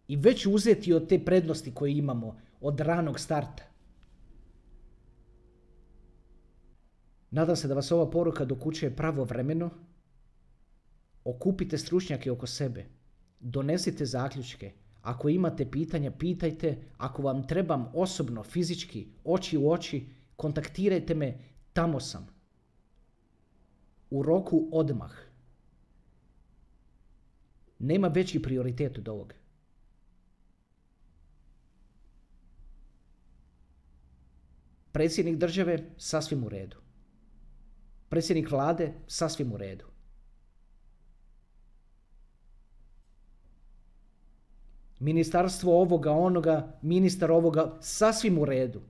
I 0.07 0.15
već 0.15 0.45
uzeti 0.45 0.93
od 0.93 1.09
te 1.09 1.25
prednosti 1.25 1.73
koje 1.73 1.97
imamo 1.97 2.39
od 2.61 2.79
ranog 2.79 3.19
starta. 3.19 3.63
Nadam 7.31 7.55
se 7.55 7.67
da 7.67 7.73
vas 7.73 7.91
ova 7.91 8.09
poruka 8.09 8.45
dokućuje 8.45 8.95
pravovremeno 8.95 9.69
Okupite 11.29 11.77
stručnjake 11.77 12.31
oko 12.31 12.47
sebe. 12.47 12.85
Donesite 13.39 14.05
zaključke. 14.05 14.71
Ako 15.01 15.29
imate 15.29 15.71
pitanja, 15.71 16.11
pitajte. 16.11 16.77
Ako 16.97 17.21
vam 17.21 17.47
trebam 17.47 17.91
osobno, 17.93 18.43
fizički, 18.43 19.07
oči 19.23 19.57
u 19.57 19.71
oči, 19.71 20.05
kontaktirajte 20.35 21.15
me. 21.15 21.37
Tamo 21.73 21.99
sam. 21.99 22.27
U 24.09 24.23
roku 24.23 24.69
odmah. 24.71 25.11
Nema 27.79 28.07
veći 28.07 28.41
prioritet 28.41 28.97
od 28.97 29.07
ovoga. 29.07 29.35
Predsjednik 34.91 35.37
države 35.37 35.89
sasvim 35.97 36.43
u 36.43 36.49
redu. 36.49 36.77
Predsjednik 38.09 38.51
vlade 38.51 38.93
sasvim 39.07 39.53
u 39.53 39.57
redu. 39.57 39.85
Ministarstvo 44.99 45.81
ovoga, 45.81 46.11
onoga, 46.11 46.77
ministar 46.81 47.31
ovoga, 47.31 47.77
sasvim 47.81 48.37
u 48.37 48.45
redu. 48.45 48.81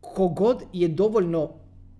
Kogod 0.00 0.62
je 0.72 0.88
dovoljno 0.88 1.50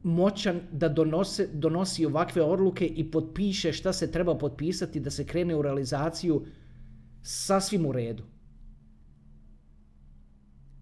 moćan 0.02 0.61
da 0.72 0.88
donose, 0.88 1.46
donosi 1.52 2.06
ovakve 2.06 2.42
odluke 2.42 2.86
i 2.86 3.11
potpiše 3.11 3.72
šta 3.72 3.92
se 3.92 4.11
treba 4.12 4.38
potpisati 4.38 5.00
da 5.00 5.11
se 5.11 5.26
krene 5.26 5.56
u 5.56 5.62
realizaciju, 5.62 6.44
sasvim 7.22 7.86
u 7.86 7.92
redu. 7.92 8.22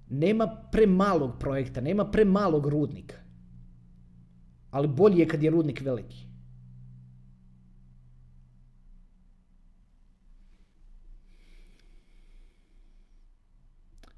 Nema 0.09 0.47
premalog 0.72 1.39
projekta, 1.41 1.81
nema 1.81 2.11
premalog 2.11 2.66
rudnika. 2.66 3.16
Ali 4.70 4.89
bolje 4.89 5.18
je 5.18 5.29
kad 5.29 5.43
je 5.43 5.51
rudnik 5.51 5.81
veliki. 5.81 6.26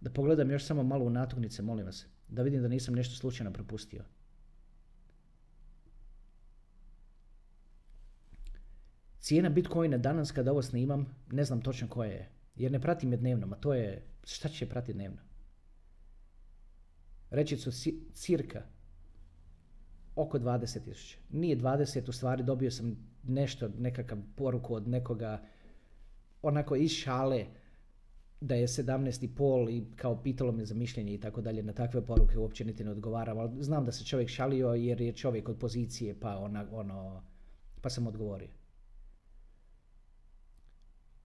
Da 0.00 0.10
pogledam 0.10 0.50
još 0.50 0.64
samo 0.64 0.82
malo 0.82 1.04
u 1.04 1.10
natuknice, 1.10 1.62
molim 1.62 1.86
vas. 1.86 2.06
Da 2.28 2.42
vidim 2.42 2.62
da 2.62 2.68
nisam 2.68 2.94
nešto 2.94 3.14
slučajno 3.14 3.52
propustio. 3.52 4.04
Cijena 9.20 9.48
Bitcoina 9.48 9.98
danas 9.98 10.32
kada 10.32 10.52
ovo 10.52 10.62
snimam, 10.62 11.14
ne 11.30 11.44
znam 11.44 11.60
točno 11.60 11.88
koja 11.88 12.10
je. 12.10 12.28
Jer 12.56 12.72
ne 12.72 12.80
pratim 12.80 13.12
je 13.12 13.18
dnevno, 13.18 13.48
a 13.52 13.56
to 13.56 13.74
je, 13.74 14.02
šta 14.24 14.48
će 14.48 14.68
pratiti 14.68 14.92
dnevno? 14.92 15.18
Reći 17.30 17.56
su 17.56 17.70
cirka 18.12 18.62
oko 20.14 20.38
20.000. 20.38 21.16
Nije 21.30 21.56
20, 21.56 22.08
u 22.08 22.12
stvari 22.12 22.42
dobio 22.42 22.70
sam 22.70 22.96
nešto, 23.22 23.68
nekakav 23.78 24.18
poruku 24.36 24.74
od 24.74 24.88
nekoga, 24.88 25.42
onako 26.42 26.76
iz 26.76 26.90
šale, 26.90 27.46
da 28.40 28.54
je 28.54 28.66
17,5 28.66 29.70
i 29.70 29.96
kao 29.96 30.22
pitalo 30.22 30.52
me 30.52 30.64
za 30.64 30.74
mišljenje 30.74 31.14
i 31.14 31.20
tako 31.20 31.40
dalje, 31.40 31.62
na 31.62 31.72
takve 31.72 32.06
poruke 32.06 32.38
uopće 32.38 32.64
niti 32.64 32.84
ne 32.84 32.90
odgovaram, 32.90 33.38
ali 33.38 33.62
znam 33.62 33.84
da 33.84 33.92
se 33.92 34.04
čovjek 34.04 34.28
šalio 34.28 34.68
jer 34.68 35.00
je 35.00 35.12
čovjek 35.12 35.48
od 35.48 35.58
pozicije 35.58 36.20
pa, 36.20 36.38
ona, 36.38 36.66
ono, 36.72 37.22
pa 37.80 37.90
sam 37.90 38.06
odgovorio. 38.06 38.48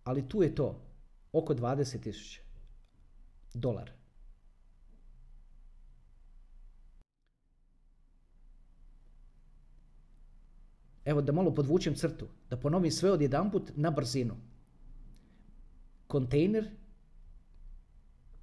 Ali 0.04 0.28
tu 0.30 0.44
je 0.44 0.56
to, 0.56 0.82
oko 1.32 1.54
20.000 1.54 2.40
dolara. 3.54 3.92
Evo 11.06 11.22
da 11.22 11.32
malo 11.32 11.56
podvučem 11.56 11.96
crtu, 11.96 12.28
da 12.50 12.58
ponovim 12.58 12.92
sve 12.92 13.12
odjedanput 13.12 13.72
na 13.76 13.92
brzinu. 13.92 14.36
Kontejner 16.08 16.70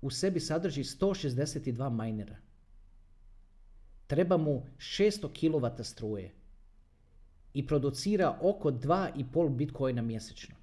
u 0.02 0.10
sebi 0.10 0.40
sadrži 0.40 0.82
162 0.82 1.90
majnera. 1.90 2.36
Treba 4.06 4.36
mu 4.36 4.66
600 4.78 5.28
kW 5.32 5.82
struje 5.82 6.32
i 7.54 7.66
producira 7.66 8.38
oko 8.40 8.70
2,5 8.70 9.56
bitcoina 9.56 10.02
mjesečno. 10.02 10.56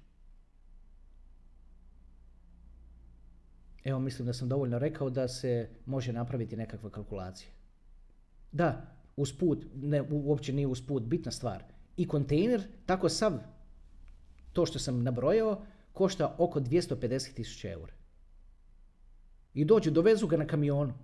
Evo, 3.84 3.98
mislim 3.98 4.26
da 4.26 4.32
sam 4.32 4.48
dovoljno 4.48 4.78
rekao 4.78 5.10
da 5.10 5.28
se 5.28 5.68
može 5.86 6.12
napraviti 6.12 6.56
nekakva 6.56 6.90
kalkulacija. 6.90 7.50
Da, 8.52 8.94
usput, 9.16 9.66
ne, 9.74 10.02
uopće 10.10 10.52
nije 10.52 10.66
usput, 10.66 11.02
bitna 11.02 11.32
stvar. 11.32 11.64
I 11.96 12.08
kontejner, 12.08 12.62
tako 12.86 13.08
sav 13.08 13.38
to 14.52 14.66
što 14.66 14.78
sam 14.78 15.02
nabrojao, 15.02 15.62
košta 15.92 16.34
oko 16.38 16.60
250.000 16.60 17.72
eura. 17.72 17.97
I 19.58 19.64
dođu, 19.64 19.90
dovezu 19.90 20.26
ga 20.26 20.36
na 20.36 20.46
kamionu. 20.46 20.94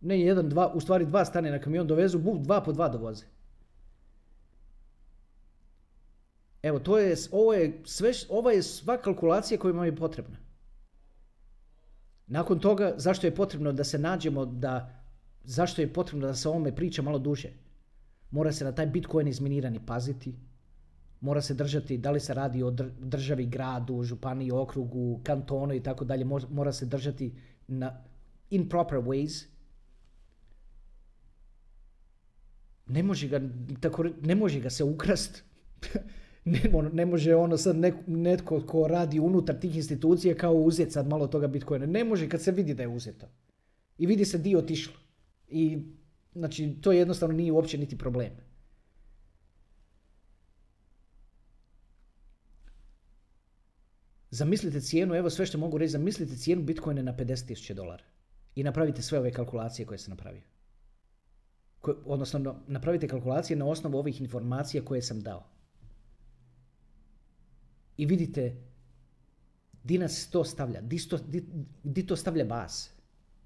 Ne 0.00 0.20
jedan, 0.20 0.48
dva, 0.48 0.68
u 0.74 0.80
stvari 0.80 1.06
dva 1.06 1.24
stane 1.24 1.50
na 1.50 1.58
kamion, 1.58 1.86
dovezu, 1.86 2.18
bu, 2.18 2.36
dva 2.38 2.60
po 2.62 2.72
dva 2.72 2.88
dovoze. 2.88 3.24
Evo, 6.62 6.78
to 6.78 6.98
je, 6.98 7.16
ovo 7.32 7.54
je 7.54 7.80
sve, 7.84 8.12
ova 8.28 8.52
je 8.52 8.62
sva 8.62 8.96
kalkulacija 8.96 9.58
koja 9.58 9.74
vam 9.74 9.86
je 9.86 9.96
potrebna. 9.96 10.36
Nakon 12.26 12.58
toga, 12.58 12.92
zašto 12.96 13.26
je 13.26 13.34
potrebno 13.34 13.72
da 13.72 13.84
se 13.84 13.98
nađemo, 13.98 14.44
da, 14.46 14.76
zašto 15.44 15.82
je 15.82 15.92
potrebno 15.92 16.26
da 16.26 16.34
se 16.34 16.48
ovome 16.48 16.74
priča 16.76 17.02
malo 17.02 17.18
duže? 17.18 17.50
Mora 18.30 18.52
se 18.52 18.64
na 18.64 18.72
taj 18.72 18.86
Bitcoin 18.86 19.28
izminirani 19.28 19.80
paziti, 19.86 20.36
mora 21.20 21.42
se 21.42 21.54
držati, 21.54 21.98
da 21.98 22.10
li 22.10 22.20
se 22.20 22.34
radi 22.34 22.62
o 22.62 22.70
državi, 22.98 23.46
gradu, 23.46 24.02
županiji, 24.02 24.50
okrugu, 24.50 25.20
kantonu 25.24 25.74
i 25.74 25.82
tako 25.82 26.04
dalje, 26.04 26.24
mora 26.24 26.72
se 26.72 26.86
držati 26.86 27.32
in 28.50 28.68
proper 28.68 28.98
ways, 28.98 29.44
ne 32.86 33.02
može 33.02 33.28
ga, 33.28 33.40
tako, 33.80 34.04
ne 34.22 34.34
može 34.34 34.60
ga 34.60 34.70
se 34.70 34.84
ukrast. 34.84 35.42
ne, 36.44 36.60
ne 36.92 37.06
može 37.06 37.34
ono 37.34 37.56
sad 37.56 37.76
netko 38.06 38.60
ko 38.66 38.88
radi 38.88 39.20
unutar 39.20 39.60
tih 39.60 39.76
institucija 39.76 40.34
kao 40.34 40.54
uzeti 40.54 40.90
sad 40.90 41.08
malo 41.08 41.26
toga 41.26 41.46
Bitcoina. 41.46 41.86
Ne 41.86 42.04
može 42.04 42.28
kad 42.28 42.42
se 42.42 42.52
vidi 42.52 42.74
da 42.74 42.82
je 42.82 42.88
uzeto. 42.88 43.26
I 43.98 44.06
vidi 44.06 44.24
se 44.24 44.38
dio 44.38 44.58
otišlo. 44.58 44.94
I 45.48 45.78
znači 46.32 46.76
to 46.80 46.92
jednostavno 46.92 47.36
nije 47.36 47.52
uopće 47.52 47.78
niti 47.78 47.98
problem. 47.98 48.30
Zamislite 54.34 54.80
cijenu, 54.80 55.14
evo 55.14 55.30
sve 55.30 55.46
što 55.46 55.58
mogu 55.58 55.78
reći, 55.78 55.90
zamislite 55.90 56.36
cijenu 56.36 56.62
Bitcoina 56.62 57.02
na 57.02 57.16
50.000 57.16 57.74
dolara 57.74 58.04
i 58.54 58.62
napravite 58.62 59.02
sve 59.02 59.18
ove 59.18 59.32
kalkulacije 59.32 59.86
koje 59.86 59.98
sam 59.98 60.10
napravio. 60.10 60.42
odnosno, 62.04 62.56
napravite 62.66 63.08
kalkulacije 63.08 63.56
na 63.56 63.66
osnovu 63.66 63.98
ovih 63.98 64.20
informacija 64.20 64.84
koje 64.84 65.02
sam 65.02 65.20
dao. 65.20 65.46
I 67.96 68.06
vidite 68.06 68.56
di 69.84 69.98
nas 69.98 70.30
to 70.30 70.44
stavlja, 70.44 70.80
di, 71.84 72.06
to 72.06 72.16
stavlja 72.16 72.44
vas. 72.44 72.90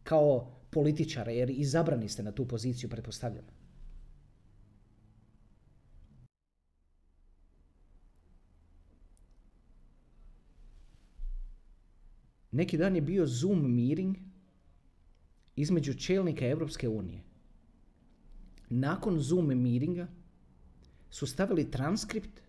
kao 0.03 0.55
političara, 0.70 1.32
jer 1.32 1.51
izabrani 1.51 2.09
ste 2.09 2.22
na 2.22 2.32
tu 2.32 2.49
poziciju, 2.49 2.91
pretpostavljam. 2.91 3.45
Neki 12.59 12.77
dan 12.77 12.97
je 12.97 13.01
bio 13.01 13.27
Zoom 13.27 13.61
meeting 13.75 14.17
između 15.57 15.95
čelnika 15.95 16.47
Europske 16.47 16.89
unije. 16.89 17.23
Nakon 18.69 19.21
Zoom 19.21 19.47
meetinga 19.47 20.09
su 21.11 21.27
stavili 21.27 21.71
transkript 21.71 22.41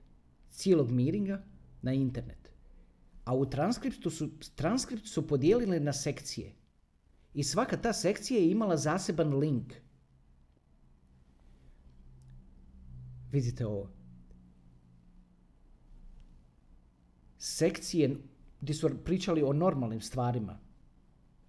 cijelog 0.52 0.92
meetinga 0.92 1.44
na 1.82 1.94
internet. 1.94 2.50
A 3.26 3.36
u 3.36 3.46
transkriptu 3.50 4.10
su, 4.10 4.30
transkript 4.56 5.08
su 5.08 5.28
podijelili 5.28 5.80
na 5.80 5.94
sekcije. 5.94 6.54
I 7.34 7.44
svaka 7.44 7.78
ta 7.78 7.94
sekcija 7.94 8.40
je 8.40 8.52
imala 8.52 8.78
zaseban 8.78 9.38
link. 9.38 9.74
Vidite 13.32 13.66
ovo. 13.66 13.90
Sekcije 17.38 18.16
gdje 18.62 18.74
su 18.74 18.90
pričali 19.06 19.44
o 19.44 19.54
normalnim 19.54 20.02
stvarima, 20.02 20.60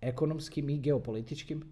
ekonomskim 0.01 0.71
i 0.71 0.79
geopolitičkim, 0.79 1.65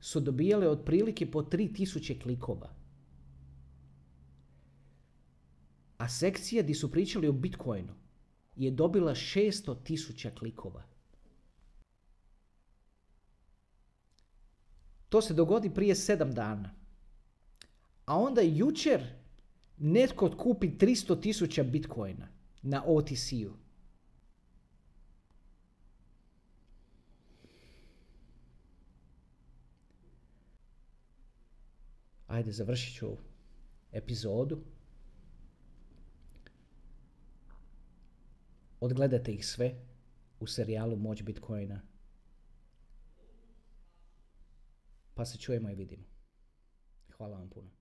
su 0.00 0.20
dobijale 0.20 0.68
otprilike 0.68 1.30
po 1.30 1.42
3000 1.42 2.22
klikova. 2.22 2.70
A 5.98 6.08
sekcija 6.08 6.62
gdje 6.62 6.74
su 6.74 6.90
pričali 6.90 7.28
o 7.28 7.32
Bitcoinu 7.32 7.94
je 8.56 8.70
dobila 8.70 9.14
600 9.14 9.82
tisuća 9.84 10.30
klikova. 10.30 10.82
To 15.08 15.22
se 15.22 15.34
dogodi 15.34 15.74
prije 15.74 15.94
sedam 15.94 16.34
dana. 16.34 16.74
A 18.04 18.18
onda 18.18 18.40
jučer 18.40 19.02
netko 19.78 20.30
kupi 20.38 20.68
300 20.68 21.20
tisuća 21.22 21.62
bitcoina 21.62 22.28
na 22.62 22.84
OTC-u. 22.86 23.67
Ajde, 32.28 32.52
završit 32.52 32.94
ću 32.94 33.16
epizodu. 33.92 34.64
Odgledajte 38.80 39.32
ih 39.32 39.46
sve 39.46 39.74
u 40.40 40.46
serijalu 40.46 40.96
Moć 40.96 41.22
Bitcoina. 41.22 41.80
Pa 45.14 45.24
se 45.24 45.38
čujemo 45.38 45.70
i 45.70 45.74
vidimo. 45.74 46.04
Hvala 47.16 47.38
vam 47.38 47.48
puno. 47.48 47.77